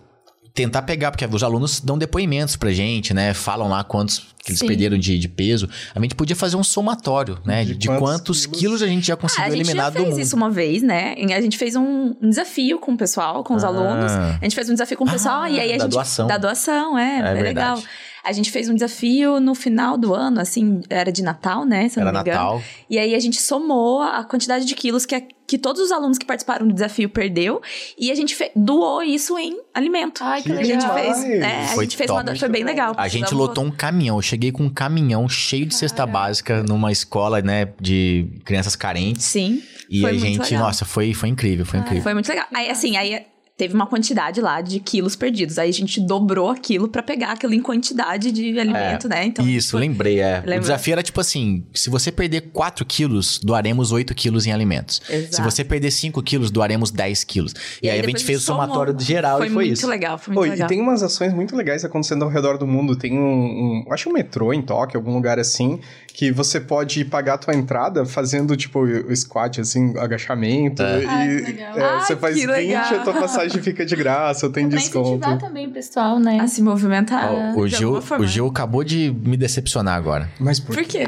Tentar 0.57 0.83
pegar, 0.83 1.11
porque 1.13 1.25
os 1.27 1.43
alunos 1.45 1.81
dão 1.81 1.97
depoimentos 1.99 2.57
pra 2.57 2.73
gente, 2.73 3.13
né? 3.15 3.35
Falam 3.35 3.69
lá 3.69 3.85
quantos 3.85 4.35
que 4.43 4.51
eles 4.53 4.59
Sim. 4.61 4.67
perderam 4.69 4.97
de, 4.97 5.19
de 5.19 5.29
peso. 5.29 5.69
A 5.95 6.01
gente 6.01 6.15
podia 6.15 6.35
fazer 6.35 6.57
um 6.57 6.65
somatório, 6.65 7.39
né? 7.45 7.65
De 7.65 7.75
De, 7.75 7.89
quantos 7.89 8.01
quantos 8.01 8.47
quilos? 8.47 8.81
a 8.83 8.87
gente 8.87 9.07
já 9.07 9.15
Ah, 9.15 9.17
conseguiu 9.19 9.45
a 9.45 9.51
gente 9.51 9.61
eliminar 9.61 9.85
já 9.87 9.91
do 9.91 9.97
fez 9.99 10.09
mundo. 10.09 10.21
isso 10.21 10.35
uma 10.37 10.51
vez, 10.51 10.83
né? 10.83 11.15
A 11.37 11.41
gente 11.43 11.59
fez 11.59 11.77
um 11.77 12.15
desafio 12.23 12.79
com 12.79 12.93
o 12.93 12.97
pessoal, 12.97 13.45
com 13.45 13.55
os 13.55 13.63
Ah. 13.65 13.69
alunos. 13.69 14.11
A 14.13 14.39
gente 14.43 14.55
fez 14.55 14.69
um 14.71 14.73
desafio 14.73 14.97
com 14.97 15.05
o 15.05 15.11
pessoal 15.11 15.43
Ah, 15.43 15.51
e 15.51 15.61
aí 15.61 15.75
a 15.75 15.77
da 15.77 15.83
gente. 15.85 15.93
doação. 15.93 16.27
Da 16.27 16.39
doação, 16.39 16.99
é. 16.99 17.03
É 17.03 17.19
É, 17.19 17.23
verdade. 17.23 17.43
legal. 17.43 17.83
A 18.27 18.33
gente 18.33 18.51
fez 18.51 18.69
um 18.69 18.75
desafio 18.75 19.39
no 19.39 19.55
final 19.55 19.97
do 19.97 20.13
ano, 20.13 20.41
assim, 20.41 20.81
era 20.91 21.13
de 21.13 21.23
Natal, 21.23 21.65
né? 21.65 21.89
Se 21.89 21.99
eu 21.99 22.03
Era 22.03 22.11
não 22.13 22.23
me 22.25 22.29
engano. 22.29 22.43
Natal. 22.45 22.63
E 22.91 22.99
aí 22.99 23.15
a 23.15 23.19
gente 23.21 23.41
somou 23.41 24.03
a 24.03 24.25
quantidade 24.25 24.65
de 24.65 24.75
quilos 24.75 25.07
que, 25.07 25.15
a- 25.15 25.23
que 25.47 25.57
todos 25.57 25.81
os 25.81 25.93
alunos 25.93 26.19
que 26.19 26.27
participaram 26.27 26.67
do 26.67 26.75
desafio 26.75 27.09
perdeu. 27.09 27.63
E 27.97 28.11
a 28.11 28.15
gente 28.17 28.35
fe- 28.35 28.51
doou 28.57 29.01
isso 29.03 29.39
em 29.39 29.57
alimento. 29.73 30.25
Ai, 30.25 30.43
que 30.43 30.51
Que 30.51 30.59
a 30.59 30.65
gente 30.65 30.83
legal. 30.87 30.95
fez. 30.95 31.25
É, 31.25 31.65
a 31.65 31.69
Foi 31.69 31.85
gente 31.85 31.97
fez 31.97 32.09
top. 32.11 32.23
uma. 32.29 32.37
Foi 32.37 32.49
bem 32.49 32.65
legal. 32.65 32.95
A 32.97 33.07
gente 33.09 33.33
lotou 33.33 33.63
um 33.65 33.71
caminhão. 33.71 34.17
Eu 34.17 34.23
cheguei 34.23 34.51
com 34.51 34.65
um 34.65 34.71
caminhão 34.71 35.29
cheio 35.29 35.65
de 35.65 35.75
cesta 35.77 36.05
básica 36.05 36.63
numa 36.65 36.91
escola, 36.91 37.41
né, 37.41 37.69
de 37.81 38.27
crianças 38.45 38.75
carentes. 38.75 39.25
Sim. 39.25 39.63
E 39.89 40.01
Foi 40.01 40.11
a 40.11 40.13
muito 40.15 40.27
gente, 40.27 40.51
legal. 40.51 40.67
nossa, 40.67 40.85
foi, 40.85 41.15
foi 41.15 41.29
incrível, 41.29 41.65
foi 41.65 41.79
incrível. 41.79 42.03
Foi 42.03 42.13
muito 42.13 42.29
legal. 42.29 42.47
Aí, 42.53 42.69
assim, 42.69 42.97
aí 42.97 43.25
teve 43.57 43.75
uma 43.75 43.87
quantidade 43.87 44.41
lá 44.41 44.61
de 44.61 44.79
quilos 44.81 45.17
perdidos. 45.17 45.59
Aí 45.59 45.71
a 45.71 45.73
gente 45.73 46.01
dobrou 46.01 46.51
aquilo 46.51 46.89
pra 46.89 47.03
pegar 47.03 47.33
aquilo 47.33 47.55
em 47.55 47.61
quantidade 47.61 48.31
de 48.31 48.59
alimento, 48.59 49.09
né? 49.09 49.25
Então, 49.25 49.47
Isso, 49.49 49.73
foi- 49.73 49.81
lembrei, 49.81 50.21
é. 50.21 50.35
O 50.39 50.41
Lembrou? 50.41 50.61
desafio 50.61 50.93
era 50.93 51.03
tipo 51.03 51.21
assim: 51.21 51.65
se 51.75 51.89
você 51.89 52.13
perder 52.13 52.51
4 52.53 52.85
quilos, 52.85 53.39
doaremos 53.43 53.93
8 53.93 54.15
quilos 54.15 54.47
em 54.47 54.53
alimentos. 54.53 55.01
Exato. 55.09 55.37
Se 55.37 55.43
você 55.43 55.65
perder 55.65 55.91
5 55.91 56.23
quilos, 56.23 56.51
doaremos 56.51 56.91
10 56.91 57.25
quilos. 57.25 57.55
E, 57.83 57.89
aí, 57.89 57.99
a 57.99 58.03
depois 58.03 58.21
gente 58.21 58.27
fez 58.27 58.41
o 58.41 58.45
somou. 58.45 58.63
somatório 58.63 58.99
geral 59.01 59.39
foi 59.39 59.47
e 59.47 59.51
foi 59.51 59.65
muito 59.65 59.79
isso. 59.79 59.87
legal, 59.89 60.19
foi 60.19 60.35
muito 60.35 60.43
Oi, 60.45 60.51
legal. 60.51 60.67
e 60.67 60.69
tem 60.69 60.81
umas 60.81 61.03
ações 61.03 61.33
muito 61.33 61.57
legais 61.57 61.85
acontecendo 61.85 62.25
ao 62.25 62.29
redor 62.31 62.59
do 62.59 62.67
mundo. 62.67 62.95
Tem 62.97 63.13
um, 63.19 63.85
um- 63.87 63.87
acho 63.91 64.11
um 64.11 64.13
metrô 64.13 64.53
em 64.53 64.61
Tóquio, 64.61 64.99
algum 64.99 65.15
lugar 65.15 65.39
assim, 65.39 65.81
que 66.17 66.33
você 66.33 66.59
pode 66.59 67.05
pagar 67.05 67.35
a 67.35 67.39
tua 67.39 67.55
entrada 67.55 68.07
fazendo, 68.07 68.57
tipo, 68.57 68.81
o 68.81 69.15
squat, 69.15 69.61
assim, 69.61 69.93
agachamento. 69.99 70.83
É. 70.83 71.03
E 71.03 71.07
Ai, 71.07 71.29
legal. 71.29 71.79
é, 71.79 71.85
Ai, 71.85 72.01
você 72.01 72.17
faz 72.17 72.35
que 72.35 72.47
20, 72.47 72.51
legal. 72.51 72.95
a 72.95 72.99
tua 73.01 73.13
passagem 73.13 73.61
fica 73.61 73.85
de 73.85 73.95
graça, 73.95 74.49
tem 74.49 74.67
pra 74.67 74.79
desconto. 74.79 75.09
incentivar 75.11 75.39
também 75.39 75.67
o 75.67 75.71
pessoal, 75.71 76.19
né? 76.19 76.41
A 76.41 76.47
se 76.47 76.63
movimentar. 76.63 77.55
O, 77.55 77.69
de 77.69 77.77
Gil, 77.77 78.03
o 78.19 78.27
Gil 78.27 78.47
acabou 78.47 78.83
de 78.83 79.15
me 79.25 79.37
decepcionar 79.37 79.95
agora. 79.95 80.31
Mas 80.41 80.59
por 80.59 80.75
Por 80.75 80.85
quê? 80.85 81.05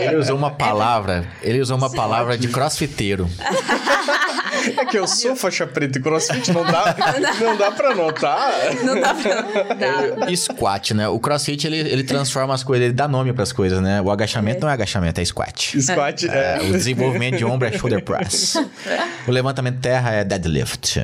Ele 0.00 0.16
usou 0.16 0.36
uma 0.36 0.50
palavra, 0.50 1.24
ele 1.42 1.60
usou 1.60 1.76
uma 1.76 1.90
palavra 1.90 2.36
de 2.36 2.48
crossfiteiro. 2.48 3.28
É 4.76 4.84
que 4.84 4.98
eu 4.98 5.08
sou 5.08 5.34
faixa 5.34 5.66
preta 5.66 5.98
e 5.98 6.02
crossfit, 6.02 6.52
não 6.52 6.64
dá, 6.64 6.94
não 7.40 7.56
dá 7.56 7.70
pra 7.72 7.94
notar. 7.94 8.52
Não 8.84 9.00
dá 9.00 9.14
pra. 9.14 9.42
Dá. 10.26 10.36
Squat, 10.36 10.94
né? 10.94 11.08
O 11.08 11.18
crossfit, 11.18 11.66
ele, 11.66 11.78
ele 11.78 12.04
transforma 12.04 12.54
as 12.54 12.62
coisas, 12.62 12.84
ele 12.84 12.94
dá 12.94 13.08
nome 13.12 13.32
pras 13.32 13.52
coisas, 13.52 13.80
né? 13.80 14.00
O 14.00 14.10
agachamento 14.10 14.62
não 14.62 14.68
é 14.68 14.72
agachamento, 14.72 15.20
é 15.20 15.24
squat. 15.24 15.80
Squat 15.80 16.24
É, 16.28 16.58
é. 16.58 16.68
o 16.68 16.72
desenvolvimento 16.72 17.36
de 17.36 17.44
ombro 17.44 17.68
é 17.68 17.72
shoulder 17.72 18.02
press. 18.02 18.54
O 19.24 19.30
levantamento 19.30 19.76
de 19.76 19.82
terra 19.82 20.10
é 20.10 20.24
deadlift. 20.24 20.98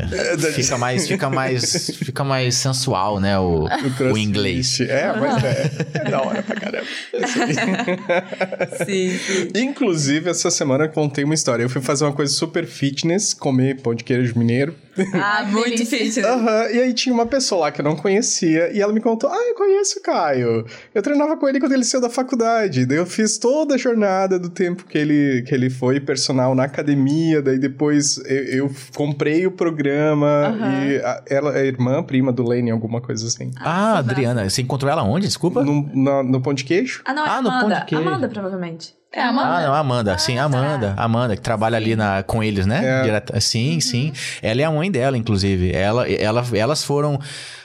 Fica 0.53 0.77
mais, 0.77 1.07
fica 1.07 1.31
mais, 1.31 1.91
fica 2.03 2.25
mais 2.25 2.57
sensual, 2.57 3.21
né? 3.21 3.39
O, 3.39 3.67
o, 3.67 3.69
crossfit. 3.97 4.21
inglês. 4.21 4.81
É, 4.81 5.13
mas 5.17 5.45
é, 5.45 5.71
é 5.95 6.11
da 6.11 6.21
hora 6.23 6.43
pra 6.43 6.57
caramba. 6.57 6.87
Sim, 8.85 9.19
sim. 9.19 9.49
Inclusive, 9.55 10.31
essa 10.31 10.51
semana 10.51 10.85
eu 10.85 10.89
contei 10.89 11.23
uma 11.23 11.35
história. 11.35 11.63
Eu 11.63 11.71
fui 11.71 11.81
fazer 11.81 12.05
uma 12.07 12.13
coisa 12.13 12.33
super 12.33 12.67
fitness, 12.67 13.33
comer 13.33 13.81
pão 13.81 13.95
de 13.95 14.03
queijo 14.03 14.37
mineiro. 14.37 14.75
Ah, 15.15 15.45
muito 15.49 15.85
fitness. 15.87 16.19
Aham, 16.19 16.71
e 16.73 16.81
aí 16.81 16.93
tinha 16.95 17.15
uma 17.15 17.27
pessoa 17.27 17.63
lá 17.63 17.71
que 17.73 17.81
eu 17.81 17.85
não 17.85 17.97
conhecia, 17.97 18.71
e 18.73 18.81
ela 18.81 18.93
me 18.93 19.01
contou: 19.01 19.31
Ah, 19.31 19.49
eu 19.49 19.55
conheço 19.55 19.99
o 19.99 20.03
Caio. 20.03 20.65
Eu 20.95 21.03
treinava 21.03 21.37
com 21.37 21.49
ele 21.49 21.61
quando 21.61 21.73
ele 21.73 21.85
saiu 21.85 22.01
da 22.01 22.11
faculdade. 22.11 22.87
Daí 22.87 22.99
eu 22.99 23.07
fiz 23.07 23.39
toda 23.39 23.75
a 23.75 23.79
jornada 23.79 24.39
do 24.39 24.49
tempo 24.51 24.85
que 24.85 24.97
ele, 24.99 25.43
que 25.47 25.55
ele 25.55 25.71
foi 25.71 26.01
personal 26.01 26.55
na 26.55 26.65
academia. 26.65 27.41
Daí 27.43 27.59
depois 27.59 28.19
eu, 28.27 28.45
eu 28.67 28.71
comprei 28.95 29.47
o 29.47 29.51
programa, 29.51 30.27
Aham. 30.49 30.85
e 30.85 30.97
a- 30.99 31.23
ela 31.29 31.59
é 31.59 31.67
irmã, 31.67 32.03
prima 32.03 32.33
do 32.33 32.43
Lane, 32.43 32.71
alguma 32.71 33.01
coisa 33.01 33.27
assim. 33.27 33.51
Ah, 33.59 33.99
Adriana, 33.99 34.49
você 34.49 34.63
encontrou 34.63 34.91
ela 34.91 35.03
onde? 35.03 35.27
Desculpa? 35.27 35.63
No, 35.65 35.89
na- 35.95 36.23
no 36.23 36.41
pão 36.41 36.53
de 36.55 36.65
queijo? 36.65 37.03
Ah, 37.05 37.13
não, 37.15 37.25
é 37.27 37.29
Ah, 37.29 37.43
no 37.43 37.49
pão 37.51 37.59
Amanda. 37.61 37.75
de 37.81 37.85
queijo. 37.87 38.09
Amanda, 38.09 38.29
provavelmente. 38.29 38.95
É 39.13 39.23
a 39.23 39.29
Amanda. 39.29 39.49
Ah, 39.57 39.63
não, 39.67 39.75
Amanda. 39.75 40.19
Sim, 40.19 40.37
Ah, 40.39 40.45
Amanda. 40.45 40.93
tá. 40.95 41.03
Amanda, 41.03 41.35
que 41.35 41.41
trabalha 41.43 41.77
ali 41.77 41.97
na, 41.97 42.23
com 42.23 42.43
eles, 42.43 42.67
né? 42.67 42.81
É. 42.85 43.03
Direta- 43.05 43.41
Sim, 43.41 43.81
sim. 43.81 44.13
Ela 44.43 44.61
é 44.61 44.65
a 44.65 44.71
mãe 44.71 44.91
dela, 44.91 45.17
inclusive. 45.17 45.73
Ela, 45.73 46.09
ela, 46.11 46.45
elas 46.53 46.85
foram. 46.85 47.19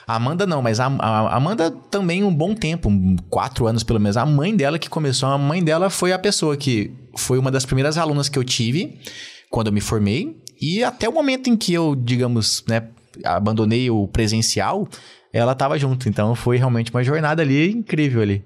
A 0.06 0.16
Amanda 0.16 0.46
não, 0.46 0.62
mas 0.62 0.80
a, 0.80 0.86
a 0.86 1.36
Amanda 1.36 1.70
também 1.90 2.24
um 2.24 2.34
bom 2.34 2.54
tempo, 2.54 2.90
quatro 3.28 3.66
anos 3.66 3.82
pelo 3.82 4.00
menos. 4.00 4.16
A 4.16 4.24
mãe 4.26 4.54
dela 4.56 4.78
que 4.78 4.88
começou, 4.88 5.28
a 5.28 5.36
mãe 5.38 5.62
dela 5.62 5.90
foi 5.90 6.12
a 6.12 6.18
pessoa 6.18 6.56
que 6.56 6.92
foi 7.16 7.38
uma 7.38 7.50
das 7.50 7.64
primeiras 7.66 7.96
alunas 7.98 8.28
que 8.28 8.38
eu 8.38 8.44
tive 8.44 8.98
quando 9.50 9.66
eu 9.68 9.72
me 9.72 9.80
formei. 9.80 10.36
E 10.60 10.82
até 10.82 11.08
o 11.08 11.12
momento 11.12 11.48
em 11.50 11.56
que 11.56 11.72
eu, 11.74 11.94
digamos, 11.94 12.64
né, 12.66 12.84
abandonei 13.22 13.90
o 13.90 14.08
presencial, 14.08 14.88
ela 15.32 15.52
estava 15.52 15.78
junto. 15.78 16.08
Então 16.08 16.34
foi 16.34 16.56
realmente 16.56 16.90
uma 16.90 17.02
jornada 17.04 17.42
ali 17.42 17.70
incrível 17.70 18.22
ali. 18.22 18.42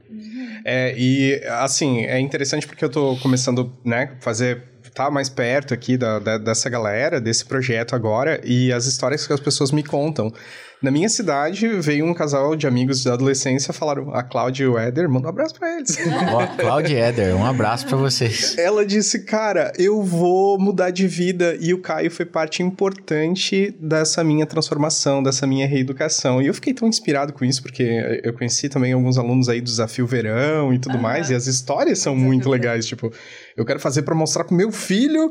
É, 0.64 0.94
e 0.96 1.42
assim, 1.60 2.04
é 2.04 2.18
interessante 2.20 2.66
porque 2.66 2.84
eu 2.84 2.88
tô 2.90 3.16
começando, 3.18 3.72
né, 3.84 4.16
fazer 4.20 4.62
tá 4.94 5.10
mais 5.10 5.28
perto 5.28 5.72
aqui 5.72 5.96
da, 5.96 6.18
da- 6.18 6.38
dessa 6.38 6.68
galera, 6.68 7.20
desse 7.20 7.44
projeto 7.44 7.94
agora, 7.94 8.40
e 8.44 8.72
as 8.72 8.86
histórias 8.86 9.26
que 9.26 9.32
as 9.32 9.38
pessoas 9.38 9.70
me 9.70 9.82
contam. 9.84 10.32
Na 10.80 10.92
minha 10.92 11.08
cidade, 11.08 11.66
veio 11.80 12.04
um 12.04 12.14
casal 12.14 12.54
de 12.54 12.64
amigos 12.64 13.02
da 13.02 13.14
adolescência, 13.14 13.72
falaram, 13.72 14.14
a 14.14 14.22
Cláudia 14.22 14.64
e 14.64 14.66
o 14.68 14.78
Éder, 14.78 15.08
manda 15.08 15.26
um 15.26 15.30
abraço 15.30 15.54
pra 15.54 15.76
eles. 15.76 15.98
Ó, 16.32 16.46
Claudia 16.56 17.08
Eder, 17.08 17.36
um 17.36 17.44
abraço 17.44 17.84
pra 17.86 17.96
vocês. 17.96 18.56
Ela 18.56 18.86
disse, 18.86 19.24
cara, 19.24 19.72
eu 19.76 20.00
vou 20.04 20.56
mudar 20.56 20.90
de 20.90 21.08
vida, 21.08 21.56
e 21.60 21.74
o 21.74 21.80
Caio 21.80 22.10
foi 22.12 22.24
parte 22.24 22.62
importante 22.62 23.74
dessa 23.80 24.22
minha 24.22 24.46
transformação, 24.46 25.20
dessa 25.20 25.48
minha 25.48 25.66
reeducação. 25.66 26.40
E 26.40 26.46
eu 26.46 26.54
fiquei 26.54 26.72
tão 26.72 26.86
inspirado 26.86 27.32
com 27.32 27.44
isso, 27.44 27.60
porque 27.60 28.20
eu 28.22 28.32
conheci 28.32 28.68
também 28.68 28.92
alguns 28.92 29.18
alunos 29.18 29.48
aí 29.48 29.60
do 29.60 29.64
Desafio 29.64 30.06
Verão 30.06 30.72
e 30.72 30.78
tudo 30.78 30.96
mais, 30.96 31.28
e 31.28 31.34
as 31.34 31.48
histórias 31.48 31.98
são 31.98 32.14
muito 32.14 32.48
legais, 32.48 32.86
tipo, 32.86 33.12
eu 33.56 33.64
quero 33.64 33.80
fazer 33.80 34.02
pra 34.02 34.14
mostrar 34.14 34.44
pro 34.44 34.54
meu 34.54 34.70
filho 34.70 35.28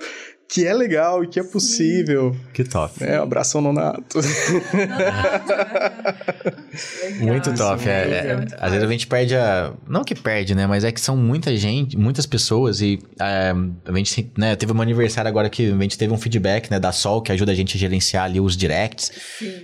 que 0.49 0.65
é 0.65 0.73
legal 0.73 1.23
e 1.23 1.27
que 1.27 1.39
é 1.39 1.43
possível. 1.43 2.35
Que 2.53 2.63
top. 2.63 3.03
É, 3.03 3.17
abração 3.17 3.59
nonato. 3.59 4.19
Muito 7.19 7.53
top. 7.55 7.87
É, 7.87 8.27
é, 8.29 8.35
muito 8.35 8.55
às 8.59 8.71
vezes 8.71 8.87
a 8.87 8.91
gente 8.91 9.07
perde 9.07 9.35
a. 9.35 9.73
Não 9.87 10.03
que 10.03 10.15
perde, 10.15 10.55
né? 10.55 10.67
Mas 10.67 10.83
é 10.83 10.91
que 10.91 11.01
são 11.01 11.17
muita 11.17 11.55
gente, 11.57 11.97
muitas 11.97 12.25
pessoas. 12.25 12.81
E 12.81 12.99
é, 13.19 13.53
a 13.85 13.97
gente 13.97 14.31
né, 14.37 14.55
teve 14.55 14.71
um 14.71 14.81
aniversário 14.81 15.27
agora 15.27 15.49
que 15.49 15.71
a 15.71 15.81
gente 15.81 15.97
teve 15.97 16.13
um 16.13 16.17
feedback 16.17 16.69
né, 16.71 16.79
da 16.79 16.91
Sol 16.91 17.21
que 17.21 17.31
ajuda 17.31 17.51
a 17.51 17.55
gente 17.55 17.75
a 17.75 17.79
gerenciar 17.79 18.25
ali 18.25 18.39
os 18.39 18.55
directs. 18.55 19.11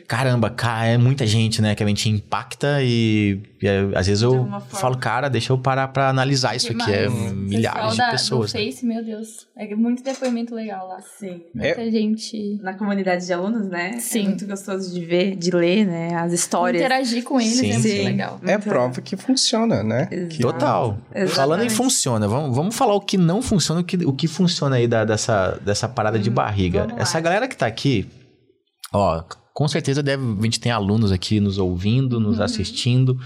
Caramba, 0.07 0.49
cara, 0.49 0.87
é 0.87 0.97
muita 0.97 1.25
gente, 1.25 1.61
né? 1.61 1.75
Que 1.75 1.83
a 1.83 1.87
gente 1.87 2.09
impacta 2.09 2.79
e, 2.81 3.41
e, 3.61 3.67
é, 3.67 3.81
às 3.95 4.07
vezes 4.07 4.23
eu 4.23 4.47
falo, 4.69 4.97
cara, 4.97 5.29
deixa 5.29 5.53
eu 5.53 5.57
parar 5.57 5.87
pra 5.89 6.09
analisar 6.09 6.55
isso 6.55 6.71
aqui. 6.71 6.91
É 6.91 7.07
Demais. 7.07 7.31
milhares 7.33 7.79
Pessoal 7.79 7.91
de 7.91 7.97
da- 7.97 8.11
pessoas. 8.11 8.51
Do 8.51 8.57
né? 8.59 8.65
Face, 8.65 8.85
meu 8.85 9.03
Deus. 9.03 9.47
É 9.55 9.75
muito 9.75 10.03
depoimento 10.03 10.53
legal 10.53 10.72
lá. 10.81 10.99
Sim. 11.01 11.41
Muita 11.53 11.91
gente 11.91 12.59
Na 12.63 12.73
comunidade 12.73 13.25
de 13.25 13.33
alunos, 13.33 13.67
né? 13.67 13.99
Sim. 13.99 14.21
É 14.21 14.27
muito 14.29 14.47
gostoso 14.47 14.93
de 14.93 15.05
ver, 15.05 15.35
de 15.35 15.51
ler, 15.51 15.85
né? 15.85 16.15
As 16.15 16.31
histórias. 16.31 16.81
interagir 16.81 17.23
com 17.23 17.39
eles 17.39 17.53
Sim, 17.53 17.69
é 17.69 17.73
muito 17.73 17.87
sim. 17.89 18.03
legal. 18.05 18.39
É 18.43 18.51
Muito- 18.53 18.69
prova 18.69 19.01
que 19.01 19.15
funciona, 19.17 19.83
né? 19.83 20.07
Exato. 20.11 20.41
Total. 20.41 20.97
Exatamente. 21.13 21.35
Falando 21.35 21.63
em 21.63 21.69
funciona, 21.69 22.27
vamos, 22.27 22.55
vamos 22.55 22.75
falar 22.75 22.95
o 22.95 23.01
que 23.01 23.17
não 23.17 23.41
funciona, 23.41 23.81
o 23.81 23.83
que, 23.83 23.97
o 24.05 24.13
que 24.13 24.27
funciona 24.27 24.77
aí 24.77 24.87
da- 24.87 25.05
dessa, 25.05 25.59
dessa 25.63 25.87
parada 25.89 26.17
de 26.17 26.29
barriga. 26.29 26.87
Essa 26.97 27.19
galera 27.19 27.47
que 27.47 27.55
tá 27.57 27.65
aqui, 27.67 28.07
ó, 28.93 29.23
com 29.53 29.67
certeza 29.67 30.01
deve, 30.01 30.23
a 30.39 30.43
gente 30.43 30.59
tem 30.59 30.71
alunos 30.71 31.11
aqui 31.11 31.39
nos 31.39 31.57
ouvindo, 31.57 32.19
nos 32.19 32.39
assistindo. 32.39 33.17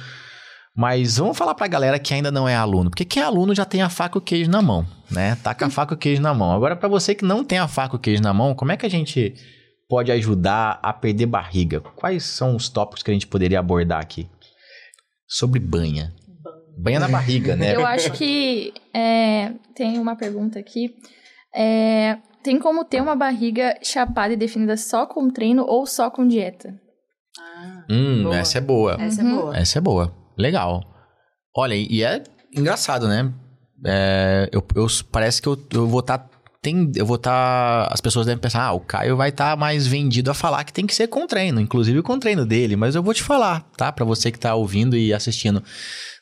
Mas 0.77 1.17
vamos 1.17 1.35
falar 1.35 1.55
pra 1.55 1.65
galera 1.67 1.97
que 1.97 2.13
ainda 2.13 2.29
não 2.29 2.47
é 2.47 2.55
aluno. 2.55 2.91
Porque 2.91 3.03
quem 3.03 3.23
é 3.23 3.25
aluno 3.25 3.55
já 3.55 3.65
tem 3.65 3.81
a 3.81 3.89
faca 3.89 4.15
e 4.17 4.19
o 4.19 4.21
queijo 4.21 4.51
na 4.51 4.61
mão, 4.61 4.85
né? 5.09 5.35
Tá 5.43 5.55
com 5.55 5.65
a 5.65 5.69
faca 5.71 5.93
e 5.93 5.95
o 5.95 5.97
queijo 5.97 6.21
na 6.21 6.35
mão. 6.35 6.51
Agora, 6.51 6.75
pra 6.75 6.87
você 6.87 7.15
que 7.15 7.25
não 7.25 7.43
tem 7.43 7.57
a 7.57 7.67
faca 7.67 7.95
e 7.95 7.97
o 7.97 7.99
queijo 7.99 8.21
na 8.21 8.31
mão, 8.31 8.53
como 8.53 8.71
é 8.71 8.77
que 8.77 8.85
a 8.85 8.89
gente 8.89 9.33
pode 9.89 10.11
ajudar 10.11 10.79
a 10.83 10.93
perder 10.93 11.25
barriga? 11.25 11.81
Quais 11.81 12.23
são 12.25 12.55
os 12.55 12.69
tópicos 12.69 13.01
que 13.01 13.09
a 13.09 13.13
gente 13.13 13.25
poderia 13.25 13.59
abordar 13.59 13.99
aqui? 13.99 14.29
Sobre 15.27 15.59
banha. 15.59 16.13
Banha 16.77 16.99
na 16.99 17.07
barriga, 17.07 17.55
né? 17.55 17.75
Eu 17.75 17.83
acho 17.83 18.11
que 18.11 18.71
é, 18.93 19.53
tem 19.73 19.97
uma 19.97 20.15
pergunta 20.15 20.59
aqui. 20.59 20.93
É, 21.55 22.17
tem 22.43 22.59
como 22.59 22.85
ter 22.85 23.01
uma 23.01 23.15
barriga 23.15 23.79
chapada 23.81 24.31
e 24.31 24.37
definida 24.37 24.77
só 24.77 25.07
com 25.07 25.27
treino 25.31 25.65
ou 25.65 25.87
só 25.87 26.11
com 26.11 26.27
dieta? 26.27 26.79
Ah, 27.39 27.83
Hum, 27.89 28.23
Boa. 28.25 28.37
essa 28.37 28.59
é 28.59 28.61
boa. 28.61 28.95
essa 28.99 29.23
Uhum. 29.23 29.27
é 29.27 29.33
boa. 29.41 29.57
Essa 29.57 29.77
é 29.79 29.81
boa. 29.81 30.26
Legal. 30.37 30.83
Olha, 31.55 31.73
e 31.75 32.03
é 32.03 32.21
engraçado, 32.55 33.07
né? 33.07 33.33
É, 33.85 34.49
eu, 34.51 34.63
eu- 34.75 34.87
parece 35.11 35.41
que 35.41 35.47
eu, 35.47 35.57
eu 35.71 35.87
vou 35.87 35.99
estar. 36.01 36.29
tem, 36.61 36.91
eu 36.95 37.05
vou 37.05 37.15
estar. 37.15 37.87
as 37.91 38.01
pessoas 38.01 38.25
devem 38.25 38.39
pensar, 38.41 38.63
ah, 38.63 38.73
o 38.73 38.79
Caio 38.79 39.15
vai 39.15 39.29
estar 39.29 39.55
mais 39.57 39.87
vendido 39.87 40.29
a 40.29 40.33
falar 40.33 40.63
que 40.63 40.73
tem 40.73 40.85
que 40.85 40.93
ser 40.95 41.07
com 41.07 41.25
treino, 41.27 41.59
inclusive 41.61 42.01
com 42.01 42.19
treino 42.19 42.45
dele. 42.45 42.75
Mas 42.75 42.95
eu 42.95 43.03
vou 43.03 43.13
te 43.13 43.23
falar, 43.23 43.61
tá? 43.75 43.91
Pra 43.91 44.05
você 44.05 44.31
que 44.31 44.39
tá 44.39 44.53
ouvindo 44.55 44.95
e 44.97 45.13
assistindo. 45.13 45.63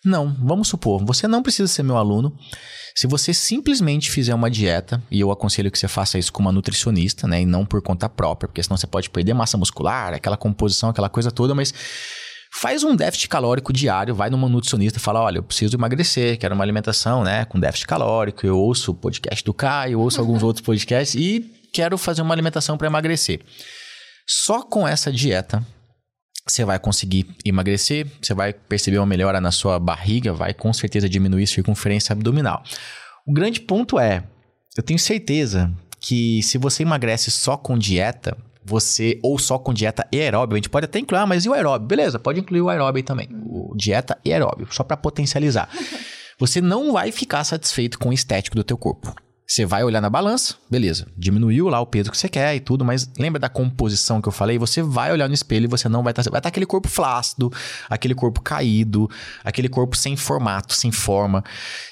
Não, 0.03 0.33
vamos 0.39 0.67
supor, 0.67 1.03
você 1.03 1.27
não 1.27 1.41
precisa 1.41 1.67
ser 1.67 1.83
meu 1.83 1.97
aluno. 1.97 2.35
Se 2.95 3.07
você 3.07 3.33
simplesmente 3.33 4.09
fizer 4.09 4.33
uma 4.33 4.49
dieta, 4.49 5.03
e 5.11 5.19
eu 5.19 5.29
aconselho 5.31 5.69
que 5.69 5.77
você 5.77 5.87
faça 5.87 6.17
isso 6.17 6.31
com 6.31 6.41
uma 6.41 6.51
nutricionista, 6.51 7.27
né? 7.27 7.41
E 7.41 7.45
não 7.45 7.65
por 7.65 7.81
conta 7.81 8.07
própria, 8.07 8.47
porque 8.47 8.63
senão 8.63 8.77
você 8.77 8.87
pode 8.87 9.09
perder 9.09 9.33
massa 9.33 9.57
muscular, 9.57 10.13
aquela 10.13 10.37
composição, 10.37 10.89
aquela 10.89 11.09
coisa 11.09 11.29
toda, 11.29 11.53
mas 11.53 11.73
faz 12.59 12.83
um 12.83 12.95
déficit 12.95 13.27
calórico 13.27 13.73
diário, 13.73 14.15
vai 14.15 14.29
numa 14.29 14.47
nutricionista 14.47 14.97
e 14.97 15.01
fala: 15.01 15.21
olha, 15.21 15.39
eu 15.39 15.43
preciso 15.43 15.75
emagrecer, 15.75 16.37
quero 16.37 16.55
uma 16.55 16.63
alimentação, 16.63 17.23
né? 17.23 17.45
Com 17.45 17.59
déficit 17.59 17.87
calórico, 17.87 18.45
eu 18.45 18.57
ouço 18.57 18.91
o 18.91 18.95
podcast 18.95 19.43
do 19.43 19.53
Caio, 19.53 19.93
eu 19.93 19.99
ouço 19.99 20.19
alguns 20.19 20.41
outros 20.43 20.65
podcasts 20.65 21.15
e 21.15 21.41
quero 21.73 21.97
fazer 21.97 22.21
uma 22.21 22.33
alimentação 22.33 22.77
para 22.77 22.87
emagrecer. 22.87 23.41
Só 24.27 24.63
com 24.63 24.87
essa 24.87 25.11
dieta 25.11 25.65
você 26.47 26.63
vai 26.63 26.77
conseguir 26.77 27.27
emagrecer, 27.43 28.05
você 28.21 28.33
vai 28.33 28.53
perceber 28.53 28.99
uma 28.99 29.05
melhora 29.05 29.41
na 29.41 29.51
sua 29.51 29.79
barriga, 29.79 30.31
vai 30.31 30.53
com 30.53 30.71
certeza 30.71 31.09
diminuir 31.09 31.43
a 31.43 31.47
circunferência 31.47 32.13
abdominal. 32.13 32.63
O 33.25 33.33
grande 33.33 33.59
ponto 33.59 33.99
é, 33.99 34.23
eu 34.77 34.83
tenho 34.83 34.99
certeza 34.99 35.73
que 35.99 36.43
se 36.43 36.59
você 36.59 36.83
emagrece 36.83 37.31
só 37.31 37.57
com 37.57 37.75
dieta, 37.75 38.37
você 38.65 39.19
ou 39.21 39.37
só 39.37 39.59
com 39.59 39.73
dieta 39.73 40.07
e 40.11 40.19
aeróbio, 40.19 40.55
a 40.55 40.57
gente 40.57 40.69
pode 40.69 40.85
até 40.85 40.99
incluir, 40.99 41.19
ah, 41.19 41.25
mas 41.27 41.45
e 41.45 41.49
o 41.49 41.53
aeróbio? 41.53 41.87
Beleza, 41.87 42.17
pode 42.17 42.39
incluir 42.39 42.61
o 42.61 42.69
aeróbio 42.69 42.97
aí 42.97 43.03
também. 43.03 43.29
O 43.45 43.75
dieta 43.75 44.17
e 44.25 44.33
aeróbio, 44.33 44.67
só 44.71 44.83
para 44.83 44.97
potencializar. 44.97 45.69
Você 46.39 46.59
não 46.59 46.91
vai 46.91 47.11
ficar 47.11 47.43
satisfeito 47.43 47.97
com 47.97 48.09
o 48.09 48.13
estético 48.13 48.57
do 48.57 48.63
teu 48.63 48.77
corpo. 48.77 49.13
Você 49.47 49.63
vai 49.63 49.83
olhar 49.83 50.01
na 50.01 50.09
balança, 50.09 50.55
beleza, 50.69 51.05
diminuiu 51.15 51.69
lá 51.69 51.79
o 51.79 51.85
peso 51.85 52.09
que 52.09 52.17
você 52.17 52.27
quer 52.27 52.55
e 52.55 52.59
tudo, 52.59 52.83
mas 52.83 53.07
lembra 53.15 53.39
da 53.39 53.47
composição 53.47 54.19
que 54.19 54.27
eu 54.27 54.31
falei? 54.31 54.57
Você 54.57 54.81
vai 54.81 55.11
olhar 55.11 55.27
no 55.27 55.35
espelho 55.35 55.65
e 55.65 55.67
você 55.67 55.87
não 55.87 56.01
vai 56.01 56.11
estar. 56.11 56.23
vai 56.31 56.39
estar 56.39 56.49
aquele 56.49 56.65
corpo 56.65 56.87
flácido, 56.87 57.53
aquele 57.87 58.15
corpo 58.15 58.41
caído, 58.41 59.07
aquele 59.43 59.69
corpo 59.69 59.95
sem 59.95 60.17
formato, 60.17 60.73
sem 60.73 60.91
forma. 60.91 61.43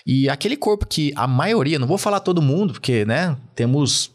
E 0.03 0.27
aquele 0.29 0.57
corpo 0.57 0.88
que 0.88 1.13
a 1.15 1.27
maioria, 1.27 1.77
não 1.77 1.86
vou 1.86 1.99
falar 1.99 2.21
todo 2.21 2.41
mundo, 2.41 2.73
porque, 2.73 3.05
né, 3.05 3.38
temos 3.53 4.12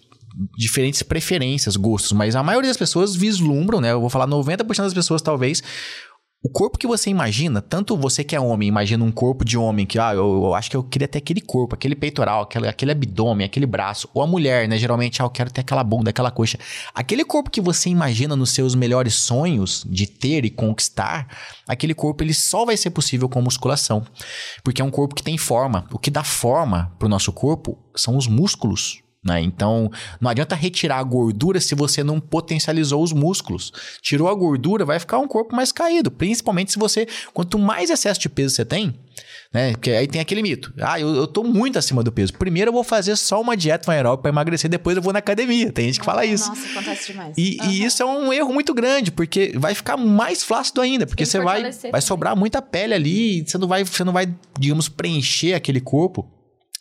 diferentes 0.56 1.02
preferências, 1.02 1.76
gostos, 1.76 2.12
mas 2.12 2.36
a 2.36 2.42
maioria 2.42 2.70
das 2.70 2.76
pessoas 2.76 3.16
vislumbram, 3.16 3.80
né? 3.80 3.92
Eu 3.92 4.00
vou 4.00 4.10
falar 4.10 4.26
90% 4.26 4.84
das 4.84 4.94
pessoas 4.94 5.22
talvez 5.22 5.62
o 6.40 6.48
corpo 6.48 6.78
que 6.78 6.86
você 6.86 7.10
imagina, 7.10 7.60
tanto 7.60 7.96
você 7.96 8.22
que 8.22 8.36
é 8.36 8.40
homem, 8.40 8.68
imagina 8.68 9.02
um 9.02 9.10
corpo 9.10 9.44
de 9.44 9.58
homem 9.58 9.84
que, 9.84 9.98
ah, 9.98 10.14
eu, 10.14 10.44
eu 10.44 10.54
acho 10.54 10.70
que 10.70 10.76
eu 10.76 10.84
queria 10.84 11.08
ter 11.08 11.18
aquele 11.18 11.40
corpo, 11.40 11.74
aquele 11.74 11.96
peitoral, 11.96 12.42
aquele, 12.42 12.68
aquele 12.68 12.92
abdômen, 12.92 13.44
aquele 13.44 13.66
braço. 13.66 14.08
Ou 14.14 14.22
a 14.22 14.26
mulher, 14.26 14.68
né? 14.68 14.78
Geralmente, 14.78 15.20
ah, 15.20 15.24
eu 15.24 15.30
quero 15.30 15.50
ter 15.50 15.62
aquela 15.62 15.82
bunda, 15.82 16.10
aquela 16.10 16.30
coxa. 16.30 16.56
Aquele 16.94 17.24
corpo 17.24 17.50
que 17.50 17.60
você 17.60 17.90
imagina 17.90 18.36
nos 18.36 18.50
seus 18.50 18.76
melhores 18.76 19.14
sonhos 19.14 19.84
de 19.90 20.06
ter 20.06 20.44
e 20.44 20.50
conquistar, 20.50 21.26
aquele 21.66 21.92
corpo 21.92 22.22
ele 22.22 22.34
só 22.34 22.64
vai 22.64 22.76
ser 22.76 22.90
possível 22.90 23.28
com 23.28 23.42
musculação. 23.42 24.06
Porque 24.62 24.80
é 24.80 24.84
um 24.84 24.92
corpo 24.92 25.16
que 25.16 25.24
tem 25.24 25.36
forma. 25.36 25.86
O 25.90 25.98
que 25.98 26.10
dá 26.10 26.22
forma 26.22 26.94
pro 27.00 27.08
nosso 27.08 27.32
corpo 27.32 27.76
são 27.96 28.16
os 28.16 28.28
músculos. 28.28 29.02
Né? 29.28 29.42
Então, 29.42 29.90
não 30.20 30.30
adianta 30.30 30.54
retirar 30.54 30.98
a 30.98 31.02
gordura 31.02 31.60
se 31.60 31.74
você 31.74 32.02
não 32.02 32.18
potencializou 32.18 33.02
os 33.02 33.12
músculos. 33.12 33.70
Tirou 34.00 34.28
a 34.28 34.34
gordura, 34.34 34.86
vai 34.86 34.98
ficar 34.98 35.18
um 35.18 35.28
corpo 35.28 35.54
mais 35.54 35.70
caído. 35.70 36.10
Principalmente 36.10 36.72
se 36.72 36.78
você. 36.78 37.06
Quanto 37.34 37.58
mais 37.58 37.90
excesso 37.90 38.18
de 38.18 38.28
peso 38.28 38.54
você 38.54 38.64
tem, 38.64 38.98
né? 39.52 39.72
Porque 39.72 39.90
aí 39.90 40.06
tem 40.06 40.20
aquele 40.20 40.42
mito. 40.42 40.72
Ah, 40.80 40.98
eu, 40.98 41.14
eu 41.14 41.26
tô 41.26 41.44
muito 41.44 41.78
acima 41.78 42.02
do 42.02 42.10
peso. 42.10 42.32
Primeiro 42.32 42.70
eu 42.70 42.72
vou 42.72 42.82
fazer 42.82 43.16
só 43.16 43.40
uma 43.40 43.54
dieta 43.54 43.92
aeróbica 43.92 44.22
para 44.22 44.30
emagrecer, 44.30 44.70
depois 44.70 44.96
eu 44.96 45.02
vou 45.02 45.12
na 45.12 45.18
academia. 45.18 45.70
Tem 45.70 45.86
gente 45.86 46.00
que 46.00 46.06
fala 46.06 46.24
isso. 46.24 46.48
Nossa, 46.48 46.66
acontece 46.72 47.12
demais. 47.12 47.34
E, 47.36 47.58
uhum. 47.60 47.70
e, 47.70 47.84
isso 47.84 48.02
é 48.02 48.06
um 48.06 48.32
erro 48.32 48.52
muito 48.52 48.72
grande, 48.72 49.10
porque 49.10 49.52
vai 49.56 49.74
ficar 49.74 49.98
mais 49.98 50.42
flácido 50.42 50.80
ainda, 50.80 51.06
porque 51.06 51.26
você 51.26 51.38
vai, 51.38 51.70
vai 51.90 52.00
sobrar 52.00 52.34
muita 52.34 52.62
pele 52.62 52.94
ali, 52.94 53.44
você 53.46 53.58
não 53.58 53.68
vai, 53.68 53.84
você 53.84 54.04
não 54.04 54.12
vai, 54.12 54.26
digamos, 54.58 54.88
preencher 54.88 55.52
aquele 55.52 55.80
corpo 55.80 56.26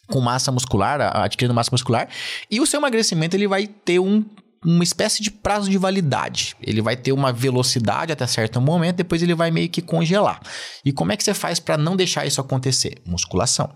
com 0.10 0.22
massa 0.22 0.52
muscular, 0.52 1.00
adquirindo 1.18 1.54
massa 1.54 1.70
muscular, 1.72 2.08
e 2.50 2.60
o 2.60 2.66
seu 2.66 2.80
emagrecimento 2.80 3.36
ele 3.36 3.48
vai 3.48 3.68
ter 3.68 4.00
um, 4.00 4.24
uma 4.66 4.84
espécie 4.84 5.22
de 5.22 5.30
prazo 5.30 5.70
de 5.70 5.78
validade. 5.78 6.56
Ele 6.62 6.82
vai 6.82 6.96
ter 6.96 7.12
uma 7.12 7.32
velocidade 7.32 8.12
até 8.12 8.26
certo 8.26 8.60
momento, 8.60 8.98
depois 8.98 9.22
ele 9.22 9.36
vai 9.36 9.52
meio 9.52 9.70
que 9.70 9.82
congelar. 9.82 10.42
E 10.84 10.92
como 10.92 11.12
é 11.12 11.18
que 11.18 11.24
você 11.24 11.34
faz 11.34 11.60
para 11.60 11.78
não 11.78 11.96
deixar 11.96 12.26
isso 12.26 12.42
acontecer? 12.42 12.96
Musculação. 13.06 13.74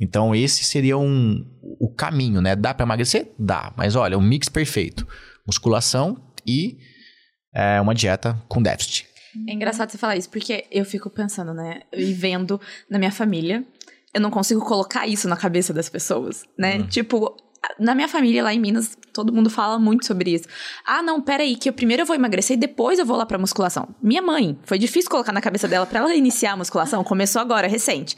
Então 0.00 0.34
esse 0.34 0.64
seria 0.64 0.96
um, 0.98 1.44
o 1.80 1.92
caminho, 1.92 2.40
né? 2.40 2.56
Dá 2.56 2.74
para 2.74 2.84
emagrecer? 2.84 3.30
Dá, 3.38 3.72
mas 3.76 3.94
olha, 3.94 4.18
um 4.18 4.22
mix 4.22 4.48
perfeito: 4.48 5.06
musculação 5.46 6.20
e 6.46 6.78
é, 7.54 7.80
uma 7.80 7.94
dieta 7.94 8.40
com 8.48 8.62
déficit. 8.62 9.06
É 9.48 9.52
engraçado 9.52 9.90
você 9.90 9.96
falar 9.96 10.16
isso, 10.16 10.28
porque 10.28 10.66
eu 10.70 10.84
fico 10.84 11.08
pensando, 11.08 11.54
né? 11.54 11.82
E 11.92 12.12
vendo 12.12 12.60
na 12.90 12.98
minha 12.98 13.10
família 13.10 13.64
eu 14.14 14.20
não 14.20 14.30
consigo 14.30 14.60
colocar 14.60 15.06
isso 15.06 15.28
na 15.28 15.36
cabeça 15.36 15.72
das 15.72 15.88
pessoas, 15.88 16.44
né? 16.58 16.78
Uhum. 16.78 16.86
Tipo, 16.86 17.36
na 17.78 17.94
minha 17.94 18.08
família 18.08 18.42
lá 18.42 18.52
em 18.52 18.60
Minas, 18.60 18.96
todo 19.12 19.32
mundo 19.32 19.48
fala 19.48 19.78
muito 19.78 20.06
sobre 20.06 20.34
isso. 20.34 20.44
Ah, 20.84 21.02
não, 21.02 21.20
peraí, 21.20 21.56
que 21.56 21.68
eu 21.68 21.72
primeiro 21.72 22.02
eu 22.02 22.06
vou 22.06 22.16
emagrecer 22.16 22.56
e 22.56 22.60
depois 22.60 22.98
eu 22.98 23.06
vou 23.06 23.16
lá 23.16 23.24
pra 23.24 23.38
musculação. 23.38 23.94
Minha 24.02 24.20
mãe, 24.20 24.58
foi 24.64 24.78
difícil 24.78 25.10
colocar 25.10 25.32
na 25.32 25.40
cabeça 25.40 25.68
dela 25.68 25.86
para 25.86 26.00
ela 26.00 26.14
iniciar 26.14 26.52
a 26.52 26.56
musculação, 26.56 27.02
começou 27.04 27.40
agora, 27.40 27.66
recente. 27.66 28.16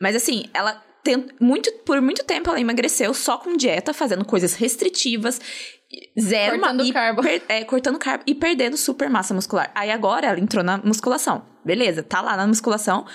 Mas 0.00 0.14
assim, 0.14 0.44
ela 0.52 0.80
tem, 1.02 1.26
muito, 1.40 1.72
por 1.84 2.00
muito 2.00 2.24
tempo 2.24 2.50
ela 2.50 2.60
emagreceu 2.60 3.12
só 3.14 3.38
com 3.38 3.56
dieta, 3.56 3.92
fazendo 3.92 4.24
coisas 4.24 4.54
restritivas, 4.54 5.40
zero 6.20 6.58
cortando 6.58 6.84
e, 6.84 6.92
carbo. 6.92 7.22
Per, 7.22 7.42
é, 7.48 7.64
cortando 7.64 7.98
carbo 7.98 8.24
e 8.26 8.34
perdendo 8.34 8.76
super 8.76 9.10
massa 9.10 9.34
muscular. 9.34 9.70
Aí 9.74 9.90
agora 9.90 10.28
ela 10.28 10.38
entrou 10.38 10.62
na 10.62 10.78
musculação. 10.78 11.44
Beleza, 11.64 12.02
tá 12.02 12.20
lá 12.20 12.36
na 12.36 12.46
musculação 12.46 13.06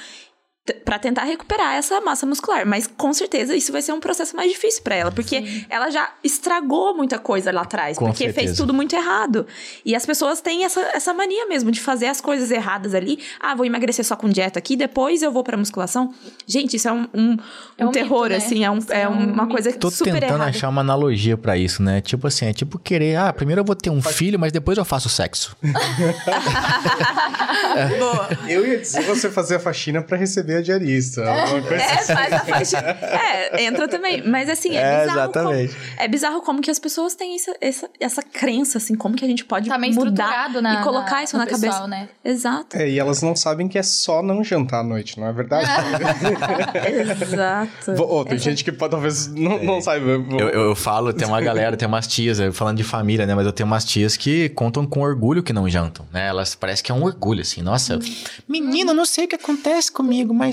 para 0.74 1.00
tentar 1.00 1.24
recuperar 1.24 1.76
essa 1.76 2.00
massa 2.02 2.26
muscular, 2.26 2.66
mas 2.66 2.88
com 2.88 3.14
certeza 3.14 3.56
isso 3.56 3.72
vai 3.72 3.82
ser 3.82 3.94
um 3.94 4.00
processo 4.00 4.36
mais 4.36 4.52
difícil 4.52 4.84
para 4.84 4.96
ela, 4.96 5.12
porque 5.12 5.46
Sim. 5.46 5.66
ela 5.70 5.90
já 5.90 6.10
estragou 6.24 6.96
muita 6.96 7.20
coisa 7.20 7.52
lá 7.52 7.62
atrás, 7.62 7.98
com 7.98 8.06
porque 8.06 8.26
certeza. 8.26 8.48
fez 8.48 8.58
tudo 8.58 8.74
muito 8.74 8.96
errado. 8.96 9.46
E 9.86 9.96
as 9.96 10.06
pessoas 10.06 10.42
têm 10.42 10.66
essa, 10.66 10.82
essa 10.94 11.14
mania 11.14 11.46
mesmo 11.48 11.72
de 11.72 11.80
fazer 11.80 12.08
as 12.08 12.22
coisas 12.22 12.52
erradas 12.52 12.94
ali. 12.94 13.20
Ah, 13.40 13.56
vou 13.56 13.66
emagrecer 13.66 14.06
só 14.06 14.16
com 14.16 14.30
dieta 14.30 14.60
aqui, 14.60 14.76
depois 14.76 15.22
eu 15.22 15.32
vou 15.32 15.44
para 15.44 15.58
musculação. 15.58 16.14
Gente, 16.46 16.76
isso 16.76 16.88
é 16.88 16.92
um, 16.92 17.08
um, 17.14 17.38
é 17.78 17.86
um, 17.86 17.90
um 17.90 17.92
terror, 17.92 18.24
mito, 18.24 18.30
né? 18.30 18.36
assim, 18.38 18.64
é, 18.64 18.72
um, 18.72 18.80
é, 18.90 19.02
é 19.02 19.08
uma 19.08 19.44
um 19.44 19.50
coisa 19.50 19.72
Tô 19.74 19.90
super 19.90 20.14
tentando 20.14 20.34
errada. 20.34 20.50
achar 20.50 20.70
uma 20.70 20.82
analogia 20.82 21.38
para 21.38 21.58
isso, 21.58 21.82
né? 21.82 22.02
Tipo 22.02 22.28
assim, 22.28 22.46
é 22.46 22.54
tipo 22.54 22.78
querer, 22.78 23.16
ah, 23.16 23.32
primeiro 23.32 23.62
eu 23.62 23.66
vou 23.66 23.76
ter 23.76 23.90
um 23.90 24.02
filho, 24.02 24.40
mas 24.40 24.52
depois 24.52 24.78
eu 24.78 24.86
faço 24.86 25.10
sexo. 25.10 25.56
Boa. 28.00 28.30
Eu 28.48 28.66
ia 28.66 28.78
dizer 28.78 29.02
você 29.04 29.30
fazer 29.30 29.56
a 29.56 29.60
faxina 29.60 30.02
para 30.02 30.18
receber 30.18 30.57
a 30.58 30.62
diarista. 30.62 31.22
É, 31.22 32.04
faz 32.04 32.34
a 32.34 32.40
faixa. 32.40 32.78
É, 32.78 33.64
entra 33.64 33.88
também. 33.88 34.22
Mas 34.28 34.50
assim, 34.50 34.76
é, 34.76 34.82
é 34.82 35.00
bizarro. 35.02 35.20
Exatamente. 35.20 35.74
Como, 35.74 35.86
é 35.98 36.08
bizarro 36.08 36.42
como 36.42 36.62
que 36.62 36.72
as 36.72 36.80
pessoas 36.80 37.16
têm 37.16 37.36
essa, 37.36 37.56
essa, 37.62 37.90
essa 38.00 38.22
crença, 38.22 38.78
assim, 38.78 38.96
como 38.96 39.16
que 39.16 39.26
a 39.26 39.28
gente 39.28 39.46
pode 39.46 39.70
tá 39.70 39.78
mudar 39.78 40.50
na, 40.62 40.82
e 40.82 40.84
colocar 40.84 41.18
na, 41.18 41.24
isso 41.24 41.38
na 41.38 41.46
pessoal, 41.46 41.72
cabeça. 41.72 41.88
Né? 41.88 42.10
Exato. 42.24 42.78
É, 42.78 42.90
e 42.90 43.00
elas 43.00 43.22
não 43.22 43.36
sabem 43.36 43.68
que 43.68 43.78
é 43.78 43.84
só 43.84 44.22
não 44.22 44.44
jantar 44.44 44.82
à 44.82 44.84
noite, 44.84 45.20
não 45.20 45.28
é 45.28 45.34
verdade? 45.34 45.68
Exato. 47.22 47.92
Oh, 47.98 48.26
tem 48.26 48.38
gente 48.38 48.64
que 48.64 48.72
pode, 48.72 48.92
talvez 48.92 49.28
não, 49.28 49.64
não 49.64 49.82
saiba. 49.82 50.06
Eu, 50.08 50.40
eu, 50.40 50.50
eu 50.50 50.76
falo, 50.76 51.14
tem 51.14 51.28
uma 51.28 51.42
galera, 51.42 51.76
tem 51.78 51.88
umas 51.88 52.08
tias, 52.08 52.40
falando 52.54 52.78
de 52.78 52.84
família, 52.84 53.26
né? 53.26 53.36
Mas 53.36 53.46
eu 53.46 53.54
tenho 53.54 53.68
umas 53.68 53.86
tias 53.86 54.18
que 54.18 54.50
contam 54.50 54.86
com 54.86 55.02
orgulho 55.02 55.44
que 55.44 55.54
não 55.54 55.70
jantam, 55.70 56.06
né? 56.12 56.28
Elas 56.28 56.56
parece 56.56 56.84
que 56.84 56.92
é 56.92 56.96
um 56.96 57.04
orgulho, 57.04 57.42
assim. 57.42 57.62
Nossa, 57.62 58.00
menino, 58.48 58.94
não 58.94 59.06
sei 59.06 59.26
o 59.26 59.28
que 59.28 59.36
acontece 59.36 59.92
comigo, 59.92 60.34
mas 60.34 60.47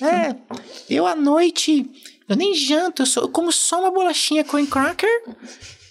é, 0.00 0.34
eu 0.88 1.06
à 1.06 1.16
noite, 1.16 1.84
eu 2.28 2.36
nem 2.36 2.54
janto, 2.54 3.02
eu, 3.02 3.06
sou, 3.06 3.24
eu 3.24 3.28
como 3.28 3.50
só 3.50 3.80
uma 3.80 3.90
bolachinha 3.90 4.44
com 4.44 4.64
cracker, 4.66 5.10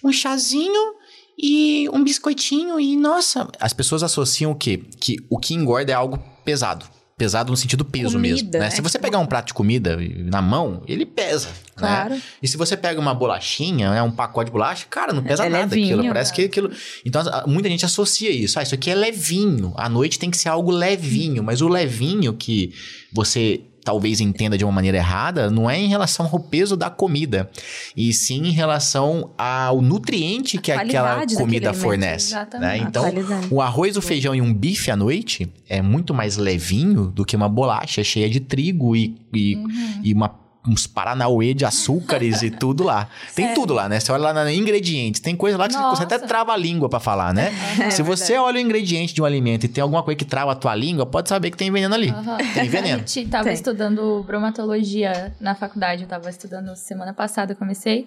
um 0.02 0.12
chazinho 0.12 0.94
e 1.38 1.88
um 1.92 2.02
biscoitinho 2.02 2.80
e 2.80 2.96
nossa. 2.96 3.48
As 3.60 3.72
pessoas 3.72 4.02
associam 4.02 4.50
o 4.52 4.54
quê? 4.54 4.82
Que 4.98 5.16
o 5.30 5.38
que 5.38 5.54
engorda 5.54 5.92
é 5.92 5.94
algo 5.94 6.18
pesado. 6.44 6.86
Pesado 7.16 7.50
no 7.50 7.56
sentido 7.56 7.84
peso 7.84 8.12
comida, 8.12 8.34
mesmo. 8.34 8.50
Né? 8.52 8.58
né? 8.60 8.70
Se 8.70 8.80
você 8.80 8.96
pegar 8.96 9.18
um 9.18 9.26
prato 9.26 9.48
de 9.48 9.54
comida 9.54 9.98
na 10.24 10.40
mão, 10.40 10.82
ele 10.86 11.04
pesa. 11.04 11.48
Claro. 11.74 12.10
Né? 12.14 12.22
E 12.40 12.46
se 12.46 12.56
você 12.56 12.76
pega 12.76 13.00
uma 13.00 13.12
bolachinha, 13.12 13.90
né, 13.90 14.00
um 14.00 14.10
pacote 14.10 14.46
de 14.46 14.52
bolacha, 14.52 14.86
cara, 14.88 15.12
não 15.12 15.24
pesa 15.24 15.44
É 15.44 15.48
nada 15.48 15.64
levinho, 15.64 15.96
aquilo. 15.96 16.12
Parece 16.12 16.30
né? 16.30 16.36
que 16.36 16.42
aquilo. 16.44 16.70
Então, 17.04 17.22
muita 17.48 17.68
gente 17.68 17.84
associa 17.84 18.30
isso. 18.30 18.56
Ah, 18.60 18.62
isso 18.62 18.72
aqui 18.72 18.88
é 18.88 18.94
levinho. 18.94 19.74
À 19.76 19.88
noite 19.88 20.16
tem 20.16 20.30
que 20.30 20.36
ser 20.36 20.48
algo 20.48 20.70
levinho. 20.70 21.42
Mas 21.42 21.60
o 21.60 21.66
levinho 21.66 22.34
que 22.34 22.72
você 23.12 23.60
talvez 23.84 24.20
entenda 24.20 24.58
de 24.58 24.64
uma 24.64 24.72
maneira 24.72 24.98
errada, 24.98 25.50
não 25.50 25.70
é 25.70 25.78
em 25.80 25.88
relação 25.88 26.28
ao 26.30 26.38
peso 26.38 26.76
da 26.76 26.90
comida, 26.90 27.50
e 27.96 28.12
sim 28.12 28.48
em 28.48 28.50
relação 28.50 29.30
ao 29.38 29.80
nutriente 29.80 30.58
que 30.58 30.70
aquela 30.70 31.24
comida 31.36 31.72
fornece. 31.72 32.26
exatamente. 32.32 32.82
né? 32.82 32.86
Então, 32.86 33.04
o 33.50 33.62
arroz, 33.62 33.96
o 33.96 34.02
feijão 34.02 34.34
e 34.34 34.42
um 34.42 34.52
bife 34.52 34.90
à 34.90 34.96
noite 34.96 35.48
é 35.66 35.80
muito 35.80 36.12
mais 36.12 36.36
levinho 36.36 37.06
do 37.06 37.24
que 37.24 37.34
uma 37.34 37.48
bolacha 37.48 38.04
cheia 38.04 38.28
de 38.28 38.40
trigo 38.40 38.94
e, 38.94 39.16
e, 39.32 39.56
Uhum. 39.56 40.00
e 40.04 40.12
uma, 40.12 40.34
uns 40.66 40.86
paranauê 40.86 41.54
de 41.54 41.64
açúcares 41.64 42.42
e 42.42 42.50
tudo 42.50 42.84
lá. 42.84 43.08
Tem 43.34 43.54
tudo 43.54 43.72
lá, 43.72 43.88
né? 43.88 44.00
Você 44.00 44.12
olha 44.12 44.32
lá 44.32 44.44
nos 44.44 44.52
ingredientes, 44.52 45.20
tem 45.20 45.34
coisa 45.34 45.56
lá 45.56 45.66
que 45.68 45.74
você- 45.74 45.80
você 45.96 46.02
até 46.02 46.16
Nossa. 46.16 46.26
trava 46.28 46.52
a 46.52 46.56
língua 46.56 46.88
pra 46.88 47.00
falar, 47.00 47.32
né? 47.32 47.52
É 47.80 47.90
Se 47.90 48.02
você 48.02 48.36
olha 48.36 48.58
o 48.58 48.60
ingrediente 48.60 49.14
de 49.14 49.22
um 49.22 49.24
alimento 49.24 49.64
e 49.64 49.68
tem 49.68 49.80
alguma 49.80 50.02
coisa 50.02 50.16
que 50.18 50.24
trava 50.24 50.52
a 50.52 50.54
tua 50.54 50.74
língua, 50.74 51.06
pode 51.06 51.28
saber 51.28 51.50
que 51.50 51.56
tem 51.56 51.70
veneno 51.70 51.94
ali. 51.94 52.10
Aham. 52.10 52.36
Tem 52.54 52.62
A 52.68 52.70
veneno. 52.70 52.98
gente 52.98 53.26
tava 53.28 53.44
Tem. 53.44 53.52
estudando 53.54 54.22
bromatologia 54.26 55.34
na 55.40 55.54
faculdade, 55.54 56.02
eu 56.02 56.08
tava 56.08 56.28
estudando 56.28 56.74
semana 56.76 57.14
passada, 57.14 57.52
eu 57.52 57.56
comecei. 57.56 58.06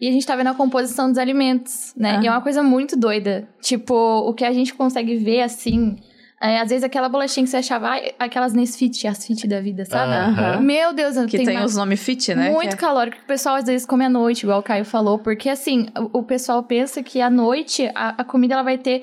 E 0.00 0.08
a 0.08 0.10
gente 0.12 0.26
tá 0.26 0.34
vendo 0.34 0.48
a 0.48 0.54
composição 0.54 1.08
dos 1.08 1.18
alimentos, 1.18 1.92
né? 1.96 2.12
Aham. 2.14 2.22
E 2.24 2.26
é 2.26 2.30
uma 2.30 2.40
coisa 2.40 2.62
muito 2.62 2.96
doida. 2.96 3.46
Tipo, 3.60 3.94
o 3.94 4.32
que 4.32 4.44
a 4.44 4.52
gente 4.52 4.72
consegue 4.74 5.16
ver 5.16 5.42
assim. 5.42 5.96
É, 6.42 6.58
às 6.60 6.68
vezes 6.70 6.82
aquela 6.82 7.08
bolachinha 7.08 7.44
que 7.44 7.50
você 7.50 7.58
achava, 7.58 7.88
"Ai, 7.90 8.12
aquelas 8.18 8.52
Nesfit, 8.52 9.06
as 9.06 9.24
fit 9.24 9.46
da 9.46 9.60
vida, 9.60 9.84
sabe? 9.84 10.12
Aham. 10.12 10.60
Meu 10.60 10.92
Deus, 10.92 11.16
eu 11.16 11.26
Que 11.26 11.38
tem 11.44 11.56
uma- 11.56 11.64
os 11.64 11.76
nomes 11.76 12.00
fit, 12.02 12.34
né? 12.34 12.50
muito 12.50 12.70
Que 12.70 12.74
é- 12.74 12.78
calórico 12.78 13.16
que 13.18 13.22
o 13.22 13.26
pessoal 13.26 13.54
às 13.56 13.64
vezes 13.64 13.86
come 13.86 14.04
à 14.04 14.08
noite, 14.10 14.42
igual 14.42 14.58
o 14.58 14.62
Caio 14.62 14.84
falou, 14.84 15.18
porque 15.18 15.48
assim, 15.48 15.86
o, 16.12 16.18
o 16.18 16.22
pessoal 16.24 16.62
pensa 16.62 17.02
que 17.02 17.20
à 17.20 17.30
noite 17.30 17.88
a, 17.94 18.20
a 18.20 18.24
comida 18.24 18.54
ela 18.54 18.62
vai 18.62 18.76
ter 18.76 19.02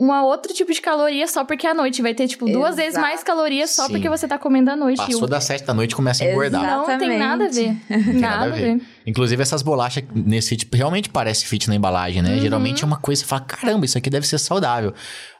um 0.00 0.12
outro 0.22 0.54
tipo 0.54 0.72
de 0.72 0.80
caloria 0.80 1.26
só 1.26 1.44
porque 1.44 1.66
à 1.66 1.74
noite 1.74 2.00
vai 2.00 2.14
ter 2.14 2.28
tipo 2.28 2.46
duas 2.48 2.76
vezes 2.76 2.96
mais 2.96 3.24
calorias 3.24 3.70
só 3.70 3.86
Sim. 3.86 3.94
porque 3.94 4.08
você 4.08 4.28
tá 4.28 4.38
comendo 4.38 4.70
à 4.70 4.76
noite. 4.76 4.98
Passou 4.98 5.22
E 5.22 5.24
o- 5.24 5.26
das 5.26 5.42
sete 5.42 5.64
da 5.64 5.74
noite 5.74 5.90
e 5.90 5.96
começa 5.96 6.22
a 6.22 6.30
engordar. 6.30 6.62
Exato. 6.62 6.88
Não 6.92 6.98
tem 6.98 7.18
nada 7.18 7.44
a 7.46 7.48
ver. 7.48 7.76
nada, 8.14 8.44
a 8.44 8.48
ver. 8.48 8.80
Inclusive, 9.08 9.40
essas 9.42 9.62
bolachas 9.62 10.04
nesse 10.14 10.54
tipo, 10.56 10.76
realmente 10.76 11.08
parece 11.08 11.46
fit 11.46 11.66
na 11.68 11.74
embalagem, 11.74 12.22
Uhum. 12.22 12.28
né? 12.28 12.38
Geralmente 12.38 12.84
é 12.84 12.86
uma 12.86 12.98
coisa, 12.98 13.22
você 13.22 13.26
fala, 13.26 13.40
caramba, 13.42 13.84
isso 13.86 13.96
aqui 13.96 14.10
deve 14.10 14.26
ser 14.26 14.38
saudável. 14.38 14.92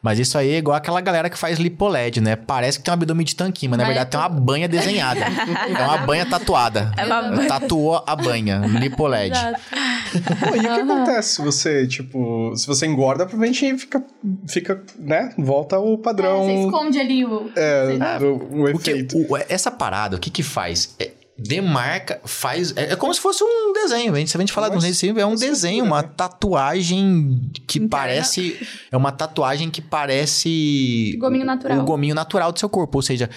Mas 0.03 0.19
isso 0.19 0.39
aí 0.39 0.53
é 0.53 0.59
igual 0.59 0.77
aquela 0.77 1.01
galera 1.01 1.29
que 1.29 1.37
faz 1.37 1.59
lipoled, 1.59 2.21
né? 2.21 2.35
Parece 2.37 2.79
que 2.79 2.85
tem 2.85 2.93
um 2.93 2.95
abdômen 2.95 3.27
de 3.27 3.35
tanquinho, 3.37 3.71
mas 3.71 3.79
na 3.79 3.85
Mas 3.85 3.95
verdade 3.95 4.09
é 4.09 4.11
tem 4.11 4.21
uma 4.21 4.29
banha 4.41 4.69
desenhada. 4.69 5.21
é 5.69 5.85
uma 5.85 5.99
banha 5.99 6.25
tatuada. 6.25 6.93
É 6.97 7.05
uma 7.05 7.23
banha. 7.23 7.49
Tatuou 7.49 8.03
a 8.07 8.17
banha, 8.17 8.59
lipoled. 8.81 9.37
Pô, 10.49 10.55
e 10.57 10.59
o 10.61 10.63
que 10.63 10.69
acontece 10.69 11.35
se 11.35 11.43
você, 11.43 11.87
tipo, 11.87 12.55
se 12.57 12.67
você 12.67 12.87
engorda, 12.87 13.27
provavelmente 13.27 13.77
fica, 13.77 14.03
fica 14.47 14.83
né, 14.99 15.35
volta 15.37 15.77
ao 15.77 15.99
padrão, 15.99 16.45
Você 16.45 16.65
esconde 16.65 16.99
ali 16.99 17.25
o. 17.25 17.51
é, 17.55 18.19
do- 18.19 18.35
o 18.51 18.71
O 18.71 18.79
que- 18.79 18.91
efeito. 18.91 19.19
o- 19.19 19.37
essa 19.49 19.71
parada, 19.71 20.17
o 20.17 20.19
que 20.19 20.31
que 20.31 20.43
faz? 20.43 20.95
É, 20.99 21.11
demarca, 21.39 22.21
faz. 22.25 22.77
É, 22.77 22.93
é 22.93 22.97
como 22.97 23.15
se 23.15 23.21
fosse 23.21 23.45
um 23.45 23.73
desenho. 23.73 24.13
A 24.15 24.19
gente, 24.19 24.31
se 24.31 24.37
a 24.37 24.41
gente 24.41 24.53
falar 24.53 24.71
de 24.71 24.77
um 24.77 24.81
desenho, 24.81 25.19
é 25.19 25.25
um 25.25 25.37
desenho, 25.37 25.85
uma 25.85 26.03
tatuagem 26.03 27.51
que 27.67 27.79
Interna. 27.79 28.07
parece. 28.07 28.67
É 28.91 28.97
uma 28.97 29.13
tatuagem 29.13 29.71
que 29.71 29.81
parece. 29.81 31.17
Gominho 31.19 31.45
natural. 31.45 31.79
O 31.79 31.85
gominho 31.85 32.15
natural 32.15 32.51
do 32.51 32.59
seu 32.59 32.69
corpo. 32.69 32.99
Ou 32.99 33.03
seja, 33.03 33.31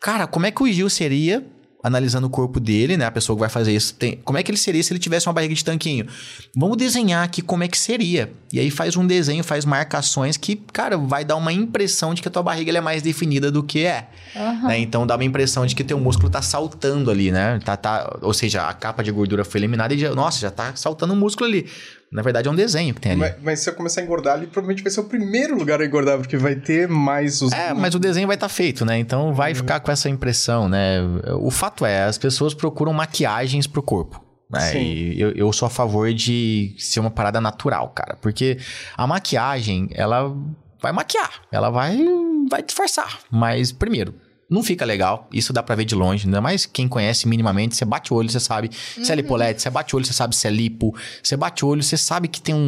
cara, 0.00 0.26
como 0.26 0.46
é 0.46 0.50
que 0.50 0.62
o 0.62 0.72
Gil 0.72 0.88
seria 0.88 1.44
analisando 1.82 2.26
o 2.26 2.30
corpo 2.30 2.60
dele, 2.60 2.96
né? 2.96 3.04
A 3.04 3.10
pessoa 3.10 3.36
que 3.36 3.40
vai 3.40 3.48
fazer 3.48 3.74
isso. 3.74 3.94
Tem, 3.94 4.20
como 4.24 4.38
é 4.38 4.42
que 4.42 4.50
ele 4.50 4.58
seria 4.58 4.82
se 4.82 4.92
ele 4.92 5.00
tivesse 5.00 5.26
uma 5.26 5.32
barriga 5.32 5.54
de 5.54 5.64
tanquinho? 5.64 6.06
Vamos 6.54 6.76
desenhar 6.76 7.24
aqui 7.24 7.42
como 7.42 7.64
é 7.64 7.68
que 7.68 7.76
seria. 7.76 8.32
E 8.52 8.60
aí 8.60 8.70
faz 8.70 8.96
um 8.96 9.06
desenho, 9.06 9.42
faz 9.42 9.64
marcações 9.64 10.36
que, 10.36 10.56
cara, 10.72 10.96
vai 10.96 11.24
dar 11.24 11.36
uma 11.36 11.52
impressão 11.52 12.14
de 12.14 12.22
que 12.22 12.28
a 12.28 12.30
tua 12.30 12.42
barriga 12.42 12.76
é 12.76 12.80
mais 12.80 13.02
definida 13.02 13.50
do 13.50 13.62
que 13.62 13.84
é. 13.84 14.08
Uhum. 14.36 14.68
Né? 14.68 14.78
Então 14.78 15.06
dá 15.06 15.16
uma 15.16 15.24
impressão 15.24 15.66
de 15.66 15.74
que 15.74 15.82
teu 15.82 15.98
músculo 15.98 16.30
tá 16.30 16.40
saltando 16.40 17.10
ali, 17.10 17.32
né? 17.32 17.58
Tá, 17.64 17.76
tá, 17.76 18.18
ou 18.22 18.32
seja, 18.32 18.68
a 18.68 18.72
capa 18.72 19.02
de 19.02 19.10
gordura 19.10 19.44
foi 19.44 19.60
eliminada 19.60 19.92
e, 19.92 19.98
já, 19.98 20.14
nossa, 20.14 20.38
já 20.38 20.50
tá 20.50 20.74
saltando 20.76 21.12
um 21.14 21.16
músculo 21.16 21.48
ali. 21.48 21.68
Na 22.12 22.20
verdade, 22.20 22.46
é 22.46 22.50
um 22.50 22.54
desenho 22.54 22.94
que 22.94 23.00
tem 23.00 23.12
ali. 23.12 23.20
Mas, 23.20 23.34
mas, 23.42 23.60
se 23.60 23.70
eu 23.70 23.74
começar 23.74 24.02
a 24.02 24.04
engordar 24.04 24.34
ali, 24.34 24.46
provavelmente 24.46 24.82
vai 24.82 24.92
ser 24.92 25.00
o 25.00 25.04
primeiro 25.04 25.56
lugar 25.56 25.80
a 25.80 25.86
engordar, 25.86 26.18
porque 26.18 26.36
vai 26.36 26.54
ter 26.54 26.86
mais 26.86 27.40
os. 27.40 27.52
É, 27.52 27.72
mas 27.72 27.94
o 27.94 27.98
desenho 27.98 28.26
vai 28.26 28.36
estar 28.36 28.48
tá 28.48 28.54
feito, 28.54 28.84
né? 28.84 28.98
Então 28.98 29.32
vai 29.32 29.52
uhum. 29.52 29.56
ficar 29.56 29.80
com 29.80 29.90
essa 29.90 30.10
impressão, 30.10 30.68
né? 30.68 30.98
O 31.40 31.50
fato 31.50 31.86
é, 31.86 32.04
as 32.04 32.18
pessoas 32.18 32.52
procuram 32.52 32.92
maquiagens 32.92 33.66
pro 33.66 33.82
corpo. 33.82 34.22
Né? 34.50 34.76
E 34.76 35.18
eu, 35.18 35.30
eu 35.30 35.52
sou 35.54 35.64
a 35.64 35.70
favor 35.70 36.12
de 36.12 36.74
ser 36.78 37.00
uma 37.00 37.10
parada 37.10 37.40
natural, 37.40 37.88
cara. 37.88 38.18
Porque 38.20 38.58
a 38.94 39.06
maquiagem, 39.06 39.88
ela 39.94 40.36
vai 40.82 40.92
maquiar, 40.92 41.30
ela 41.50 41.70
vai, 41.70 41.98
vai 42.50 42.62
disfarçar. 42.62 43.20
Mas, 43.30 43.72
primeiro, 43.72 44.14
não 44.52 44.62
fica 44.62 44.84
legal. 44.84 45.28
Isso 45.32 45.52
dá 45.52 45.62
pra 45.62 45.74
ver 45.74 45.86
de 45.86 45.94
longe. 45.94 46.26
Ainda 46.26 46.40
mais 46.40 46.66
quem 46.66 46.86
conhece 46.86 47.26
minimamente. 47.26 47.74
Você 47.74 47.84
bate 47.84 48.12
o 48.12 48.16
olho, 48.16 48.28
você 48.28 48.38
sabe 48.38 48.68
uhum. 48.68 49.04
se 49.04 49.10
é 49.10 49.14
uhum. 49.14 49.20
lipolete. 49.22 49.62
Você 49.62 49.70
bate 49.70 49.94
o 49.94 49.96
olho, 49.96 50.06
você 50.06 50.12
sabe 50.12 50.36
se 50.36 50.46
é 50.46 50.50
lipo. 50.50 50.94
Você 51.22 51.36
bate 51.36 51.64
o 51.64 51.68
olho, 51.68 51.82
você 51.82 51.96
sabe 51.96 52.28
que 52.28 52.40
tem 52.40 52.54
um, 52.54 52.58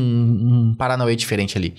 um 0.71 0.75
Paranauê 0.75 1.15
diferente 1.15 1.59
ali. 1.59 1.75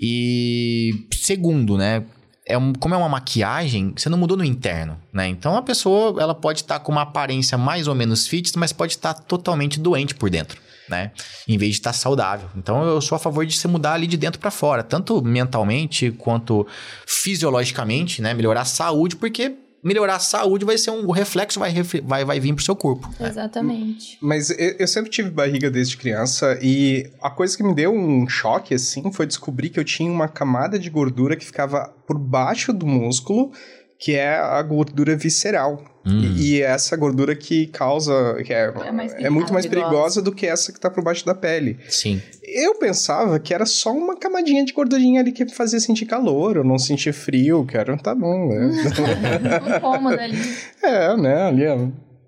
E 0.00 1.06
segundo, 1.12 1.78
né? 1.78 2.04
É 2.48 2.56
um, 2.56 2.72
como 2.72 2.94
é 2.94 2.98
uma 2.98 3.08
maquiagem, 3.08 3.92
você 3.96 4.08
não 4.08 4.16
mudou 4.16 4.36
no 4.36 4.44
interno, 4.44 4.96
né? 5.12 5.26
Então 5.26 5.56
a 5.56 5.62
pessoa 5.62 6.22
ela 6.22 6.32
pode 6.32 6.60
estar 6.60 6.78
tá 6.78 6.84
com 6.84 6.92
uma 6.92 7.02
aparência 7.02 7.58
mais 7.58 7.88
ou 7.88 7.94
menos 7.94 8.28
fit, 8.28 8.56
mas 8.56 8.72
pode 8.72 8.92
estar 8.92 9.14
tá 9.14 9.20
totalmente 9.20 9.80
doente 9.80 10.14
por 10.14 10.30
dentro 10.30 10.56
né? 10.88 11.10
Em 11.46 11.58
vez 11.58 11.72
de 11.72 11.78
estar 11.78 11.92
tá 11.92 11.98
saudável. 11.98 12.48
Então 12.56 12.82
eu 12.84 13.00
sou 13.00 13.16
a 13.16 13.18
favor 13.18 13.44
de 13.44 13.56
se 13.56 13.66
mudar 13.68 13.94
ali 13.94 14.06
de 14.06 14.16
dentro 14.16 14.40
para 14.40 14.50
fora, 14.50 14.82
tanto 14.82 15.22
mentalmente 15.22 16.10
quanto 16.12 16.66
fisiologicamente, 17.06 18.22
né? 18.22 18.34
Melhorar 18.34 18.62
a 18.62 18.66
saúde, 18.66 19.16
porque 19.16 19.56
melhorar 19.86 20.16
a 20.16 20.18
saúde 20.18 20.64
vai 20.64 20.76
ser 20.76 20.90
um 20.90 21.06
o 21.06 21.12
reflexo 21.12 21.60
vai, 21.60 21.72
vai, 22.02 22.24
vai 22.24 22.40
vir 22.40 22.52
pro 22.52 22.64
seu 22.64 22.74
corpo. 22.74 23.08
Né? 23.20 23.28
Exatamente. 23.28 24.18
Mas 24.20 24.50
eu, 24.50 24.76
eu, 24.80 24.88
sempre 24.88 25.10
tive 25.10 25.30
barriga 25.30 25.70
desde 25.70 25.96
criança 25.96 26.58
e 26.60 27.08
a 27.22 27.30
coisa 27.30 27.56
que 27.56 27.62
me 27.62 27.72
deu 27.72 27.94
um 27.94 28.28
choque 28.28 28.74
assim 28.74 29.12
foi 29.12 29.26
descobrir 29.26 29.70
que 29.70 29.78
eu 29.78 29.84
tinha 29.84 30.10
uma 30.10 30.26
camada 30.26 30.76
de 30.76 30.90
gordura 30.90 31.36
que 31.36 31.44
ficava 31.44 31.94
por 32.04 32.18
baixo 32.18 32.72
do 32.72 32.84
músculo, 32.84 33.52
que 33.98 34.14
é 34.14 34.36
a 34.36 34.62
gordura 34.62 35.16
visceral. 35.16 35.82
Hum. 36.04 36.20
E, 36.20 36.58
e, 36.58 36.62
essa 36.62 36.96
gordura 36.96 37.34
que 37.34 37.66
causa. 37.66 38.36
que 38.44 38.52
é, 38.52 38.72
é, 39.18 39.24
é 39.24 39.30
muito 39.30 39.52
mais 39.52 39.66
perigosa 39.66 40.22
do 40.22 40.32
que 40.32 40.46
essa 40.46 40.72
que 40.72 40.78
tá 40.78 40.88
por 40.88 41.02
baixo 41.02 41.26
da 41.26 41.34
pele. 41.34 41.78
Sim. 41.88 42.22
Eu 42.44 42.76
pensava 42.76 43.40
que 43.40 43.52
era 43.52 43.66
só 43.66 43.92
uma 43.92 44.16
camadinha 44.16 44.64
de 44.64 44.72
gordurinha 44.72 45.20
ali 45.20 45.32
que 45.32 45.48
fazia 45.48 45.80
sentir 45.80 46.06
calor, 46.06 46.58
ou 46.58 46.64
não 46.64 46.78
sentir 46.78 47.12
frio, 47.12 47.66
que 47.66 47.76
era. 47.76 47.96
Tá 47.96 48.14
bom, 48.14 48.48
né? 48.48 48.70
um 49.76 49.80
cômodo 49.80 50.20
ali. 50.20 50.38
É, 50.80 51.16
né? 51.16 51.42
Ali, 51.42 51.64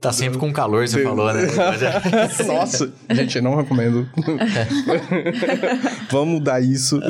Tá 0.01 0.13
sempre 0.13 0.39
com 0.39 0.53
calor, 0.53 0.87
você 0.87 1.03
falou, 1.03 1.33
né? 1.33 1.43
Nossa, 2.47 2.93
gente, 3.11 3.41
não 3.41 3.57
recomendo. 3.57 4.09
Vamos 6.09 6.35
mudar 6.35 6.61
isso. 6.61 7.01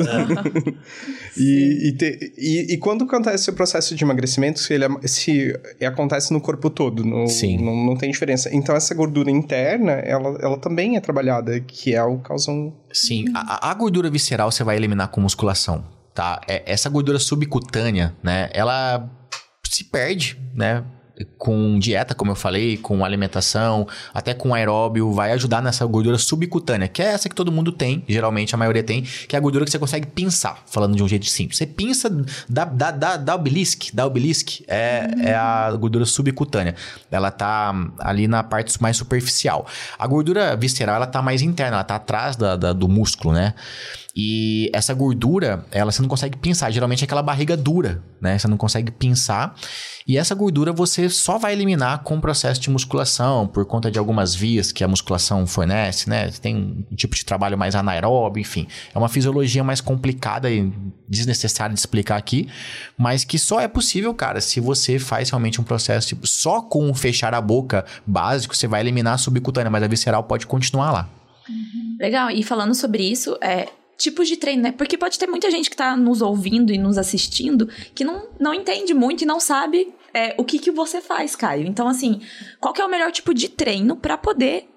e, 1.37 1.89
e, 1.89 1.91
te, 1.95 2.33
e, 2.35 2.73
e, 2.73 2.77
quando 2.77 3.03
acontece 3.03 3.51
o 3.51 3.53
processo 3.53 3.93
de 3.93 4.03
emagrecimento, 4.03 4.59
se 4.59 4.73
ele 4.73 4.85
se 5.03 5.53
acontece 5.85 6.33
no 6.33 6.41
corpo 6.41 6.67
todo, 6.67 7.05
no, 7.05 7.27
Sim. 7.27 7.63
Não, 7.63 7.75
não 7.75 7.95
tem 7.95 8.09
diferença. 8.09 8.49
Então, 8.51 8.75
essa 8.75 8.95
gordura 8.95 9.29
interna, 9.29 9.91
ela, 9.91 10.39
ela 10.41 10.57
também 10.57 10.97
é 10.97 10.99
trabalhada, 10.99 11.59
que 11.59 11.93
é 11.93 12.03
o 12.03 12.17
causam. 12.17 12.73
Sim, 12.91 13.25
a, 13.35 13.69
a 13.69 13.73
gordura 13.75 14.09
visceral 14.09 14.51
você 14.51 14.63
vai 14.63 14.75
eliminar 14.75 15.09
com 15.09 15.21
musculação, 15.21 15.85
tá? 16.15 16.41
É, 16.47 16.63
essa 16.65 16.89
gordura 16.89 17.19
subcutânea, 17.19 18.15
né? 18.23 18.49
Ela 18.51 19.07
se 19.63 19.83
perde, 19.83 20.39
né? 20.55 20.83
Com 21.37 21.77
dieta, 21.79 22.13
como 22.13 22.31
eu 22.31 22.35
falei, 22.35 22.77
com 22.77 23.03
alimentação, 23.03 23.87
até 24.13 24.33
com 24.33 24.53
aeróbio, 24.53 25.11
vai 25.11 25.31
ajudar 25.31 25.61
nessa 25.61 25.85
gordura 25.85 26.17
subcutânea, 26.17 26.87
que 26.87 27.01
é 27.01 27.05
essa 27.05 27.27
que 27.27 27.35
todo 27.35 27.51
mundo 27.51 27.71
tem, 27.71 28.03
geralmente 28.07 28.55
a 28.55 28.57
maioria 28.57 28.83
tem, 28.83 29.03
que 29.03 29.35
é 29.35 29.37
a 29.37 29.41
gordura 29.41 29.65
que 29.65 29.71
você 29.71 29.79
consegue 29.79 30.07
pinçar, 30.07 30.63
falando 30.65 30.95
de 30.95 31.03
um 31.03 31.07
jeito 31.07 31.25
simples. 31.25 31.57
Você 31.57 31.65
pinça 31.65 32.09
da, 32.47 32.65
da, 32.65 32.91
da, 32.91 33.17
da 33.17 33.35
obelisque, 33.35 33.95
da 33.95 34.05
obelisque, 34.05 34.63
é, 34.67 35.09
uhum. 35.13 35.23
é 35.23 35.35
a 35.35 35.71
gordura 35.71 36.05
subcutânea. 36.05 36.75
Ela 37.11 37.31
tá 37.31 37.73
ali 37.99 38.27
na 38.27 38.43
parte 38.43 38.81
mais 38.81 38.97
superficial. 38.97 39.65
A 39.97 40.07
gordura 40.07 40.55
visceral, 40.55 40.95
ela 40.95 41.07
tá 41.07 41.21
mais 41.21 41.41
interna, 41.41 41.77
ela 41.77 41.83
tá 41.83 41.95
atrás 41.95 42.35
da, 42.35 42.55
da 42.55 42.73
do 42.73 42.87
músculo, 42.87 43.33
né? 43.33 43.53
E 44.15 44.69
essa 44.73 44.93
gordura, 44.93 45.65
ela 45.71 45.91
você 45.91 46.01
não 46.01 46.09
consegue 46.09 46.37
pensar. 46.37 46.71
Geralmente 46.71 47.03
é 47.03 47.05
aquela 47.05 47.21
barriga 47.21 47.55
dura, 47.55 48.03
né? 48.19 48.37
Você 48.37 48.47
não 48.47 48.57
consegue 48.57 48.91
pensar. 48.91 49.55
E 50.07 50.17
essa 50.17 50.33
gordura 50.33 50.73
você 50.73 51.07
só 51.09 51.37
vai 51.37 51.53
eliminar 51.53 52.03
com 52.03 52.17
o 52.17 52.21
processo 52.21 52.59
de 52.59 52.69
musculação, 52.69 53.47
por 53.47 53.63
conta 53.65 53.91
de 53.91 53.99
algumas 53.99 54.33
vias 54.33 54.71
que 54.71 54.83
a 54.83 54.87
musculação 54.87 55.45
fornece, 55.45 56.09
né? 56.09 56.31
Tem 56.31 56.85
um 56.91 56.95
tipo 56.95 57.15
de 57.15 57.23
trabalho 57.23 57.57
mais 57.57 57.75
anaeróbio, 57.75 58.41
enfim. 58.41 58.67
É 58.93 58.97
uma 58.97 59.07
fisiologia 59.07 59.63
mais 59.63 59.79
complicada 59.79 60.49
e 60.49 60.73
desnecessária 61.07 61.73
de 61.73 61.79
explicar 61.79 62.17
aqui, 62.17 62.49
mas 62.97 63.23
que 63.23 63.37
só 63.37 63.59
é 63.59 63.67
possível, 63.67 64.13
cara, 64.13 64.41
se 64.41 64.59
você 64.59 64.97
faz 64.97 65.29
realmente 65.29 65.61
um 65.61 65.63
processo 65.63 66.07
tipo, 66.07 66.25
só 66.25 66.61
com 66.61 66.91
fechar 66.93 67.33
a 67.33 67.41
boca 67.41 67.85
básico, 68.05 68.55
você 68.55 68.67
vai 68.67 68.81
eliminar 68.81 69.13
a 69.13 69.17
subcutânea, 69.17 69.69
mas 69.69 69.83
a 69.83 69.87
visceral 69.87 70.23
pode 70.23 70.47
continuar 70.47 70.91
lá. 70.91 71.09
Legal, 71.99 72.31
e 72.31 72.41
falando 72.43 72.73
sobre 72.73 73.03
isso, 73.03 73.37
é, 73.41 73.67
tipos 73.99 74.27
de 74.29 74.37
treino, 74.37 74.63
né? 74.63 74.71
Porque 74.71 74.97
pode 74.97 75.19
ter 75.19 75.27
muita 75.27 75.51
gente 75.51 75.69
que 75.69 75.75
tá 75.75 75.95
nos 75.95 76.21
ouvindo 76.21 76.71
e 76.71 76.77
nos 76.77 76.97
assistindo 76.97 77.67
que 77.93 78.05
não, 78.05 78.29
não 78.39 78.53
entende 78.53 78.93
muito 78.93 79.23
e 79.23 79.27
não 79.27 79.39
sabe 79.39 79.93
é, 80.13 80.33
o 80.37 80.45
que, 80.45 80.57
que 80.57 80.71
você 80.71 81.01
faz, 81.01 81.35
Caio. 81.35 81.67
Então, 81.67 81.87
assim, 81.87 82.21
qual 82.59 82.73
que 82.73 82.81
é 82.81 82.85
o 82.85 82.89
melhor 82.89 83.11
tipo 83.11 83.33
de 83.33 83.49
treino 83.49 83.97
para 83.97 84.17
poder 84.17 84.67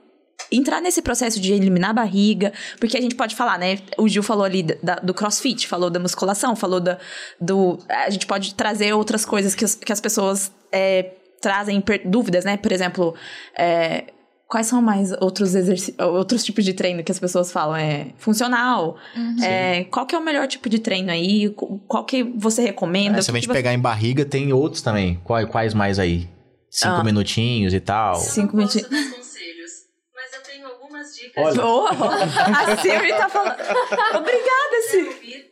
entrar 0.51 0.81
nesse 0.81 1.01
processo 1.01 1.41
de 1.41 1.53
eliminar 1.53 1.91
a 1.91 1.95
barriga, 1.95 2.53
porque 2.81 2.97
a 2.97 3.01
gente 3.01 3.15
pode 3.15 3.37
falar, 3.37 3.59
né? 3.59 3.79
O 3.97 4.09
Gil 4.09 4.25
falou 4.25 4.45
ali 4.45 4.63
da, 4.63 4.97
do 4.97 5.15
crossfit, 5.15 5.69
falou 5.69 5.89
da 5.89 6.01
musculação, 6.01 6.57
falou 6.57 6.81
da, 6.81 6.99
do. 7.41 7.79
A 7.89 8.11
gente 8.11 8.27
pode 8.27 8.55
trazer 8.55 8.93
outras 8.93 9.25
coisas 9.25 9.55
que, 9.55 9.65
que 9.65 9.93
as 9.93 10.01
pessoas 10.01 10.53
é, 10.73 11.13
trazem 11.41 11.83
dúvidas, 12.05 12.45
né? 12.45 12.57
Por 12.57 12.73
exemplo, 12.73 13.15
é, 13.57 14.07
Quais 14.53 14.67
são 14.67 14.83
mais 14.83 15.13
outros 15.13 15.55
outros 15.99 16.45
tipos 16.45 16.63
de 16.63 16.75
treino 16.75 17.03
que 17.03 17.11
as 17.11 17.19
pessoas 17.19 17.51
falam? 17.51 17.75
É 17.75 18.09
funcional? 18.19 18.99
Uhum. 19.17 19.43
É, 19.43 19.85
qual 19.85 20.05
que 20.05 20.15
é 20.15 20.19
o 20.19 20.23
melhor 20.23 20.47
tipo 20.47 20.69
de 20.69 20.79
treino 20.79 21.11
aí? 21.11 21.49
Qual 21.89 22.05
que 22.05 22.23
você 22.23 22.61
recomenda? 22.61 23.19
É, 23.19 23.23
se 23.23 23.31
a 23.31 23.35
gente 23.35 23.47
você... 23.47 23.53
pegar 23.55 23.73
em 23.73 23.79
barriga, 23.79 24.27
tem 24.27 24.53
outros 24.53 24.83
também. 24.83 25.19
Quais, 25.25 25.49
quais 25.49 25.73
mais 25.73 25.99
aí? 25.99 26.29
Cinco 26.69 26.97
ah. 26.97 27.03
minutinhos 27.03 27.73
e 27.73 27.81
tal. 27.81 28.17
Cinco 28.17 28.55
minutinhos. 28.55 28.89
conselhos, 28.89 29.73
mas 30.15 30.35
eu 30.35 30.43
tenho 30.43 30.67
algumas 30.67 31.17
dicas. 31.17 31.57
Oh, 31.57 31.87
a 31.87 32.77
Siri 32.77 33.09
tá 33.09 33.31
falando. 33.31 33.57
Obrigada, 34.21 34.83
Siri. 34.91 35.51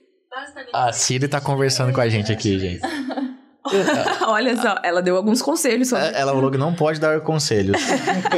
A 0.75 0.93
Siri 0.93 1.27
tá 1.27 1.41
conversando 1.41 1.95
com 1.95 2.03
a 2.03 2.09
gente 2.11 2.31
aqui, 2.31 2.59
gente. 2.59 2.83
Olha 4.27 4.57
só, 4.57 4.77
ela 4.83 5.03
deu 5.03 5.17
alguns 5.17 5.43
conselhos 5.43 5.89
sobre 5.89 6.07
é, 6.07 6.21
Ela 6.21 6.33
falou 6.33 6.51
que 6.51 6.59
não 6.59 6.75
pode 6.75 6.99
dar 6.99 7.21
conselhos. 7.21 7.81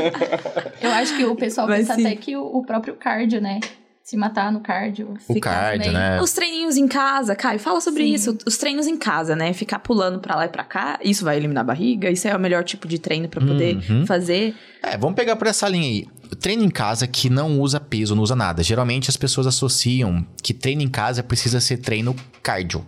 Eu 0.81 0.91
acho 0.91 1.17
que 1.17 1.25
o 1.25 1.37
pessoal 1.37 1.69
Mas 1.69 1.87
pensa 1.87 1.95
sim. 1.95 2.07
até 2.07 2.17
que 2.17 2.37
o, 2.37 2.45
o, 2.45 2.65
próprio 2.65 2.95
cardio, 2.95 3.41
né? 3.41 3.61
Se 4.03 4.17
matar 4.17 4.51
no 4.51 4.61
cardio. 4.61 5.15
O 5.29 5.39
cardio, 5.39 5.93
né? 5.93 6.21
Os 6.21 6.33
treininhos 6.33 6.77
em 6.77 6.89
casa, 6.89 7.37
Caio, 7.37 7.61
fala 7.61 7.81
sobre 7.81 8.03
sim. 8.03 8.13
isso. 8.13 8.37
Os 8.45 8.59
treinos 8.59 8.89
em 8.89 8.97
casa, 8.97 9.37
né? 9.37 9.53
Ficar 9.53 9.79
pulando 9.79 10.19
pra 10.19 10.35
lá 10.35 10.47
e 10.47 10.49
pra 10.49 10.65
cá, 10.65 10.99
isso 11.05 11.25
vai 11.25 11.37
eliminar 11.37 11.61
a 11.61 11.67
barriga? 11.67 12.11
Isso 12.11 12.27
é 12.27 12.37
o 12.37 12.41
melhor 12.41 12.65
tipo 12.65 12.89
de 12.89 12.99
treino 12.99 13.29
para 13.29 13.41
poder 13.41 13.77
uhum. 13.77 14.05
fazer? 14.05 14.57
É, 14.83 14.99
vamos 14.99 15.15
pegar 15.15 15.37
por 15.37 15.47
essa 15.47 15.69
linha 15.69 15.87
aí. 15.87 16.07
Treino 16.41 16.65
em 16.65 16.71
casa 16.71 17.07
que 17.07 17.31
não 17.31 17.61
usa 17.61 17.79
peso, 17.79 18.17
não 18.17 18.25
usa 18.25 18.35
nada. 18.35 18.61
Geralmente 18.63 19.09
as 19.09 19.17
pessoas 19.17 19.47
associam 19.47 20.27
que 20.43 20.53
treino 20.53 20.83
em 20.83 20.89
casa 20.89 21.23
precisa 21.23 21.61
ser 21.61 21.77
treino 21.77 22.17
cardio. 22.43 22.85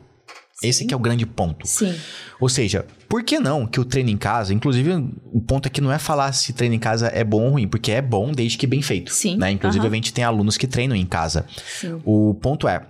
Esse 0.63 0.85
que 0.85 0.95
é 0.95 0.97
o 0.97 1.01
grande 1.01 1.27
ponto. 1.27 1.67
Sim. 1.67 1.95
Ou 2.41 2.49
seja, 2.49 2.87
por 3.09 3.23
que 3.23 3.39
não 3.39 3.67
que 3.67 3.81
o 3.81 3.85
treino 3.85 4.11
em 4.11 4.17
casa, 4.17 4.55
inclusive 4.55 4.93
o 5.33 5.41
ponto 5.41 5.67
aqui 5.67 5.81
não 5.81 5.93
é 5.93 5.99
falar 5.99 6.33
se 6.33 6.53
treino 6.53 6.75
em 6.75 6.79
casa 6.79 7.09
é 7.09 7.25
bom 7.25 7.43
ou 7.45 7.51
ruim, 7.51 7.67
porque 7.67 7.91
é 7.91 8.01
bom 8.01 8.33
desde 8.33 8.57
que 8.57 8.67
bem 8.67 8.81
feito. 8.81 9.13
Sim. 9.13 9.37
Né? 9.37 9.51
Inclusive 9.51 9.85
uhum. 9.85 9.93
a 9.93 9.95
gente 9.95 10.13
tem 10.13 10.25
alunos 10.25 10.57
que 10.57 10.67
treinam 10.67 10.97
em 10.97 11.07
casa. 11.07 11.45
Sim. 11.81 12.01
O 12.05 12.35
ponto 12.35 12.69
é, 12.69 12.83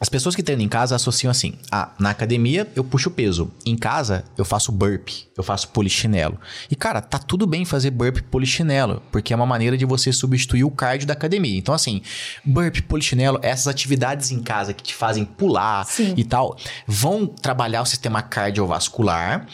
As 0.00 0.08
pessoas 0.08 0.34
que 0.34 0.42
treinam 0.42 0.64
em 0.64 0.68
casa 0.68 0.96
associam 0.96 1.30
assim: 1.30 1.54
ah, 1.70 1.92
na 1.98 2.10
academia 2.10 2.68
eu 2.74 2.82
puxo 2.82 3.10
peso, 3.10 3.52
em 3.64 3.76
casa 3.76 4.24
eu 4.36 4.44
faço 4.44 4.72
burp, 4.72 5.08
eu 5.36 5.42
faço 5.42 5.68
polichinelo. 5.68 6.38
E 6.70 6.74
cara, 6.74 7.00
tá 7.00 7.18
tudo 7.18 7.46
bem 7.46 7.64
fazer 7.64 7.90
burp 7.90 8.18
polichinelo, 8.30 9.02
porque 9.12 9.32
é 9.32 9.36
uma 9.36 9.46
maneira 9.46 9.76
de 9.76 9.84
você 9.84 10.12
substituir 10.12 10.64
o 10.64 10.70
cardio 10.70 11.06
da 11.06 11.12
academia. 11.12 11.56
Então 11.56 11.74
assim, 11.74 12.02
burp, 12.44 12.80
polichinelo, 12.88 13.38
essas 13.40 13.68
atividades 13.68 14.32
em 14.32 14.42
casa 14.42 14.74
que 14.74 14.82
te 14.82 14.94
fazem 14.94 15.24
pular 15.24 15.84
Sim. 15.86 16.14
e 16.16 16.24
tal, 16.24 16.56
vão 16.86 17.26
trabalhar 17.26 17.82
o 17.82 17.86
sistema 17.86 18.20
cardiovascular, 18.20 19.46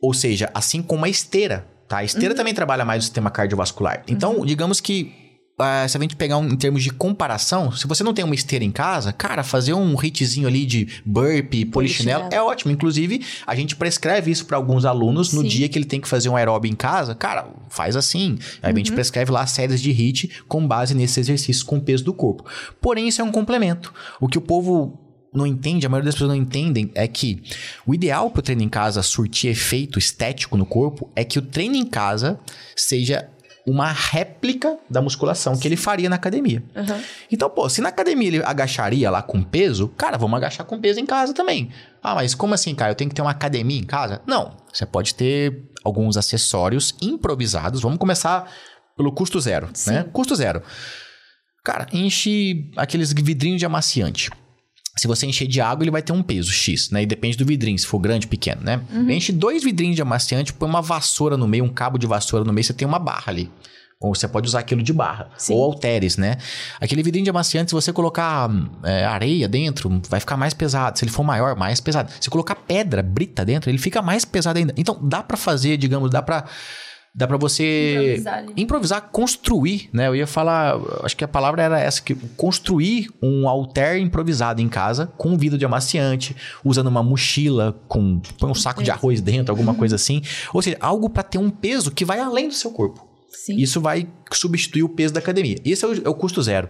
ou 0.00 0.12
seja, 0.12 0.50
assim 0.52 0.82
como 0.82 1.04
a 1.04 1.08
esteira. 1.08 1.66
Tá? 1.86 1.98
A 1.98 2.04
esteira 2.04 2.34
também 2.36 2.54
trabalha 2.54 2.84
mais 2.84 3.02
o 3.02 3.06
sistema 3.06 3.30
cardiovascular. 3.30 4.04
Então, 4.06 4.44
digamos 4.46 4.80
que 4.80 5.19
ah, 5.60 5.86
se 5.86 5.96
a 5.96 6.00
gente 6.00 6.16
pegar 6.16 6.38
um, 6.38 6.48
em 6.48 6.56
termos 6.56 6.82
de 6.82 6.90
comparação, 6.90 7.70
se 7.72 7.86
você 7.86 8.02
não 8.02 8.14
tem 8.14 8.24
uma 8.24 8.34
esteira 8.34 8.64
em 8.64 8.70
casa, 8.70 9.12
cara, 9.12 9.42
fazer 9.42 9.74
um 9.74 9.94
hitzinho 10.02 10.48
ali 10.48 10.64
de 10.64 11.02
burp, 11.04 11.50
polichinelo, 11.70 11.70
Polichinelo. 11.72 12.28
é 12.30 12.42
ótimo. 12.42 12.72
Inclusive, 12.72 13.24
a 13.46 13.54
gente 13.54 13.76
prescreve 13.76 14.30
isso 14.30 14.46
para 14.46 14.56
alguns 14.56 14.84
alunos 14.84 15.32
no 15.32 15.42
Sim. 15.42 15.48
dia 15.48 15.68
que 15.68 15.78
ele 15.78 15.84
tem 15.84 16.00
que 16.00 16.08
fazer 16.08 16.28
um 16.28 16.36
aeróbio 16.36 16.70
em 16.70 16.74
casa. 16.74 17.14
Cara, 17.14 17.48
faz 17.68 17.96
assim. 17.96 18.38
Aí 18.62 18.72
a 18.72 18.76
gente 18.76 18.92
prescreve 18.92 19.30
lá 19.30 19.46
séries 19.46 19.80
de 19.80 19.92
hit 19.92 20.42
com 20.48 20.66
base 20.66 20.94
nesses 20.94 21.18
exercícios 21.18 21.62
com 21.62 21.76
o 21.76 21.80
peso 21.80 22.04
do 22.04 22.12
corpo. 22.12 22.44
Porém, 22.80 23.08
isso 23.08 23.20
é 23.20 23.24
um 23.24 23.32
complemento. 23.32 23.92
O 24.20 24.28
que 24.28 24.38
o 24.38 24.40
povo 24.40 24.98
não 25.32 25.46
entende, 25.46 25.86
a 25.86 25.88
maioria 25.88 26.06
das 26.06 26.14
pessoas 26.14 26.30
não 26.30 26.36
entendem, 26.36 26.90
é 26.94 27.06
que 27.06 27.42
o 27.86 27.94
ideal 27.94 28.30
para 28.30 28.40
o 28.40 28.42
treino 28.42 28.62
em 28.62 28.68
casa 28.68 29.02
surtir 29.02 29.50
efeito 29.50 29.98
estético 29.98 30.56
no 30.56 30.66
corpo 30.66 31.08
é 31.14 31.24
que 31.24 31.38
o 31.38 31.42
treino 31.42 31.76
em 31.76 31.86
casa 31.86 32.38
seja 32.76 33.28
uma 33.66 33.92
réplica 33.92 34.78
da 34.88 35.00
musculação 35.00 35.56
que 35.56 35.66
ele 35.68 35.76
faria 35.76 36.08
na 36.08 36.16
academia. 36.16 36.62
Aham. 36.74 37.00
Então, 37.30 37.48
pô, 37.50 37.68
se 37.68 37.80
na 37.80 37.88
academia 37.88 38.28
ele 38.28 38.44
agacharia 38.44 39.10
lá 39.10 39.22
com 39.22 39.42
peso, 39.42 39.88
cara, 39.88 40.16
vamos 40.16 40.36
agachar 40.36 40.66
com 40.66 40.80
peso 40.80 41.00
em 41.00 41.06
casa 41.06 41.32
também. 41.34 41.70
Ah, 42.02 42.14
mas 42.14 42.34
como 42.34 42.54
assim, 42.54 42.74
cara? 42.74 42.92
Eu 42.92 42.96
tenho 42.96 43.10
que 43.10 43.14
ter 43.14 43.22
uma 43.22 43.30
academia 43.30 43.78
em 43.78 43.84
casa? 43.84 44.22
Não. 44.26 44.56
Você 44.72 44.86
pode 44.86 45.14
ter 45.14 45.70
alguns 45.84 46.16
acessórios 46.16 46.94
improvisados. 47.00 47.80
Vamos 47.80 47.98
começar 47.98 48.50
pelo 48.96 49.12
custo 49.12 49.40
zero, 49.40 49.68
né? 49.86 50.04
Custo 50.12 50.34
zero. 50.34 50.62
Cara, 51.64 51.86
enche 51.92 52.70
aqueles 52.76 53.12
vidrinhos 53.12 53.58
de 53.58 53.66
amaciante. 53.66 54.30
Se 54.96 55.06
você 55.06 55.26
encher 55.26 55.46
de 55.46 55.60
água, 55.60 55.84
ele 55.84 55.90
vai 55.90 56.02
ter 56.02 56.12
um 56.12 56.22
peso 56.22 56.50
X, 56.50 56.90
né? 56.90 57.02
E 57.02 57.06
depende 57.06 57.36
do 57.36 57.46
vidrinho, 57.46 57.78
se 57.78 57.86
for 57.86 57.98
grande 57.98 58.26
ou 58.26 58.30
pequeno, 58.30 58.62
né? 58.62 58.80
Enche 59.08 59.32
dois 59.32 59.62
vidrinhos 59.62 59.96
de 59.96 60.02
amaciante, 60.02 60.52
põe 60.52 60.68
uma 60.68 60.82
vassoura 60.82 61.36
no 61.36 61.46
meio, 61.46 61.64
um 61.64 61.68
cabo 61.68 61.96
de 61.96 62.06
vassoura 62.06 62.44
no 62.44 62.52
meio, 62.52 62.64
você 62.64 62.74
tem 62.74 62.86
uma 62.86 62.98
barra 62.98 63.24
ali. 63.28 63.50
Ou 64.00 64.14
você 64.14 64.26
pode 64.26 64.48
usar 64.48 64.60
aquilo 64.60 64.82
de 64.82 64.94
barra. 64.94 65.28
Sim. 65.36 65.52
Ou 65.52 65.62
halteres, 65.62 66.16
né? 66.16 66.38
Aquele 66.80 67.02
vidrinho 67.02 67.24
de 67.24 67.30
amaciante, 67.30 67.70
se 67.70 67.74
você 67.74 67.92
colocar 67.92 68.50
é, 68.82 69.04
areia 69.04 69.46
dentro, 69.46 70.00
vai 70.08 70.18
ficar 70.18 70.38
mais 70.38 70.54
pesado. 70.54 70.98
Se 70.98 71.04
ele 71.04 71.12
for 71.12 71.22
maior, 71.22 71.54
mais 71.54 71.80
pesado. 71.80 72.10
Se 72.18 72.30
colocar 72.30 72.54
pedra, 72.54 73.02
brita 73.02 73.44
dentro, 73.44 73.70
ele 73.70 73.76
fica 73.76 74.00
mais 74.00 74.24
pesado 74.24 74.58
ainda. 74.58 74.72
Então, 74.74 74.98
dá 75.02 75.22
pra 75.22 75.36
fazer, 75.36 75.76
digamos, 75.76 76.10
dá 76.10 76.22
pra... 76.22 76.46
Dá 77.12 77.26
pra 77.26 77.36
você 77.36 78.14
Improvisar 78.20 78.44
improvisar, 78.56 79.10
construir, 79.10 79.90
né? 79.92 80.06
Eu 80.06 80.14
ia 80.14 80.26
falar, 80.28 80.80
acho 81.02 81.16
que 81.16 81.24
a 81.24 81.28
palavra 81.28 81.62
era 81.62 81.80
essa, 81.80 82.00
que 82.00 82.14
construir 82.36 83.10
um 83.20 83.48
alter 83.48 83.98
improvisado 83.98 84.62
em 84.62 84.68
casa 84.68 85.06
com 85.18 85.36
vidro 85.36 85.58
de 85.58 85.64
amaciante, 85.64 86.36
usando 86.64 86.86
uma 86.86 87.02
mochila 87.02 87.80
com 87.88 88.20
põe 88.38 88.50
um 88.50 88.54
saco 88.54 88.82
de 88.82 88.92
arroz 88.92 89.20
dentro, 89.20 89.52
alguma 89.52 89.74
coisa 89.74 89.96
assim. 89.96 90.22
Ou 90.54 90.62
seja, 90.62 90.76
algo 90.80 91.10
pra 91.10 91.24
ter 91.24 91.38
um 91.38 91.50
peso 91.50 91.90
que 91.90 92.04
vai 92.04 92.20
além 92.20 92.46
do 92.46 92.54
seu 92.54 92.70
corpo. 92.70 93.04
Sim. 93.28 93.56
Isso 93.56 93.80
vai 93.80 94.08
substituir 94.32 94.84
o 94.84 94.88
peso 94.88 95.12
da 95.14 95.20
academia. 95.20 95.56
Esse 95.64 95.84
é 95.84 95.88
o, 95.88 96.06
é 96.06 96.08
o 96.08 96.14
custo 96.14 96.42
zero. 96.42 96.68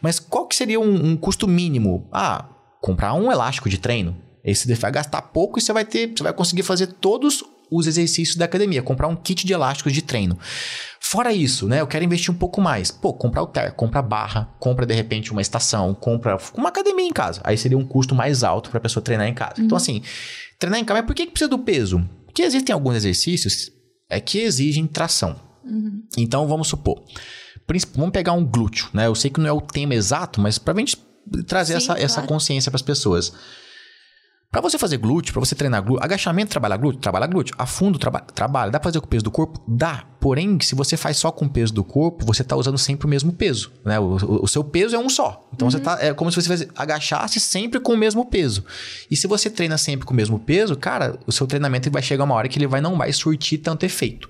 Mas 0.00 0.18
qual 0.18 0.46
que 0.46 0.56
seria 0.56 0.80
um, 0.80 1.10
um 1.10 1.16
custo 1.16 1.46
mínimo? 1.46 2.08
Ah, 2.12 2.48
comprar 2.80 3.14
um 3.14 3.30
elástico 3.30 3.68
de 3.68 3.78
treino. 3.78 4.16
Esse 4.42 4.66
você 4.66 4.74
vai 4.74 4.92
gastar 4.92 5.22
pouco 5.22 5.58
e 5.58 5.62
você 5.62 5.72
vai 5.72 5.84
ter, 5.84 6.12
você 6.16 6.22
vai 6.22 6.32
conseguir 6.32 6.62
fazer 6.62 6.86
todos 6.86 7.44
os 7.70 7.86
exercícios 7.86 8.36
da 8.36 8.44
academia, 8.44 8.82
comprar 8.82 9.08
um 9.08 9.16
kit 9.16 9.46
de 9.46 9.52
elásticos 9.52 9.92
de 9.92 10.02
treino. 10.02 10.38
Fora 11.00 11.32
isso, 11.32 11.68
né? 11.68 11.80
Eu 11.80 11.86
quero 11.86 12.04
investir 12.04 12.32
um 12.32 12.36
pouco 12.36 12.60
mais. 12.60 12.90
Pô, 12.90 13.12
comprar 13.12 13.42
o 13.42 13.46
ter, 13.46 13.72
compra 13.72 14.02
barra, 14.02 14.48
compra 14.58 14.86
de 14.86 14.94
repente 14.94 15.32
uma 15.32 15.40
estação, 15.40 15.94
compra 15.94 16.38
uma 16.54 16.68
academia 16.68 17.06
em 17.06 17.12
casa. 17.12 17.40
Aí 17.44 17.56
seria 17.56 17.78
um 17.78 17.86
custo 17.86 18.14
mais 18.14 18.42
alto 18.42 18.70
para 18.70 18.78
a 18.78 18.80
pessoa 18.80 19.02
treinar 19.02 19.26
em 19.26 19.34
casa. 19.34 19.54
Então 19.58 19.76
assim, 19.76 20.02
treinar 20.58 20.80
em 20.80 20.84
casa, 20.84 21.00
mas 21.00 21.06
por 21.06 21.14
que 21.14 21.26
que 21.26 21.32
precisa 21.32 21.48
do 21.48 21.58
peso? 21.58 22.02
Porque 22.24 22.42
existem 22.42 22.72
alguns 22.72 22.96
exercícios 22.96 23.70
é 24.08 24.20
que 24.20 24.38
exigem 24.38 24.86
tração. 24.86 25.36
Então 26.16 26.46
vamos 26.46 26.68
supor, 26.68 27.02
vamos 27.94 28.12
pegar 28.12 28.32
um 28.32 28.44
glúteo, 28.44 28.88
né? 28.92 29.06
Eu 29.06 29.14
sei 29.14 29.30
que 29.30 29.40
não 29.40 29.48
é 29.48 29.52
o 29.52 29.60
tema 29.60 29.94
exato, 29.94 30.40
mas 30.40 30.58
pra 30.58 30.74
gente 30.74 30.96
trazer 31.46 31.72
Sim, 31.72 31.78
essa, 31.78 31.98
essa 31.98 32.14
claro. 32.16 32.28
consciência 32.28 32.70
para 32.70 32.76
as 32.76 32.82
pessoas. 32.82 33.32
Pra 34.50 34.60
você 34.62 34.78
fazer 34.78 34.96
glúteo, 34.96 35.32
pra 35.34 35.40
você 35.40 35.54
treinar 35.54 35.82
glúteo, 35.82 36.02
agachamento 36.04 36.50
trabalha 36.50 36.76
glúteo, 36.76 37.00
trabalha 37.00 37.26
glúteo, 37.26 37.54
afundo 37.58 37.98
traba 37.98 38.20
trabalha, 38.20 38.70
dá 38.70 38.80
pra 38.80 38.88
fazer 38.90 39.00
com 39.00 39.06
o 39.06 39.08
peso 39.08 39.24
do 39.24 39.30
corpo? 39.30 39.60
Dá. 39.68 40.04
Porém, 40.18 40.58
se 40.60 40.74
você 40.74 40.96
faz 40.96 41.18
só 41.18 41.30
com 41.30 41.44
o 41.44 41.48
peso 41.48 41.72
do 41.74 41.84
corpo, 41.84 42.24
você 42.26 42.42
tá 42.42 42.56
usando 42.56 42.78
sempre 42.78 43.06
o 43.06 43.08
mesmo 43.10 43.32
peso, 43.32 43.70
né? 43.84 44.00
O, 44.00 44.16
o- 44.16 44.44
o 44.44 44.48
seu 44.48 44.64
peso 44.64 44.96
é 44.96 44.98
um 44.98 45.08
só. 45.08 45.46
Então 45.52 45.70
você 45.70 45.78
tá 45.78 45.98
é 46.00 46.12
como 46.14 46.32
se 46.32 46.40
você 46.42 46.68
agachasse 46.74 47.38
sempre 47.38 47.78
com 47.78 47.92
o 47.92 47.96
mesmo 47.96 48.24
peso. 48.24 48.64
E 49.10 49.16
se 49.16 49.26
você 49.26 49.48
treina 49.50 49.76
sempre 49.78 50.06
com 50.06 50.12
o 50.12 50.16
mesmo 50.16 50.38
peso, 50.38 50.74
cara, 50.74 51.18
o 51.26 51.32
seu 51.32 51.46
treinamento 51.46 51.90
vai 51.90 52.02
chegar 52.02 52.24
uma 52.24 52.34
hora 52.34 52.48
que 52.48 52.58
ele 52.58 52.66
vai 52.66 52.80
não 52.80 52.96
vai 52.96 53.12
surtir 53.12 53.58
tanto 53.58 53.84
efeito. 53.84 54.28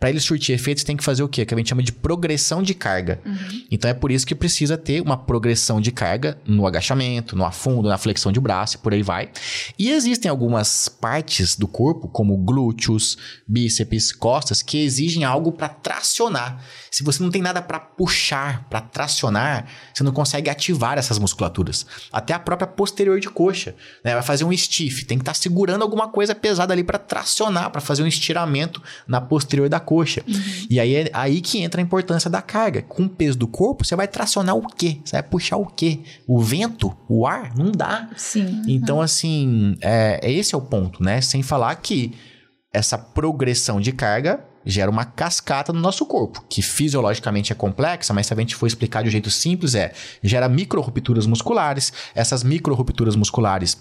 Pra 0.00 0.08
ele 0.10 0.20
surtir 0.20 0.54
efeito, 0.54 0.80
você 0.80 0.86
tem 0.86 0.96
que 0.96 1.04
fazer 1.04 1.22
o 1.22 1.28
quê? 1.28 1.44
Que 1.44 1.54
a 1.54 1.56
gente 1.58 1.68
chama 1.68 1.82
de 1.82 1.92
progressão 1.92 2.62
de 2.62 2.72
carga. 2.74 3.20
Então 3.70 3.90
é 3.90 3.94
por 3.94 4.10
isso 4.10 4.26
que 4.26 4.34
precisa 4.34 4.76
ter 4.76 5.00
uma 5.02 5.16
progressão 5.16 5.80
de 5.80 5.92
carga 5.92 6.38
no 6.46 6.66
agachamento, 6.66 7.36
no 7.36 7.44
afundo, 7.44 7.88
na 7.88 7.98
flexão 7.98 8.32
de 8.32 8.40
braço 8.40 8.76
e 8.76 8.78
por 8.78 8.92
aí 8.94 9.02
vai. 9.02 9.28
E 9.78 9.90
existem 9.90 10.30
algumas 10.30 10.88
partes 10.88 11.56
do 11.56 11.68
corpo, 11.68 12.08
como 12.08 12.36
glúteos, 12.36 13.16
bíceps, 13.46 14.12
costas, 14.12 14.62
que 14.62 14.78
exigem 14.78 15.24
algo 15.24 15.52
para 15.52 15.68
tracionar. 15.68 16.62
Se 16.90 17.02
você 17.02 17.22
não 17.22 17.30
tem 17.30 17.42
nada 17.42 17.60
para 17.60 17.78
puxar, 17.78 18.66
para 18.68 18.80
tracionar, 18.80 19.66
você 19.92 20.02
não 20.02 20.12
consegue 20.12 20.48
ativar 20.48 20.98
essas 20.98 21.18
musculaturas. 21.18 21.86
Até 22.12 22.32
a 22.32 22.38
própria 22.38 22.66
posterior 22.66 23.20
de 23.20 23.28
coxa, 23.28 23.74
né? 24.02 24.14
Vai 24.14 24.22
fazer 24.22 24.44
um 24.44 24.56
stiff, 24.56 25.04
tem 25.04 25.18
que 25.18 25.22
estar 25.22 25.34
segurando 25.34 25.82
alguma 25.82 26.08
coisa 26.08 26.34
pesada 26.34 26.72
ali 26.72 26.82
para 26.82 26.98
tracionar, 26.98 27.70
para 27.70 27.80
fazer 27.80 28.02
um 28.02 28.06
estiramento 28.06 28.82
na 29.06 29.20
posterior 29.20 29.68
da 29.68 29.78
coxa. 29.78 30.22
E 30.70 30.80
aí 30.80 30.94
é 30.94 31.10
aí 31.12 31.40
que 31.40 31.60
entra 31.60 31.80
a 31.80 31.84
importância 31.84 32.30
da 32.30 32.40
carga. 32.40 32.82
Com 32.82 33.04
o 33.04 33.08
peso 33.08 33.38
do 33.38 33.46
corpo, 33.46 33.84
você 33.84 33.94
vai 33.94 34.08
tracionar 34.08 34.56
o 34.56 34.66
quê? 34.66 35.00
Você 35.04 35.12
vai 35.16 35.22
puxar 35.22 35.56
o 35.56 35.66
quê? 35.66 36.00
O 36.26 36.40
vento? 36.40 36.96
O 37.08 37.26
ar? 37.26 37.54
Não 37.56 37.70
dá. 37.70 38.08
Sim. 38.16 38.62
Então, 38.66 39.00
assim, 39.00 39.45
é, 39.80 40.20
é 40.22 40.32
esse 40.32 40.54
é 40.54 40.58
o 40.58 40.60
ponto, 40.60 41.02
né? 41.02 41.20
Sem 41.20 41.42
falar 41.42 41.74
que 41.76 42.14
essa 42.72 42.98
progressão 42.98 43.80
de 43.80 43.92
carga 43.92 44.44
gera 44.64 44.90
uma 44.90 45.04
cascata 45.04 45.72
no 45.72 45.80
nosso 45.80 46.04
corpo, 46.04 46.44
que 46.48 46.60
fisiologicamente 46.60 47.52
é 47.52 47.54
complexa, 47.54 48.12
mas 48.12 48.26
se 48.26 48.34
a 48.34 48.36
gente 48.36 48.56
for 48.56 48.66
explicar 48.66 49.02
de 49.02 49.08
um 49.08 49.12
jeito 49.12 49.30
simples, 49.30 49.74
é 49.74 49.92
gera 50.22 50.48
micro-rupturas 50.48 51.26
musculares. 51.26 51.92
Essas 52.14 52.42
micro-rupturas 52.42 53.14
musculares 53.14 53.78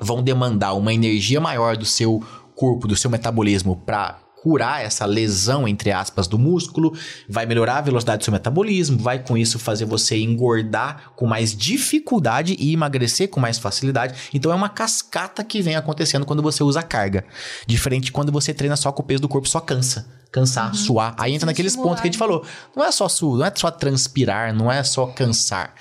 vão 0.00 0.22
demandar 0.22 0.72
uma 0.72 0.92
energia 0.92 1.40
maior 1.40 1.76
do 1.76 1.84
seu 1.84 2.24
corpo, 2.56 2.88
do 2.88 2.96
seu 2.96 3.10
metabolismo 3.10 3.76
para 3.76 4.18
curar 4.44 4.84
essa 4.84 5.06
lesão, 5.06 5.66
entre 5.66 5.90
aspas, 5.90 6.28
do 6.28 6.38
músculo, 6.38 6.94
vai 7.26 7.46
melhorar 7.46 7.78
a 7.78 7.80
velocidade 7.80 8.18
do 8.18 8.24
seu 8.24 8.32
metabolismo, 8.32 8.98
vai 8.98 9.18
com 9.18 9.38
isso 9.38 9.58
fazer 9.58 9.86
você 9.86 10.18
engordar 10.18 11.12
com 11.16 11.26
mais 11.26 11.56
dificuldade 11.56 12.54
e 12.58 12.74
emagrecer 12.74 13.30
com 13.30 13.40
mais 13.40 13.58
facilidade. 13.58 14.28
Então 14.34 14.52
é 14.52 14.54
uma 14.54 14.68
cascata 14.68 15.42
que 15.42 15.62
vem 15.62 15.76
acontecendo 15.76 16.26
quando 16.26 16.42
você 16.42 16.62
usa 16.62 16.82
carga. 16.82 17.24
Diferente 17.66 18.04
de 18.04 18.12
quando 18.12 18.30
você 18.30 18.52
treina 18.52 18.76
só 18.76 18.92
com 18.92 19.02
o 19.02 19.06
peso 19.06 19.22
do 19.22 19.30
corpo, 19.30 19.48
só 19.48 19.60
cansa. 19.60 20.06
Cansar, 20.30 20.74
suar. 20.74 21.14
Aí 21.16 21.32
entra 21.32 21.46
naqueles 21.46 21.74
pontos 21.74 22.02
que 22.02 22.08
a 22.08 22.10
gente 22.10 22.18
falou. 22.18 22.44
Não 22.76 22.84
é 22.84 22.92
só 22.92 23.08
suar, 23.08 23.38
não 23.38 23.46
é 23.46 23.52
só 23.56 23.70
transpirar, 23.70 24.54
não 24.54 24.70
é 24.70 24.82
só 24.84 25.06
cansar. 25.06 25.72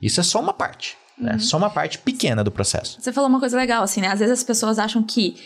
Isso 0.00 0.20
é 0.20 0.22
só 0.22 0.38
uma 0.38 0.52
parte. 0.52 0.96
É 1.26 1.40
só 1.40 1.56
uma 1.56 1.70
parte 1.70 1.98
pequena 1.98 2.44
do 2.44 2.52
processo. 2.52 2.98
Você 3.00 3.12
falou 3.12 3.28
uma 3.28 3.40
coisa 3.40 3.56
legal, 3.56 3.82
assim, 3.82 4.00
né? 4.00 4.08
Às 4.08 4.20
vezes 4.20 4.38
as 4.38 4.44
pessoas 4.44 4.78
acham 4.78 5.02
que 5.02 5.36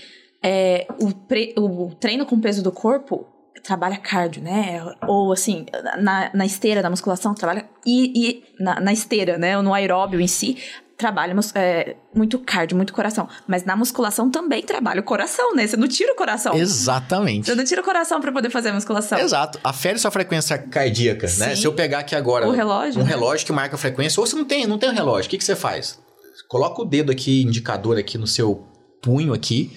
é, 0.47 0.87
o, 1.01 1.13
pre- 1.13 1.55
o 1.59 1.91
treino 1.99 2.25
com 2.25 2.41
peso 2.41 2.63
do 2.63 2.71
corpo 2.73 3.27
trabalha 3.65 3.97
cardio, 3.97 4.43
né? 4.43 4.81
Ou 5.09 5.33
assim, 5.33 5.67
na, 5.99 6.31
na 6.33 6.47
esteira 6.47 6.83
da 6.83 6.89
musculação 6.89 7.35
trabalha. 7.35 7.69
E, 7.85 8.13
e 8.29 8.45
na, 8.63 8.79
na 8.81 8.93
esteira, 8.93 9.37
né? 9.39 9.57
Ou 9.57 9.63
no 9.63 9.75
aeróbio 9.75 10.21
em 10.21 10.29
si, 10.29 10.57
trabalha 10.97 11.35
é, 11.55 11.97
muito 12.15 12.39
cardio, 12.39 12.77
muito 12.77 12.93
coração. 12.93 13.29
Mas 13.47 13.65
na 13.65 13.75
musculação 13.75 14.31
também 14.31 14.63
trabalha 14.63 15.01
o 15.01 15.03
coração, 15.03 15.55
né? 15.55 15.67
Você 15.67 15.77
não 15.77 15.89
tira 15.89 16.13
o 16.13 16.17
coração. 16.17 16.55
Exatamente. 16.55 17.47
Você 17.47 17.55
não 17.57 17.65
tira 17.65 17.81
o 17.81 17.85
coração 17.85 18.21
pra 18.21 18.31
poder 18.31 18.51
fazer 18.51 18.69
a 18.69 18.73
musculação. 18.73 19.19
Exato. 19.19 19.59
Afere 19.65 19.99
sua 19.99 20.11
frequência 20.13 20.57
cardíaca, 20.59 21.27
né? 21.27 21.55
Sim. 21.55 21.57
Se 21.57 21.67
eu 21.67 21.73
pegar 21.73 21.99
aqui 22.01 22.15
agora 22.15 22.47
O 22.47 22.53
relógio, 22.53 23.01
um 23.01 23.05
né? 23.05 23.11
relógio 23.11 23.45
que 23.45 23.53
marca 23.53 23.75
a 23.75 23.79
frequência, 23.79 24.21
ou 24.21 24.27
se 24.27 24.37
não 24.37 24.45
tem, 24.45 24.65
não 24.67 24.79
tem 24.79 24.91
um 24.91 24.95
relógio, 24.95 25.27
o 25.27 25.31
que, 25.31 25.39
que 25.39 25.45
você 25.45 25.57
faz? 25.57 25.99
Coloca 26.49 26.81
o 26.81 26.85
dedo 26.85 27.11
aqui, 27.11 27.43
indicador 27.43 27.99
aqui 27.99 28.17
no 28.17 28.27
seu 28.29 28.65
punho 29.03 29.35
aqui, 29.35 29.77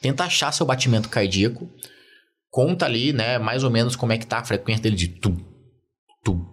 tenta 0.00 0.24
achar 0.24 0.52
seu 0.52 0.66
batimento 0.66 1.08
cardíaco, 1.08 1.68
conta 2.50 2.84
ali, 2.84 3.12
né, 3.12 3.38
mais 3.38 3.62
ou 3.64 3.70
menos 3.70 3.94
como 3.96 4.12
é 4.12 4.18
que 4.18 4.26
tá 4.26 4.38
a 4.38 4.44
frequência 4.44 4.82
dele 4.82 4.96
de 4.96 5.08
tu, 5.08 5.36
tu, 6.24 6.46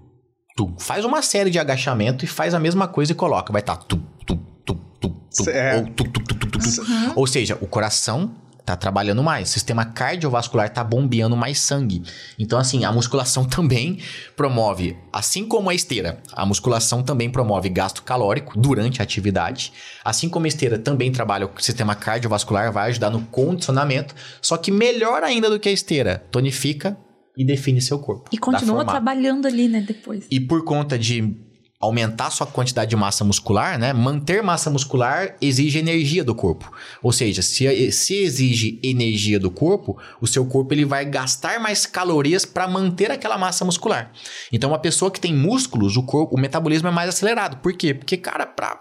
tu. 0.55 0.75
Faz 0.79 1.05
uma 1.05 1.21
série 1.21 1.49
de 1.49 1.59
agachamento 1.59 2.23
e 2.25 2.27
faz 2.27 2.53
a 2.53 2.59
mesma 2.59 2.87
coisa 2.87 3.11
e 3.11 3.15
coloca, 3.15 3.51
vai 3.51 3.61
estar 3.61 3.77
tá 3.77 3.83
tu, 3.83 3.97
tu, 4.25 4.35
tu, 4.65 4.75
tum, 4.99 5.49
É. 5.49 5.77
ou, 5.77 5.85
tum, 5.85 6.03
tum, 6.05 6.23
tum, 6.23 6.35
tum, 6.37 6.49
tum, 6.49 6.59
tum. 6.59 7.13
ou 7.15 7.25
seja, 7.27 7.57
o 7.61 7.67
coração 7.67 8.35
tá 8.67 8.75
trabalhando 8.75 9.23
mais, 9.23 9.47
o 9.47 9.51
sistema 9.53 9.85
cardiovascular 9.85 10.69
tá 10.69 10.83
bombeando 10.83 11.37
mais 11.37 11.57
sangue. 11.57 12.03
Então, 12.37 12.59
assim, 12.59 12.83
a 12.83 12.91
musculação 12.91 13.45
também 13.47 13.99
promove, 14.35 14.97
assim 15.11 15.47
como 15.47 15.69
a 15.69 15.73
esteira, 15.73 16.21
a 16.33 16.45
musculação 16.45 17.01
também 17.01 17.29
promove 17.29 17.69
gasto 17.69 18.03
calórico 18.03 18.59
durante 18.59 19.01
a 19.01 19.03
atividade. 19.03 19.71
Assim 20.03 20.27
como 20.27 20.47
a 20.47 20.49
esteira 20.49 20.77
também 20.77 21.13
trabalha 21.13 21.45
o 21.45 21.61
sistema 21.61 21.95
cardiovascular, 21.95 22.69
vai 22.73 22.89
ajudar 22.89 23.09
no 23.09 23.21
condicionamento, 23.27 24.13
só 24.41 24.57
que 24.57 24.69
melhor 24.69 25.23
ainda 25.23 25.49
do 25.49 25.57
que 25.57 25.69
a 25.69 25.71
esteira, 25.71 26.27
tonifica 26.29 26.97
e 27.37 27.45
define 27.45 27.79
seu 27.79 27.99
corpo. 27.99 28.29
E 28.33 28.37
continua 28.37 28.83
trabalhando 28.83 29.45
ali, 29.45 29.69
né, 29.69 29.79
depois. 29.79 30.27
E 30.29 30.41
por 30.41 30.65
conta 30.65 30.99
de 30.99 31.37
aumentar 31.79 32.31
sua 32.31 32.47
quantidade 32.47 32.89
de 32.89 32.95
massa 32.95 33.23
muscular, 33.23 33.77
né? 33.77 33.93
Manter 33.93 34.41
massa 34.41 34.69
muscular 34.69 35.35
exige 35.39 35.77
energia 35.77 36.23
do 36.23 36.33
corpo. 36.33 36.71
Ou 37.03 37.11
seja, 37.11 37.43
se, 37.43 37.91
se 37.91 38.15
exige 38.15 38.79
energia 38.81 39.39
do 39.39 39.51
corpo, 39.51 39.95
o 40.19 40.25
seu 40.25 40.45
corpo 40.45 40.73
ele 40.73 40.85
vai 40.85 41.05
gastar 41.05 41.59
mais 41.59 41.85
calorias 41.85 42.45
para 42.45 42.67
manter 42.67 43.11
aquela 43.11 43.37
massa 43.37 43.63
muscular. 43.63 44.11
Então, 44.51 44.71
uma 44.71 44.79
pessoa 44.79 45.11
que 45.11 45.21
tem 45.21 45.33
músculos, 45.33 45.97
o 45.97 46.03
corpo, 46.03 46.35
o 46.35 46.39
metabolismo 46.39 46.87
é 46.87 46.91
mais 46.91 47.09
acelerado. 47.09 47.57
Por 47.57 47.73
quê? 47.73 47.93
Porque, 47.93 48.17
cara, 48.17 48.47
para 48.47 48.79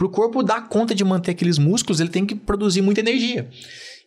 o 0.00 0.08
corpo 0.08 0.42
dar 0.42 0.68
conta 0.68 0.92
de 0.92 1.04
manter 1.04 1.30
aqueles 1.30 1.58
músculos, 1.58 2.00
ele 2.00 2.10
tem 2.10 2.26
que 2.26 2.34
produzir 2.34 2.82
muita 2.82 3.00
energia. 3.00 3.48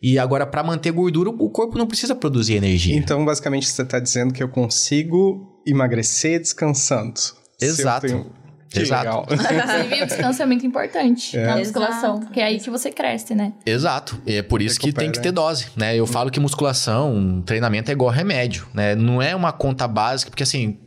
E 0.02 0.18
agora, 0.18 0.46
para 0.46 0.62
manter 0.62 0.92
gordura, 0.92 1.30
o 1.30 1.50
corpo 1.50 1.78
não 1.78 1.86
precisa 1.86 2.14
produzir 2.14 2.54
energia. 2.54 2.94
Então, 2.94 3.24
basicamente, 3.24 3.66
você 3.66 3.84
tá 3.84 3.98
dizendo 3.98 4.34
que 4.34 4.42
eu 4.42 4.48
consigo 4.48 5.60
emagrecer 5.66 6.38
descansando. 6.38 7.37
Exato. 7.60 8.06
tenho- 8.06 8.38
Que 8.70 8.80
Exato. 8.80 9.04
legal. 9.04 9.26
Inclusive, 9.32 10.02
o 10.02 10.06
descanso 10.06 10.42
é 10.42 10.46
muito 10.46 10.66
importante 10.66 11.34
É. 11.38 11.46
na 11.46 11.56
musculação. 11.56 12.10
Exato. 12.16 12.26
Porque 12.26 12.38
é 12.40 12.44
aí 12.44 12.60
que 12.60 12.68
você 12.68 12.90
cresce, 12.90 13.34
né? 13.34 13.54
Exato. 13.64 14.20
É 14.26 14.42
por 14.42 14.60
isso 14.60 14.78
que 14.78 14.86
Recupera, 14.88 15.06
tem 15.06 15.12
que 15.12 15.20
ter 15.22 15.32
dose, 15.32 15.68
né? 15.74 15.96
Eu 15.96 16.06
falo 16.06 16.30
que 16.30 16.38
musculação, 16.38 17.14
um 17.14 17.40
treinamento 17.40 17.90
é 17.90 17.94
igual 17.94 18.10
remédio, 18.10 18.68
né? 18.74 18.94
Não 18.94 19.22
é 19.22 19.34
uma 19.34 19.52
conta 19.52 19.88
básica, 19.88 20.30
porque 20.30 20.42
assim, 20.42 20.78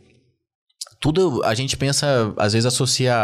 tudo 1.00 1.42
a 1.44 1.54
gente 1.54 1.76
pensa, 1.76 2.32
às 2.36 2.52
vezes 2.52 2.66
associa 2.66 3.14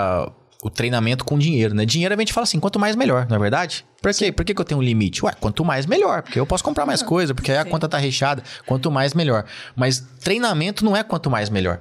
o 0.60 0.68
treinamento 0.68 1.24
com 1.24 1.38
dinheiro, 1.38 1.72
né? 1.72 1.86
Dinheiro 1.86 2.12
a 2.12 2.18
gente 2.18 2.32
fala 2.32 2.42
assim, 2.42 2.58
quanto 2.58 2.80
mais 2.80 2.96
melhor, 2.96 3.28
não 3.28 3.36
é 3.36 3.38
verdade? 3.38 3.86
Por 4.02 4.12
quê? 4.12 4.32
Por 4.32 4.44
que, 4.44 4.52
que 4.52 4.60
eu 4.60 4.64
tenho 4.64 4.80
um 4.80 4.82
limite? 4.82 5.24
Ué, 5.24 5.32
quanto 5.38 5.64
mais 5.64 5.86
melhor, 5.86 6.22
porque 6.22 6.40
eu 6.40 6.44
posso 6.46 6.64
comprar 6.64 6.84
mais 6.84 7.00
coisa, 7.00 7.32
porque 7.32 7.52
aí 7.52 7.58
a 7.58 7.64
conta 7.64 7.88
tá 7.88 7.96
recheada, 7.96 8.42
quanto 8.66 8.90
mais 8.90 9.14
melhor. 9.14 9.44
Mas 9.76 10.00
treinamento 10.20 10.84
não 10.84 10.96
é 10.96 11.04
quanto 11.04 11.30
mais 11.30 11.48
melhor. 11.48 11.80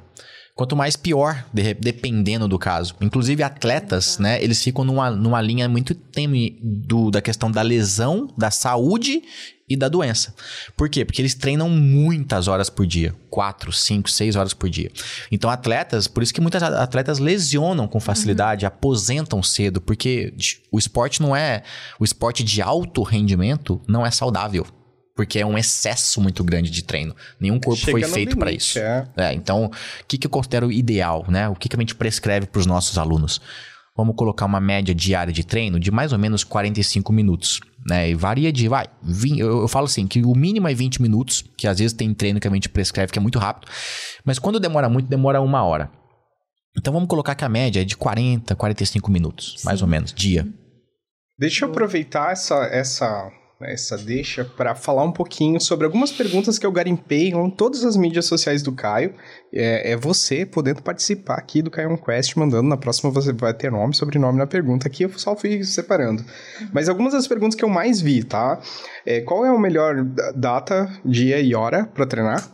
Quanto 0.58 0.76
mais 0.76 0.96
pior, 0.96 1.46
de- 1.54 1.76
dependendo 1.76 2.48
do 2.48 2.58
caso. 2.58 2.96
Inclusive, 3.00 3.44
atletas, 3.44 4.18
né? 4.18 4.44
Eles 4.44 4.64
ficam 4.64 4.84
numa, 4.84 5.12
numa 5.12 5.40
linha 5.40 5.70
muito 5.70 5.94
tênue 5.94 6.60
do, 6.62 7.12
da 7.12 7.22
questão 7.22 7.52
da 7.52 7.62
lesão, 7.62 8.34
da 8.36 8.50
saúde 8.50 9.22
e 9.70 9.78
da 9.78 9.88
doença. 9.88 10.34
Por 10.76 10.90
quê? 10.90 11.06
Porque 11.06 11.22
eles 11.22 11.36
treinam 11.36 11.70
muitas 11.70 12.48
horas 12.48 12.72
por 12.72 12.88
dia. 12.88 13.14
Quatro, 13.30 13.72
cinco, 13.72 14.10
seis 14.10 14.36
horas 14.36 14.54
por 14.54 14.68
dia. 14.68 14.92
Então, 15.32 15.48
atletas... 15.48 16.08
Por 16.08 16.24
isso 16.24 16.34
que 16.34 16.42
muitas 16.42 16.64
atletas 16.64 17.20
lesionam 17.20 17.88
com 17.88 18.00
facilidade, 18.00 18.66
aposentam 18.66 19.44
cedo. 19.44 19.80
Porque 19.80 20.34
o 20.72 20.80
esporte 20.80 21.22
não 21.22 21.36
é... 21.36 21.62
O 22.00 22.04
esporte 22.04 22.44
de 22.44 22.64
alto 22.64 23.04
rendimento 23.04 23.80
não 23.88 24.04
é 24.04 24.10
saudável. 24.10 24.66
Porque 25.18 25.40
é 25.40 25.46
um 25.46 25.58
excesso 25.58 26.22
muito 26.22 26.44
grande 26.44 26.70
de 26.70 26.84
treino. 26.84 27.16
Nenhum 27.40 27.60
corpo 27.60 27.82
Chega 27.82 27.92
foi 27.92 28.04
feito 28.04 28.38
para 28.38 28.52
isso. 28.52 28.80
é. 28.80 29.06
É, 29.18 29.34
então, 29.34 29.66
o 29.66 29.72
que, 30.08 30.18
que 30.18 30.28
eu 30.28 30.32
considero 30.32 30.72
ideal, 30.72 31.26
né? 31.28 31.50
O 31.50 31.56
que, 31.56 31.68
que 31.68 31.76
a 31.76 31.80
gente 31.80 31.96
prescreve 31.96 32.46
para 32.46 32.60
os 32.60 32.68
nossos 32.68 33.00
alunos? 33.00 33.42
Vamos 33.98 34.16
colocar 34.16 34.46
uma 34.46 34.62
média 34.62 34.94
diária 34.94 35.34
de 35.34 35.44
treino 35.44 35.80
de 35.80 35.90
mais 35.90 36.14
ou 36.14 36.20
menos 36.20 36.44
45 36.44 37.12
minutos, 37.12 37.60
né? 37.84 38.12
E 38.12 38.14
varia 38.14 38.54
de, 38.54 38.68
vai, 38.68 38.86
20, 39.02 39.40
eu, 39.40 39.62
eu 39.62 39.68
falo 39.68 39.86
assim, 39.86 40.06
que 40.06 40.22
o 40.22 40.36
mínimo 40.36 40.68
é 40.68 40.74
20 40.76 41.02
minutos, 41.02 41.44
que 41.58 41.68
às 41.68 41.80
vezes 41.80 41.94
tem 41.94 42.14
treino 42.14 42.40
que 42.40 42.48
a 42.48 42.52
gente 42.52 42.70
prescreve 42.70 43.12
que 43.12 43.18
é 43.18 43.22
muito 43.22 43.40
rápido, 43.40 43.72
mas 44.24 44.38
quando 44.38 44.60
demora 44.60 44.88
muito, 44.88 45.10
demora 45.10 45.42
uma 45.42 45.64
hora. 45.64 45.90
Então 46.78 46.94
vamos 46.94 47.10
colocar 47.10 47.34
que 47.34 47.44
a 47.44 47.50
média 47.50 47.82
é 47.82 47.84
de 47.84 47.98
40, 47.98 48.56
45 48.56 49.10
minutos, 49.10 49.64
mais 49.66 49.82
ou 49.82 49.88
menos, 49.88 50.14
dia. 50.14 50.48
Deixa 51.40 51.66
eu 51.66 51.70
aproveitar 51.70 52.32
essa, 52.32 52.66
essa, 52.66 53.32
essa 53.62 53.98
deixa 53.98 54.46
para 54.46 54.76
falar 54.76 55.04
um 55.04 55.12
pouquinho 55.12 55.60
sobre 55.60 55.86
algumas 55.86 56.12
perguntas 56.12 56.60
que 56.60 56.66
eu 56.66 56.72
garimpei 56.72 57.30
em 57.30 57.50
todas 57.50 57.84
as 57.84 57.98
mídias 57.98 58.26
sociais 58.26 58.62
do 58.62 58.72
Caio. 58.72 59.14
É, 59.52 59.92
é 59.92 59.96
você 59.96 60.46
podendo 60.46 60.82
participar 60.82 61.36
aqui 61.36 61.62
do 61.62 61.72
Caio 61.72 61.98
Quest, 61.98 62.36
mandando. 62.36 62.70
Na 62.70 62.78
próxima 62.78 63.10
você 63.10 63.34
vai 63.34 63.54
ter 63.54 63.72
nome, 63.72 63.96
sobrenome 63.96 64.38
na 64.38 64.46
pergunta. 64.46 64.88
Aqui 64.88 65.04
eu 65.04 65.10
só 65.18 65.36
fui 65.36 65.64
separando. 65.64 66.24
Mas 66.72 66.88
algumas 66.88 67.14
das 67.14 67.28
perguntas 67.28 67.56
que 67.56 67.66
eu 67.66 67.70
mais 67.70 68.00
vi, 68.00 68.24
tá? 68.24 68.60
É, 69.06 69.22
qual 69.22 69.46
é 69.46 69.50
a 69.50 69.60
melhor 69.60 70.04
da- 70.04 70.32
data, 70.32 70.92
dia 71.04 71.40
e 71.40 71.56
hora 71.56 71.86
para 71.86 72.06
treinar? 72.06 72.48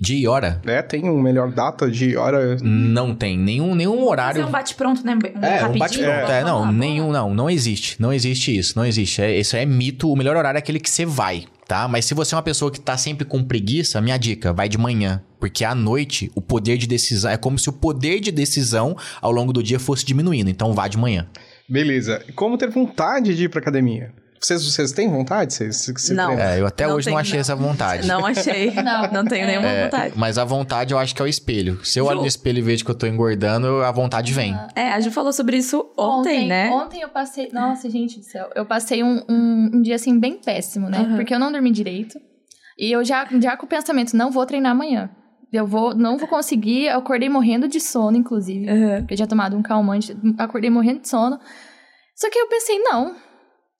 Dia 0.00 0.18
e 0.18 0.26
hora? 0.26 0.60
É, 0.66 0.82
tem 0.82 1.04
uma 1.04 1.22
melhor 1.22 1.52
data, 1.52 1.88
dia 1.88 2.08
e 2.08 2.16
hora? 2.16 2.56
Não 2.60 3.14
tem 3.14 3.38
nenhum, 3.38 3.76
nenhum 3.76 4.04
horário. 4.04 4.40
Fazer 4.40 4.48
um 4.48 4.52
bate-pronto, 4.52 5.06
né? 5.06 5.14
Um 5.14 5.44
É, 5.44 5.58
um 5.58 5.60
rapidinho, 5.60 5.78
bate-pronto. 5.78 6.32
É, 6.32 6.42
lá, 6.42 6.44
não, 6.44 6.72
nenhum, 6.72 7.12
não, 7.12 7.32
não 7.32 7.48
existe. 7.48 8.00
Não 8.02 8.12
existe 8.12 8.56
isso, 8.56 8.76
não 8.76 8.84
existe. 8.84 9.22
É, 9.22 9.38
isso 9.38 9.56
é 9.56 9.64
mito. 9.64 10.10
O 10.10 10.16
melhor 10.16 10.36
horário 10.36 10.58
é 10.58 10.60
aquele 10.60 10.80
que 10.80 10.90
você 10.90 11.06
vai, 11.06 11.44
tá? 11.68 11.86
Mas 11.86 12.06
se 12.06 12.14
você 12.14 12.34
é 12.34 12.36
uma 12.36 12.42
pessoa 12.42 12.72
que 12.72 12.80
tá 12.80 12.96
sempre 12.96 13.24
com 13.24 13.44
preguiça, 13.44 14.00
minha 14.00 14.16
dica, 14.16 14.52
vai 14.52 14.68
de 14.68 14.76
manhã. 14.76 15.22
Porque 15.38 15.64
à 15.64 15.76
noite, 15.76 16.28
o 16.34 16.40
poder 16.40 16.76
de 16.76 16.88
decisão. 16.88 17.30
É 17.30 17.36
como 17.36 17.56
se 17.56 17.68
o 17.68 17.72
poder 17.72 18.18
de 18.18 18.32
decisão 18.32 18.96
ao 19.22 19.30
longo 19.30 19.52
do 19.52 19.62
dia 19.62 19.78
fosse 19.78 20.04
diminuindo. 20.04 20.50
Então 20.50 20.72
vá 20.72 20.88
de 20.88 20.98
manhã. 20.98 21.28
Beleza. 21.68 22.20
Como 22.34 22.58
ter 22.58 22.68
vontade 22.68 23.32
de 23.36 23.44
ir 23.44 23.48
pra 23.48 23.60
academia? 23.60 24.12
Vocês, 24.40 24.62
vocês 24.64 24.92
têm 24.92 25.08
vontade? 25.08 25.54
Vocês, 25.54 25.76
vocês 25.76 26.02
se 26.02 26.14
Não. 26.14 26.32
É, 26.32 26.60
eu 26.60 26.66
até 26.66 26.86
Não 26.86 26.96
hoje 26.96 27.06
não 27.08 27.14
tem, 27.16 27.20
achei 27.20 27.34
não. 27.34 27.40
essa 27.40 27.56
vontade. 27.56 28.06
Não 28.06 28.26
achei. 28.26 28.70
Não. 28.82 29.10
Não 29.12 29.24
tenho 29.24 29.46
nenhuma 29.46 29.68
É, 29.68 29.84
vontade. 29.84 30.12
mas 30.16 30.36
a 30.36 30.44
vontade 30.44 30.92
eu 30.92 30.98
acho 30.98 31.14
que 31.14 31.22
é 31.22 31.24
o 31.24 31.28
espelho. 31.28 31.82
Se 31.84 31.98
eu 31.98 32.04
olho 32.04 32.16
Ju. 32.16 32.22
no 32.22 32.26
espelho 32.28 32.58
e 32.58 32.62
vejo 32.62 32.84
que 32.84 32.90
eu 32.90 32.94
tô 32.94 33.06
engordando, 33.06 33.82
a 33.82 33.90
vontade 33.90 34.32
vem. 34.34 34.54
É, 34.76 34.92
a 34.92 35.00
Ju 35.00 35.10
falou 35.10 35.32
sobre 35.32 35.56
isso 35.56 35.90
ontem, 35.96 36.46
né? 36.46 36.70
Ontem 36.70 37.00
eu 37.00 37.08
passei. 37.08 37.48
Nossa, 37.52 37.88
gente 37.88 38.18
do 38.18 38.24
céu. 38.24 38.50
Eu 38.54 38.66
passei 38.66 39.02
um, 39.02 39.22
um, 39.28 39.70
um 39.74 39.82
dia 39.82 39.94
assim 39.94 40.18
bem 40.20 40.34
péssimo, 40.36 40.90
né? 40.90 40.98
Aham. 40.98 41.16
Porque 41.16 41.34
eu 41.34 41.38
não 41.38 41.50
dormi 41.50 41.70
direito. 41.70 42.18
E 42.78 42.90
eu 42.92 43.04
já, 43.04 43.26
já 43.40 43.56
com 43.56 43.64
o 43.66 43.68
pensamento, 43.68 44.14
não 44.16 44.30
vou 44.30 44.44
treinar 44.44 44.72
amanhã. 44.72 45.08
Eu 45.52 45.66
vou, 45.66 45.94
não 45.94 46.18
vou 46.18 46.26
conseguir. 46.28 46.86
Eu 46.86 46.98
acordei 46.98 47.28
morrendo 47.28 47.66
de 47.68 47.78
sono, 47.80 48.16
inclusive. 48.16 48.68
Aham. 48.68 48.98
Porque 49.00 49.14
eu 49.14 49.18
já 49.18 49.26
tomado 49.26 49.56
um 49.56 49.62
calmante, 49.62 50.14
acordei 50.36 50.68
morrendo 50.68 51.00
de 51.00 51.08
sono. 51.08 51.38
Só 52.16 52.28
que 52.28 52.38
eu 52.38 52.48
pensei, 52.48 52.78
não. 52.80 53.14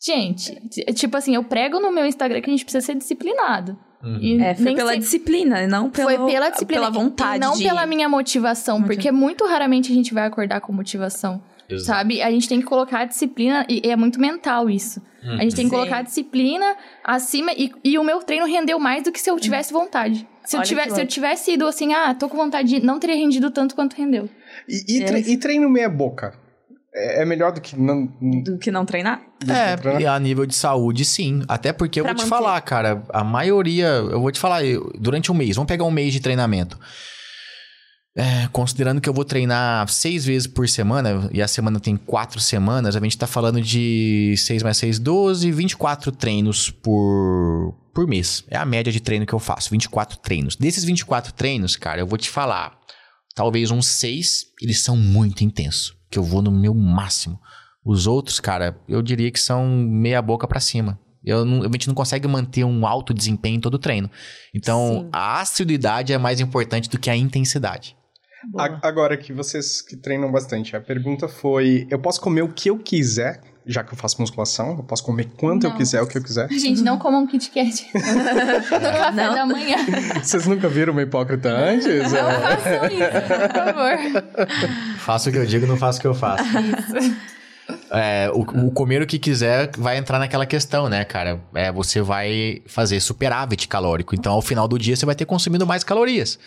Gente, 0.05 0.61
tipo 0.95 1.17
assim, 1.17 1.35
eu 1.35 1.43
prego 1.45 1.81
no 1.81 1.91
meu 1.93 2.05
Instagram 2.05 2.41
que 2.41 2.51
a 2.51 2.53
gente 2.53 2.65
precisa 2.65 2.85
ser 2.85 2.95
disciplinado. 2.97 3.77
E 4.21 4.39
É, 4.39 4.55
foi 4.55 4.65
nem 4.67 4.75
pela 4.77 4.91
sempre- 4.91 5.03
disciplina, 5.05 5.67
não 5.67 5.89
pelo, 5.89 6.11
foi 6.11 6.31
pela 6.31 6.51
disciplina. 6.51 6.83
pela 6.83 6.93
vontade 6.93 7.37
E 7.37 7.41
não 7.41 7.55
de... 7.57 7.65
pela 7.65 7.87
minha 7.87 8.07
motivação, 8.07 8.79
Motiva- 8.79 8.95
porque 8.95 9.11
muito 9.11 9.47
raramente 9.47 9.91
a 9.91 9.95
gente 9.95 10.13
vai 10.13 10.27
acordar 10.27 10.61
com 10.61 10.75
motivação, 10.75 11.43
sabe? 11.79 12.21
A 12.21 12.31
gente 12.31 12.47
tem 12.47 12.61
que 12.61 12.67
colocar 12.67 12.99
a 12.99 13.05
disciplina, 13.07 13.65
e 13.67 13.81
é 13.89 13.97
muito 13.97 14.21
mental 14.21 14.69
isso. 14.69 15.01
A 15.23 15.43
gente 15.43 15.57
tem 15.57 15.65
que 15.65 15.71
Sim. 15.71 15.77
colocar 15.77 15.97
a 15.99 16.03
disciplina 16.03 16.77
acima, 17.03 17.51
e, 17.57 17.73
e 17.83 17.97
o 17.99 18.05
meu 18.05 18.19
treino 18.19 18.45
rendeu 18.45 18.79
mais 18.79 19.05
do 19.05 19.11
que 19.11 19.19
se 19.19 19.31
eu 19.31 19.39
tivesse 19.41 19.73
vontade. 19.73 20.29
Se 20.45 20.55
eu, 20.59 20.63
tivesse, 20.63 20.95
se 20.97 21.01
eu 21.01 21.07
tivesse 21.07 21.53
ido 21.55 21.67
assim, 21.67 21.95
ah, 21.95 22.13
tô 22.15 22.29
com 22.29 22.37
vontade 22.37 22.69
de. 22.69 22.85
Não 22.85 22.99
teria 23.01 23.17
rendido 23.17 23.51
tanto 23.51 23.75
quanto 23.75 23.95
rendeu. 23.97 24.29
E, 24.69 24.99
e, 24.99 25.03
É. 25.03 25.07
tre- 25.07 25.25
e 25.27 25.39
treino 25.39 25.71
meia 25.71 25.89
boca? 25.89 26.35
É, 26.95 27.23
é 27.23 27.25
melhor 27.25 27.53
do 27.53 27.61
que 27.61 27.77
não... 27.79 28.07
Do 28.45 28.57
que 28.59 28.71
não 28.71 28.85
treinar? 28.85 29.21
É, 29.49 30.01
e 30.01 30.07
a 30.07 30.19
nível 30.19 30.47
de 30.47 30.55
saúde, 30.55 31.05
sim. 31.05 31.43
Até 31.49 31.73
porque 31.73 32.01
eu 32.01 32.05
Pra 32.05 32.13
vou 32.13 32.25
te 32.25 32.29
manter. 32.29 32.45
falar, 32.45 32.61
cara, 32.61 33.03
a 33.13 33.25
maioria, 33.25 33.87
eu 33.87 34.21
vou 34.21 34.31
te 34.31 34.39
falar, 34.39 34.65
eu- 34.65 34.93
durante 34.99 35.31
um 35.33 35.35
mês, 35.35 35.57
vamos 35.57 35.69
pegar 35.69 35.85
um 35.85 35.91
mês 35.91 36.13
de 36.13 36.21
treinamento. 36.21 36.79
É, 38.17 38.47
considerando 38.53 39.01
que 39.01 39.09
eu 39.09 39.13
vou 39.13 39.25
treinar 39.25 39.89
seis 39.89 40.25
vezes 40.25 40.47
por 40.47 40.69
semana, 40.69 41.29
e 41.33 41.43
a 41.43 41.49
semana 41.49 41.81
tem 41.81 41.97
quatro 41.97 42.39
semanas, 42.39 42.95
a 42.95 43.01
gente 43.01 43.19
tá 43.19 43.27
falando 43.27 43.61
de 43.61 44.37
6 44.39 44.63
mais 44.63 44.77
6, 44.77 45.01
12, 45.01 45.51
24 45.51 46.13
treinos 46.13 46.71
por, 46.71 47.75
por 47.93 48.07
mês. 48.07 48.45
É 48.49 48.57
a 48.57 48.65
média 48.65 48.93
de 48.93 49.01
treino 49.01 49.27
que 49.27 49.33
eu 49.33 49.41
faço, 49.41 49.69
24 49.71 50.17
treinos. 50.19 50.55
Desses 50.55 50.85
24 50.85 51.33
treinos, 51.33 51.75
cara, 51.75 52.01
eu 52.03 52.07
vou 52.07 52.17
te 52.17 52.31
falar, 52.31 52.79
talvez 53.35 53.73
uns 53.73 53.89
seis, 53.89 54.45
eles 54.63 54.81
são 54.81 54.97
muito 54.97 55.43
intensos, 55.43 55.93
que 56.15 56.19
eu 56.19 56.23
vou 56.23 56.41
no 56.41 56.51
meu 56.53 56.73
máximo. 56.73 57.41
Os 57.85 58.07
outros, 58.07 58.39
cara, 58.39 58.79
eu 58.89 59.03
diria 59.03 59.31
que 59.33 59.41
são 59.41 59.67
meia 59.69 60.23
boca 60.23 60.47
pra 60.47 60.61
cima. 60.61 60.97
Eu 61.25 61.45
não- 61.45 61.63
a 61.63 61.65
gente 61.65 61.89
não 61.89 61.95
consegue 61.95 62.29
manter 62.29 62.63
um 62.65 62.87
alto 62.87 63.13
desempenho 63.13 63.57
em 63.57 63.61
todo 63.61 63.75
o 63.75 63.79
treino. 63.79 64.09
Então, 64.55 65.01
Sim. 65.03 65.09
a 65.13 65.41
assiduidade 65.41 66.13
é 66.13 66.19
mais 66.19 66.39
importante 66.39 66.89
do 66.89 66.99
que 67.01 67.11
a 67.11 67.17
intensidade. 67.17 67.97
Boa. 68.53 68.79
Agora 68.83 69.17
que 69.17 69.33
vocês 69.33 69.83
que 69.83 69.97
treinam 69.97 70.31
bastante, 70.31 70.77
a 70.77 70.81
pergunta 70.81 71.27
foi: 71.27 71.87
eu 71.91 71.99
posso 71.99 72.21
comer 72.21 72.43
o 72.43 72.49
que 72.53 72.71
eu 72.71 72.79
quiser, 72.79 73.41
já 73.67 73.83
que 73.83 73.93
eu 73.93 73.97
faço 73.97 74.21
musculação? 74.21 74.77
Eu 74.79 74.83
posso 74.85 75.03
comer 75.05 75.29
quanto 75.37 75.65
eu 75.65 75.71
Não. 75.71 75.77
quiser, 75.77 76.03
o 76.03 76.07
que 76.07 76.19
eu 76.19 76.23
quiser? 76.23 76.49
Gente, 76.53 76.83
não 76.83 76.99
comam 76.99 77.23
um 77.23 77.27
Kit 77.27 77.51
Kat 77.51 77.87
no 77.95 78.01
café 78.25 79.11
Não. 79.13 79.35
da 79.35 79.47
manhã. 79.47 79.77
Vocês 80.23 80.47
nunca 80.47 80.69
viram 80.69 80.93
uma 80.93 81.03
hipócrita 81.03 81.49
antes? 81.49 82.13
Não 82.13 82.31
É. 82.31 82.57
façam 82.57 82.87
isso, 82.87 83.11
por 83.29 83.55
favor. 83.65 84.59
Faço 84.99 85.29
o 85.29 85.33
que 85.33 85.39
eu 85.39 85.47
digo, 85.47 85.67
não 85.67 85.77
faço 85.77 85.99
o 85.99 86.01
que 86.03 86.07
eu 86.07 86.15
faço. 86.15 86.45
Isso. 86.45 87.17
é, 87.91 88.31
o, 88.33 88.41
o, 88.41 88.71
comer 88.71 89.01
o 89.03 89.07
que 89.07 89.19
quiser 89.19 89.71
vai 89.79 89.97
entrar 89.97 90.19
naquela 90.19 90.45
questão, 90.47 90.89
né, 90.89 91.05
cara? 91.05 91.41
É, 91.55 91.73
você 91.73 92.01
vai 92.03 92.61
fazer 92.67 93.01
superávit 93.01 93.67
calórico. 93.69 94.15
Então, 94.15 94.33
ao 94.35 94.43
final 94.43 94.69
do 94.69 94.79
dia, 94.79 94.95
você 94.97 95.07
vai 95.07 95.15
ter 95.15 95.25
consumido 95.25 95.67
mais 95.67 95.83
calorias. 95.83 96.39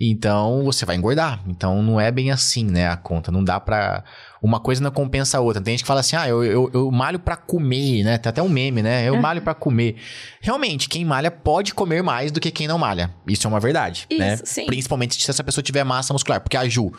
Então, 0.00 0.64
você 0.64 0.84
vai 0.84 0.96
engordar. 0.96 1.40
Então, 1.46 1.82
não 1.82 2.00
é 2.00 2.10
bem 2.10 2.30
assim, 2.30 2.64
né, 2.64 2.88
a 2.88 2.96
conta. 2.96 3.30
Não 3.30 3.42
dá 3.42 3.60
pra... 3.60 4.04
Uma 4.42 4.60
coisa 4.60 4.82
não 4.82 4.90
compensa 4.90 5.38
a 5.38 5.40
outra. 5.40 5.62
Tem 5.62 5.72
gente 5.72 5.84
que 5.84 5.86
fala 5.86 6.00
assim, 6.00 6.16
ah, 6.16 6.28
eu, 6.28 6.44
eu, 6.44 6.70
eu 6.74 6.90
malho 6.90 7.18
para 7.18 7.36
comer, 7.36 8.04
né? 8.04 8.18
Tem 8.18 8.28
até 8.28 8.42
um 8.42 8.48
meme, 8.48 8.82
né? 8.82 9.08
Eu 9.08 9.16
malho 9.16 9.40
para 9.40 9.54
comer. 9.54 9.96
Realmente, 10.40 10.88
quem 10.88 11.04
malha 11.04 11.30
pode 11.30 11.72
comer 11.72 12.02
mais 12.02 12.30
do 12.30 12.38
que 12.40 12.50
quem 12.50 12.68
não 12.68 12.76
malha. 12.76 13.10
Isso 13.26 13.46
é 13.46 13.48
uma 13.48 13.60
verdade, 13.60 14.06
Isso, 14.10 14.20
né? 14.20 14.36
sim. 14.44 14.66
Principalmente 14.66 15.22
se 15.22 15.30
essa 15.30 15.42
pessoa 15.42 15.62
tiver 15.62 15.82
massa 15.82 16.12
muscular. 16.12 16.40
Porque 16.40 16.58
a 16.58 16.68
Ju, 16.68 16.92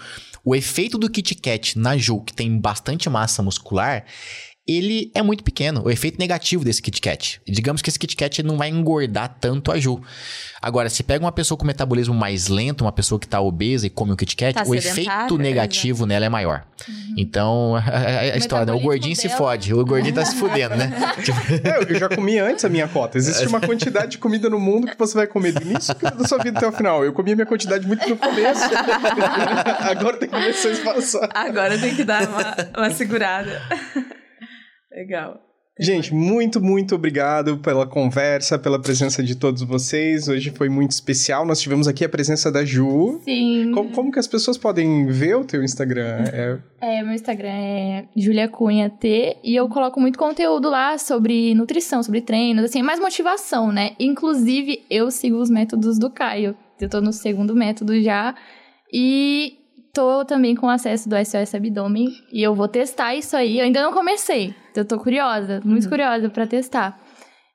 o 0.43 0.55
efeito 0.55 0.97
do 0.97 1.09
Kit 1.09 1.35
Kat 1.35 1.77
na 1.77 1.95
Ju, 1.97 2.21
que 2.21 2.33
tem 2.33 2.57
bastante 2.57 3.09
massa 3.09 3.43
muscular, 3.43 4.05
ele 4.67 5.11
é 5.13 5.21
muito 5.21 5.43
pequeno, 5.43 5.83
o 5.85 5.91
efeito 5.91 6.17
negativo 6.17 6.63
desse 6.65 6.81
Kit 6.81 6.99
Kat. 6.99 7.39
Digamos 7.47 7.81
que 7.83 7.89
esse 7.89 7.99
Kit 7.99 8.15
Kat 8.15 8.41
não 8.41 8.57
vai 8.57 8.69
engordar 8.69 9.37
tanto 9.39 9.71
a 9.71 9.77
Ju. 9.79 10.01
Agora, 10.61 10.89
se 10.89 11.03
pega 11.03 11.23
uma 11.23 11.31
pessoa 11.31 11.55
com 11.55 11.63
metabolismo 11.65 12.15
mais 12.15 12.47
lento, 12.47 12.81
uma 12.83 12.91
pessoa 12.91 13.19
que 13.19 13.27
tá 13.27 13.39
obesa 13.39 13.85
e 13.85 13.89
come 13.91 14.11
um 14.11 14.15
Kit 14.15 14.35
Kat, 14.35 14.53
Tá 14.55 14.63
o 14.65 14.73
efeito 14.73 15.37
negativo 15.37 16.07
nela 16.07 16.25
é 16.25 16.29
maior. 16.29 16.65
Então, 17.15 17.75
a, 17.75 17.79
a- 17.85 18.19
a 18.33 18.37
história, 18.37 18.65
né? 18.65 18.73
O 18.73 18.79
gordinho 18.79 19.15
se 19.15 19.27
dela- 19.27 19.37
fode, 19.37 19.71
o 19.73 19.85
gordinho 19.85 20.15
tá 20.15 20.25
se 20.25 20.35
fudendo, 20.35 20.75
né? 20.75 20.91
Tipo, 21.23 21.37
É, 21.67 21.93
eu 21.93 21.99
já 21.99 22.09
comi 22.09 22.39
antes 22.39 22.65
a 22.65 22.69
minha 22.69 22.87
cota. 22.87 23.19
Existe 23.19 23.45
uma 23.45 23.61
quantidade 23.61 24.11
de 24.13 24.17
comida 24.17 24.49
no 24.49 24.59
mundo 24.59 24.87
que 24.87 24.97
você 24.97 25.13
vai 25.13 25.27
comer 25.27 25.51
do 25.51 25.61
início 25.61 25.93
da 25.95 26.27
sua 26.27 26.39
vida 26.39 26.57
até 26.57 26.67
o 26.67 26.71
final. 26.71 27.05
Eu 27.05 27.13
comi 27.13 27.33
a 27.33 27.35
minha 27.35 27.45
quantidade 27.45 27.85
muito 27.85 28.09
no 28.09 28.17
começo. 28.17 28.61
Agora 29.91 30.17
tem 30.17 30.27
que 30.27 30.35
começar 30.35 30.69
a 30.69 30.71
espaçar. 30.71 31.29
Agora 31.35 31.77
tem 31.77 31.95
que 31.95 32.03
dar 32.03 32.27
uma, 32.27 32.55
uma 32.77 32.89
segurada. 32.89 33.61
Legal. 34.95 35.41
Gente, 35.77 36.13
muito, 36.13 36.61
muito 36.61 36.95
obrigado 36.95 37.57
pela 37.57 37.85
conversa, 37.85 38.57
pela 38.57 38.81
presença 38.81 39.21
de 39.21 39.35
todos 39.35 39.61
vocês. 39.61 40.29
Hoje 40.29 40.49
foi 40.51 40.69
muito 40.69 40.91
especial. 40.91 41.45
Nós 41.45 41.59
tivemos 41.59 41.85
aqui 41.85 42.05
a 42.05 42.07
presença 42.07 42.49
da 42.49 42.63
Ju. 42.63 43.19
Sim. 43.25 43.71
Como, 43.73 43.91
como 43.91 44.09
que 44.09 44.17
as 44.17 44.25
pessoas 44.25 44.57
podem 44.57 45.05
ver 45.07 45.35
o 45.35 45.43
teu 45.43 45.61
Instagram? 45.61 46.23
É, 46.31 46.59
É, 46.79 47.03
meu 47.03 47.11
Instagram 47.11 47.49
é 47.49 48.05
Julia 48.15 48.47
Cunha 48.47 48.89
T 48.89 49.35
e 49.43 49.53
eu 49.53 49.67
coloco 49.67 49.99
muito 49.99 50.17
conteúdo 50.17 50.69
lá 50.69 50.97
sobre 50.97 51.53
nutrição, 51.53 52.01
sobre 52.01 52.21
treinos, 52.21 52.63
assim, 52.63 52.81
mais 52.81 53.01
motivação, 53.01 53.69
né? 53.69 53.97
Inclusive, 53.99 54.85
eu 54.89 55.11
sigo 55.11 55.35
os 55.35 55.49
métodos 55.49 55.99
do 55.99 56.09
Caio. 56.09 56.55
Eu 56.79 56.87
tô 56.87 57.01
no 57.01 57.11
segundo 57.11 57.53
método 57.53 58.01
já 58.01 58.33
e 58.93 59.64
tô 59.95 60.25
também 60.25 60.53
com 60.53 60.69
acesso 60.69 61.07
do 61.07 61.15
SOS 61.15 61.55
Abdômen 61.55 62.07
e 62.31 62.43
eu 62.43 62.53
vou 62.53 62.67
testar 62.67 63.15
isso 63.15 63.35
aí. 63.35 63.59
Eu 63.59 63.63
ainda 63.63 63.81
não 63.81 63.93
comecei. 63.93 64.53
Eu 64.75 64.83
tô 64.83 64.99
curiosa, 64.99 65.61
muito 65.63 65.87
curiosa 65.87 66.29
pra 66.29 66.45
testar. 66.45 66.99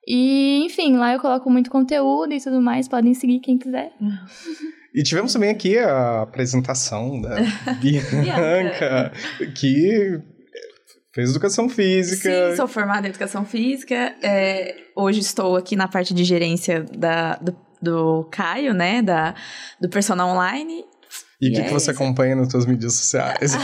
E, 0.09 0.64
enfim, 0.64 0.97
lá 0.97 1.12
eu 1.12 1.20
coloco 1.20 1.51
muito 1.51 1.70
conteúdo 1.70 2.32
e 2.32 2.41
tudo 2.41 2.61
mais. 2.62 2.88
Podem 2.88 3.12
seguir 3.12 3.41
quem 3.41 3.59
quiser. 3.59 3.93
E 4.93 5.05
tivemos 5.05 5.32
também 5.32 5.51
aqui 5.51 5.78
a 5.78 6.22
apresentação 6.22 7.20
da 7.20 7.36
Bianca, 7.80 9.12
que 9.55 10.20
fez 11.14 11.30
educação 11.30 11.68
física. 11.68 12.51
Sim, 12.51 12.57
sou 12.57 12.66
formada 12.66 13.07
em 13.07 13.11
educação 13.11 13.45
física. 13.45 14.16
É, 14.20 14.74
hoje 14.97 15.20
estou 15.20 15.55
aqui 15.55 15.76
na 15.76 15.86
parte 15.86 16.12
de 16.12 16.24
gerência 16.24 16.84
da, 16.93 17.36
do, 17.36 17.57
do 17.80 18.28
Caio, 18.32 18.74
né? 18.74 19.01
Da, 19.01 19.32
do 19.80 19.88
personal 19.88 20.28
online. 20.30 20.84
E 21.41 21.49
o 21.49 21.53
que, 21.55 21.61
é 21.61 21.64
que 21.64 21.72
você 21.72 21.91
isso. 21.91 22.03
acompanha 22.03 22.36
nas 22.36 22.51
suas 22.51 22.66
mídias 22.66 22.95
sociais? 22.95 23.55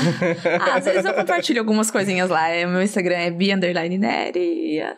Ah, 0.60 0.76
às 0.78 0.84
vezes 0.84 1.04
eu 1.04 1.12
compartilho 1.14 1.60
algumas 1.60 1.90
coisinhas 1.90 2.30
lá. 2.30 2.48
É, 2.48 2.64
meu 2.66 2.80
Instagram 2.82 3.16
é 3.16 3.30
bi 3.30 3.52
underline 3.52 3.98
neri. 3.98 4.80
ah, 4.80 4.96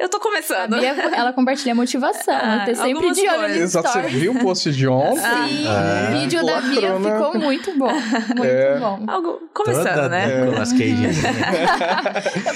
Eu 0.00 0.08
tô 0.08 0.16
A 0.16 0.20
começando. 0.20 0.78
Bia, 0.78 0.90
ela 1.14 1.32
compartilha 1.32 1.74
motivação. 1.74 2.34
Ah, 2.40 2.64
eu 2.68 2.74
tô 2.74 2.82
sempre 2.82 3.12
de 3.12 3.28
olho 3.28 3.48
no 3.48 3.62
Exato, 3.62 3.88
você 3.88 4.02
viu 4.02 4.32
o 4.32 4.38
post 4.40 4.70
de 4.72 4.86
ontem? 4.88 5.16
Sim, 5.20 5.66
Ah. 5.68 6.08
o 6.10 6.18
vídeo 6.20 6.44
da 6.44 6.60
Bia 6.60 6.98
né? 6.98 7.10
ficou 7.18 7.38
muito 7.38 7.78
bom. 7.78 7.92
Muito 7.92 8.44
É. 8.44 8.78
bom. 8.78 9.04
Algo 9.06 9.40
começando, 9.54 9.94
toda 9.94 10.08
né? 10.08 10.44
Nicolas 10.44 10.72
Cage. 10.72 11.08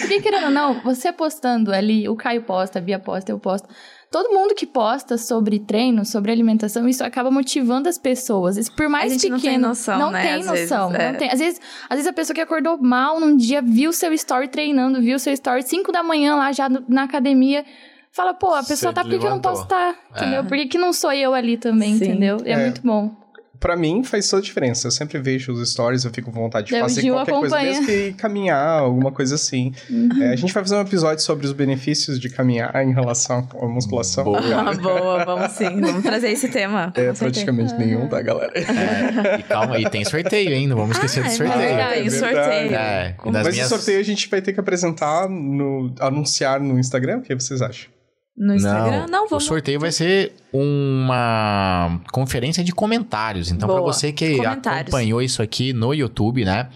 Porque, 0.00 0.20
querendo 0.20 0.44
ou 0.46 0.50
não, 0.50 0.80
você 0.82 1.12
postando 1.12 1.72
ali, 1.72 2.08
o 2.08 2.16
Caio 2.16 2.42
posta, 2.42 2.78
a 2.78 2.82
Bia 2.82 2.98
posta, 2.98 3.30
eu 3.32 3.38
posto. 3.38 3.68
Todo 4.12 4.28
mundo 4.32 4.54
que 4.54 4.66
posta 4.66 5.16
sobre 5.16 5.58
treino, 5.58 6.04
sobre 6.04 6.30
alimentação, 6.30 6.86
isso 6.86 7.02
acaba 7.02 7.30
motivando 7.30 7.88
as 7.88 7.96
pessoas. 7.96 8.58
Isso, 8.58 8.70
por 8.76 8.88
mais 8.88 9.06
A 9.06 9.14
gente 9.14 9.22
pequeno. 9.22 9.36
não 9.36 9.40
tem 9.42 9.58
noção, 9.58 9.98
não 9.98 10.10
né, 10.10 10.22
tem 10.22 10.32
às 10.34 10.46
noção. 10.46 10.90
vezes, 10.90 11.02
é. 11.06 11.12
não 11.12 11.18
tem. 11.18 11.30
Às, 11.30 11.38
vezes, 11.40 11.60
às 11.88 11.96
vezes 11.96 12.06
a 12.06 12.12
pessoa 12.12 12.34
que 12.34 12.40
acordou 12.42 12.76
mal 12.76 13.18
num 13.18 13.34
dia, 13.36 13.62
viu 13.62 13.90
seu 13.92 14.12
story 14.12 14.48
treinando, 14.48 15.00
viu 15.00 15.18
seu 15.18 15.32
story 15.32 15.62
5 15.62 15.90
da 15.90 16.02
manhã 16.02 16.36
lá 16.36 16.52
já 16.52 16.68
no- 16.68 16.84
na 16.86 17.04
academia. 17.04 17.64
Fala, 18.12 18.34
pô, 18.34 18.48
a 18.52 18.58
pessoa 18.62 18.92
Você 18.92 18.94
tá, 18.94 19.02
por 19.02 19.18
que 19.18 19.24
eu 19.26 19.30
não 19.30 19.40
posso 19.40 19.62
estar? 19.62 19.96
Entendeu? 20.14 20.40
É. 20.40 20.42
Por 20.42 20.58
que, 20.58 20.66
que 20.66 20.76
não 20.76 20.92
sou 20.92 21.10
eu 21.14 21.32
ali 21.32 21.56
também, 21.56 21.96
Sim. 21.96 22.04
entendeu? 22.04 22.36
É, 22.44 22.52
É. 22.52 22.56
muito 22.58 22.82
bom. 22.82 23.21
Pra 23.62 23.76
mim 23.76 24.02
faz 24.02 24.28
toda 24.28 24.42
a 24.42 24.44
diferença. 24.44 24.88
Eu 24.88 24.90
sempre 24.90 25.18
vejo 25.20 25.52
os 25.52 25.70
stories, 25.70 26.04
eu 26.04 26.10
fico 26.10 26.30
com 26.32 26.40
vontade 26.40 26.66
de 26.66 26.74
É, 26.74 26.80
fazer 26.80 27.08
qualquer 27.08 27.30
coisa, 27.32 27.56
acompanha. 27.56 27.80
mesmo 27.80 27.86
que 27.86 28.12
caminhar, 28.14 28.80
alguma 28.80 29.12
coisa 29.12 29.36
assim. 29.36 29.72
Uhum. 29.88 30.08
É, 30.22 30.32
a 30.32 30.36
gente 30.36 30.52
vai 30.52 30.62
fazer 30.64 30.74
um 30.76 30.80
episódio 30.80 31.22
sobre 31.22 31.46
os 31.46 31.52
benefícios 31.52 32.18
de 32.20 32.28
caminhar 32.28 32.74
em 32.84 32.92
relação 32.92 33.48
à 33.60 33.66
musculação. 33.66 34.24
Boa. 34.24 34.40
Ah, 34.40 34.74
boa, 34.82 35.24
vamos 35.24 35.52
sim. 35.52 35.80
Vamos 35.80 36.02
trazer 36.02 36.30
esse 36.30 36.48
tema. 36.48 36.92
É 36.96 37.12
praticamente 37.12 37.72
nenhum, 37.74 38.08
tá, 38.08 38.20
galera? 38.20 38.52
É, 38.56 39.38
e 39.38 39.42
calma, 39.44 39.78
e 39.78 39.88
tem 39.88 40.04
sorteio, 40.04 40.52
hein? 40.52 40.66
Não 40.66 40.76
vamos 40.76 40.96
esquecer 40.96 41.20
Ah, 41.20 41.22
do 41.22 41.28
é 41.28 41.36
sorteio. 41.36 41.58
verdade. 41.60 42.00
Tem 42.00 42.10
sorteio. 42.10 42.74
É, 42.74 43.14
Mas 43.24 43.48
minhas- 43.48 43.66
o 43.66 43.68
sorteio 43.76 44.00
a 44.00 44.02
gente 44.02 44.28
vai 44.28 44.42
ter 44.42 44.52
que 44.52 44.58
apresentar, 44.60 45.28
no, 45.28 45.94
anunciar 46.00 46.58
no 46.60 46.78
Instagram. 46.80 47.18
O 47.18 47.22
que 47.22 47.32
vocês 47.34 47.62
acham? 47.62 47.90
No 48.36 48.54
Instagram? 48.54 49.06
Não, 49.08 49.26
O 49.26 49.28
vamos. 49.28 49.44
sorteio 49.44 49.78
vai 49.78 49.92
ser 49.92 50.32
uma 50.52 52.00
conferência 52.12 52.64
de 52.64 52.72
comentários. 52.72 53.50
Então, 53.50 53.68
para 53.68 53.80
você 53.80 54.12
que 54.12 54.44
acompanhou 54.44 55.20
isso 55.22 55.42
aqui 55.42 55.72
no 55.72 55.92
YouTube, 55.92 56.44
né? 56.44 56.68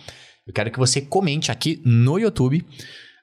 Eu 0.46 0.52
quero 0.52 0.70
que 0.70 0.78
você 0.78 1.00
comente 1.00 1.50
aqui 1.50 1.80
no 1.84 2.18
YouTube. 2.18 2.64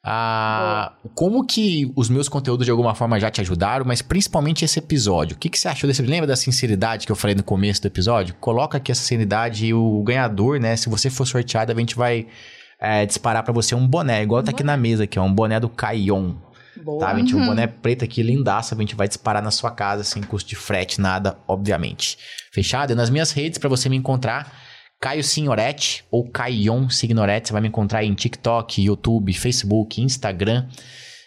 ah, 0.05 0.91
como 1.15 1.45
que 1.45 1.89
os 1.95 2.09
meus 2.09 2.27
conteúdos 2.27 2.65
de 2.65 2.71
alguma 2.71 2.93
forma 2.93 3.17
já 3.19 3.31
te 3.31 3.39
ajudaram, 3.39 3.85
mas 3.85 4.01
principalmente 4.01 4.65
esse 4.65 4.77
episódio. 4.79 5.35
O 5.37 5.39
que, 5.39 5.47
que 5.47 5.57
você 5.57 5.69
achou 5.69 5.87
desse? 5.87 6.01
Lembra 6.01 6.27
da 6.27 6.35
sinceridade 6.35 7.05
que 7.05 7.11
eu 7.11 7.15
falei 7.15 7.35
no 7.35 7.43
começo 7.43 7.81
do 7.81 7.87
episódio? 7.87 8.35
Coloca 8.41 8.77
aqui 8.77 8.91
essa 8.91 8.99
sinceridade 9.01 9.65
e 9.67 9.73
o 9.73 10.03
ganhador, 10.03 10.59
né? 10.59 10.75
Se 10.75 10.89
você 10.89 11.09
for 11.09 11.25
sorteado, 11.25 11.71
a 11.71 11.75
gente 11.75 11.95
vai 11.95 12.27
é, 12.81 13.05
disparar 13.05 13.43
pra 13.43 13.53
você 13.53 13.73
um 13.75 13.87
boné, 13.87 14.21
igual 14.23 14.43
tá 14.43 14.51
aqui 14.51 14.63
na 14.63 14.75
mesa, 14.75 15.05
aqui, 15.05 15.17
ó, 15.17 15.23
um 15.23 15.33
boné 15.33 15.57
do 15.57 15.69
Caion. 15.69 16.33
Boa. 16.81 16.99
Tá, 16.99 17.15
gente? 17.15 17.35
Um 17.35 17.45
boné 17.45 17.67
preto 17.67 18.03
aqui, 18.03 18.23
lindaça. 18.23 18.75
A 18.75 18.77
gente 18.77 18.95
vai 18.95 19.07
disparar 19.07 19.43
na 19.43 19.51
sua 19.51 19.71
casa 19.71 20.03
sem 20.03 20.23
custo 20.23 20.49
de 20.49 20.55
frete, 20.55 20.99
nada, 20.99 21.37
obviamente. 21.47 22.17
Fechado? 22.51 22.91
E 22.91 22.95
nas 22.95 23.09
minhas 23.09 23.31
redes, 23.31 23.57
pra 23.57 23.69
você 23.69 23.89
me 23.89 23.97
encontrar, 23.97 24.51
Caio 24.99 25.23
Signoretti 25.23 26.05
ou 26.09 26.29
Caion 26.29 26.89
Signoretti. 26.89 27.47
Você 27.47 27.53
vai 27.53 27.61
me 27.61 27.67
encontrar 27.67 28.03
em 28.03 28.13
TikTok, 28.13 28.81
YouTube, 28.81 29.33
Facebook, 29.33 30.01
Instagram. 30.01 30.67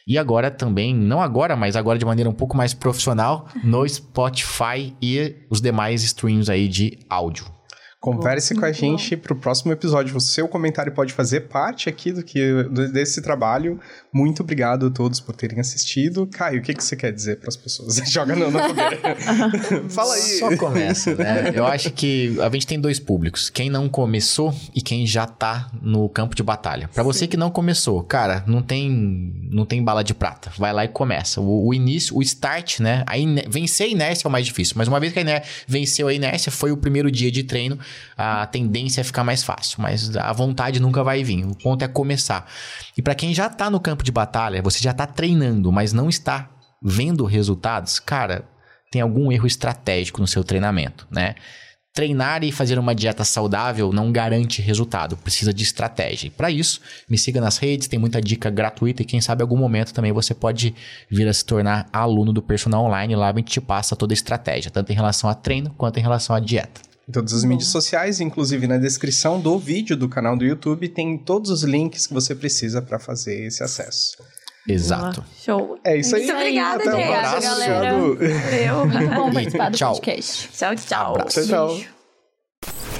E 0.08 0.16
agora 0.16 0.50
também, 0.52 0.94
não 0.94 1.20
agora, 1.20 1.56
mas 1.56 1.74
agora 1.74 1.98
de 1.98 2.04
maneira 2.04 2.30
um 2.30 2.34
pouco 2.34 2.56
mais 2.56 2.72
profissional, 2.72 3.48
no 3.64 3.86
Spotify 3.88 4.96
e 5.02 5.34
os 5.50 5.60
demais 5.60 6.04
streams 6.04 6.48
aí 6.48 6.68
de 6.68 6.98
áudio. 7.10 7.44
Converse 8.14 8.54
com 8.54 8.64
a 8.64 8.70
gente 8.72 9.16
pro 9.16 9.34
próximo 9.34 9.72
episódio. 9.72 10.16
O 10.16 10.20
seu 10.20 10.46
comentário 10.46 10.92
pode 10.92 11.12
fazer 11.12 11.42
parte 11.42 11.88
aqui 11.88 12.12
do 12.12 12.22
que 12.22 12.62
desse 12.92 13.20
trabalho. 13.20 13.80
Muito 14.12 14.42
obrigado 14.42 14.86
a 14.86 14.90
todos 14.90 15.18
por 15.20 15.34
terem 15.34 15.58
assistido. 15.58 16.26
Caio, 16.28 16.60
o 16.60 16.62
que, 16.62 16.72
que 16.72 16.84
você 16.84 16.94
quer 16.94 17.12
dizer 17.12 17.40
para 17.40 17.48
as 17.48 17.56
pessoas? 17.56 17.96
Joga 18.08 18.36
não 18.36 18.50
na 18.50 18.68
fogueira. 18.68 19.16
Fala 19.90 20.14
aí. 20.14 20.20
Só 20.38 20.56
começa, 20.56 21.14
né? 21.16 21.50
Eu 21.54 21.66
acho 21.66 21.90
que 21.92 22.36
a 22.40 22.48
gente 22.50 22.66
tem 22.66 22.80
dois 22.80 23.00
públicos. 23.00 23.50
Quem 23.50 23.68
não 23.68 23.88
começou 23.88 24.54
e 24.74 24.80
quem 24.80 25.06
já 25.06 25.26
tá 25.26 25.70
no 25.82 26.08
campo 26.08 26.34
de 26.36 26.42
batalha. 26.42 26.88
Pra 26.94 27.02
você 27.02 27.26
que 27.26 27.36
não 27.36 27.50
começou, 27.50 28.02
cara, 28.02 28.44
não 28.46 28.62
tem 28.62 29.36
não 29.50 29.66
tem 29.66 29.82
bala 29.82 30.04
de 30.04 30.14
prata. 30.14 30.52
Vai 30.56 30.72
lá 30.72 30.84
e 30.84 30.88
começa. 30.88 31.40
O, 31.40 31.68
o 31.68 31.74
início, 31.74 32.16
o 32.16 32.22
start, 32.22 32.80
né? 32.80 33.02
A 33.06 33.18
ine- 33.18 33.44
vencer 33.48 33.86
a 33.86 33.90
inércia 33.90 34.26
é 34.26 34.28
o 34.28 34.32
mais 34.32 34.46
difícil. 34.46 34.74
Mas 34.76 34.86
uma 34.86 35.00
vez 35.00 35.12
que 35.12 35.18
a 35.18 35.22
inércia 35.22 35.50
venceu 35.66 36.08
a 36.08 36.14
inércia, 36.14 36.52
foi 36.52 36.70
o 36.70 36.76
primeiro 36.76 37.10
dia 37.10 37.30
de 37.30 37.42
treino, 37.42 37.78
a 38.16 38.46
tendência 38.46 39.00
é 39.00 39.04
ficar 39.04 39.24
mais 39.24 39.42
fácil. 39.42 39.80
Mas 39.80 40.16
a 40.16 40.32
vontade 40.32 40.80
nunca 40.80 41.02
vai 41.04 41.22
vir. 41.22 41.44
O 41.44 41.54
ponto 41.54 41.84
é 41.84 41.88
começar. 41.88 42.46
E 42.96 43.02
pra 43.02 43.14
quem 43.14 43.34
já 43.34 43.48
tá 43.48 43.70
no 43.70 43.80
campo 43.80 44.02
de 44.02 44.12
batalha, 44.12 44.62
você 44.62 44.80
já 44.80 44.92
tá 44.92 45.06
treinando, 45.06 45.70
mas 45.70 45.92
não 45.92 46.08
está 46.08 46.50
vendo 46.82 47.24
resultados, 47.24 47.98
cara, 47.98 48.44
tem 48.90 49.00
algum 49.00 49.32
erro 49.32 49.46
estratégico 49.46 50.20
no 50.20 50.26
seu 50.26 50.44
treinamento, 50.44 51.06
né? 51.10 51.34
Treinar 51.92 52.44
e 52.44 52.52
fazer 52.52 52.78
uma 52.78 52.94
dieta 52.94 53.24
saudável 53.24 53.90
não 53.90 54.12
garante 54.12 54.60
resultado, 54.60 55.16
precisa 55.16 55.52
de 55.52 55.62
estratégia. 55.62 56.30
Para 56.30 56.50
isso, 56.50 56.80
me 57.08 57.16
siga 57.16 57.40
nas 57.40 57.56
redes, 57.56 57.88
tem 57.88 57.98
muita 57.98 58.20
dica 58.20 58.50
gratuita 58.50 59.00
e 59.00 59.04
quem 59.04 59.20
sabe 59.20 59.40
em 59.40 59.44
algum 59.44 59.56
momento 59.56 59.94
também 59.94 60.12
você 60.12 60.34
pode 60.34 60.74
vir 61.10 61.26
a 61.26 61.32
se 61.32 61.44
tornar 61.44 61.88
aluno 61.90 62.34
do 62.34 62.42
personal 62.42 62.84
online. 62.84 63.16
Lá 63.16 63.30
a 63.30 63.34
gente 63.34 63.50
te 63.50 63.60
passa 63.62 63.96
toda 63.96 64.12
a 64.12 64.14
estratégia, 64.14 64.70
tanto 64.70 64.92
em 64.92 64.94
relação 64.94 65.30
a 65.30 65.34
treino 65.34 65.70
quanto 65.70 65.98
em 65.98 66.02
relação 66.02 66.36
à 66.36 66.40
dieta. 66.40 66.82
Em 67.08 67.12
todas 67.12 67.32
as 67.32 67.42
Bom. 67.42 67.50
mídias 67.50 67.68
sociais, 67.68 68.20
inclusive 68.20 68.66
na 68.66 68.78
descrição 68.78 69.40
do 69.40 69.58
vídeo 69.58 69.96
do 69.96 70.08
canal 70.08 70.36
do 70.36 70.44
YouTube, 70.44 70.88
tem 70.88 71.16
todos 71.16 71.50
os 71.50 71.62
links 71.62 72.06
que 72.06 72.12
você 72.12 72.34
precisa 72.34 72.82
para 72.82 72.98
fazer 72.98 73.46
esse 73.46 73.62
acesso. 73.62 74.16
Exato. 74.68 75.24
Show. 75.44 75.78
É 75.84 75.96
isso 75.96 76.16
aí. 76.16 76.24
Muito 76.24 76.36
obrigada, 76.36 76.82
Até 76.82 76.90
o 76.90 76.96
gente. 76.96 77.08
Obrigada, 77.08 77.30
próximo. 77.30 77.52
galera. 77.54 77.92
Valeu. 77.92 78.86
Muito 78.86 79.08
bom 79.14 79.32
participar 79.32 79.70
do 79.70 79.76
Tchau. 79.76 79.92
podcast. 79.92 80.48
Tchau, 80.52 80.74
tchau. 80.74 81.14
Abraço. 81.14 81.46
Tchau, 81.46 81.78
tchau. 81.78 82.95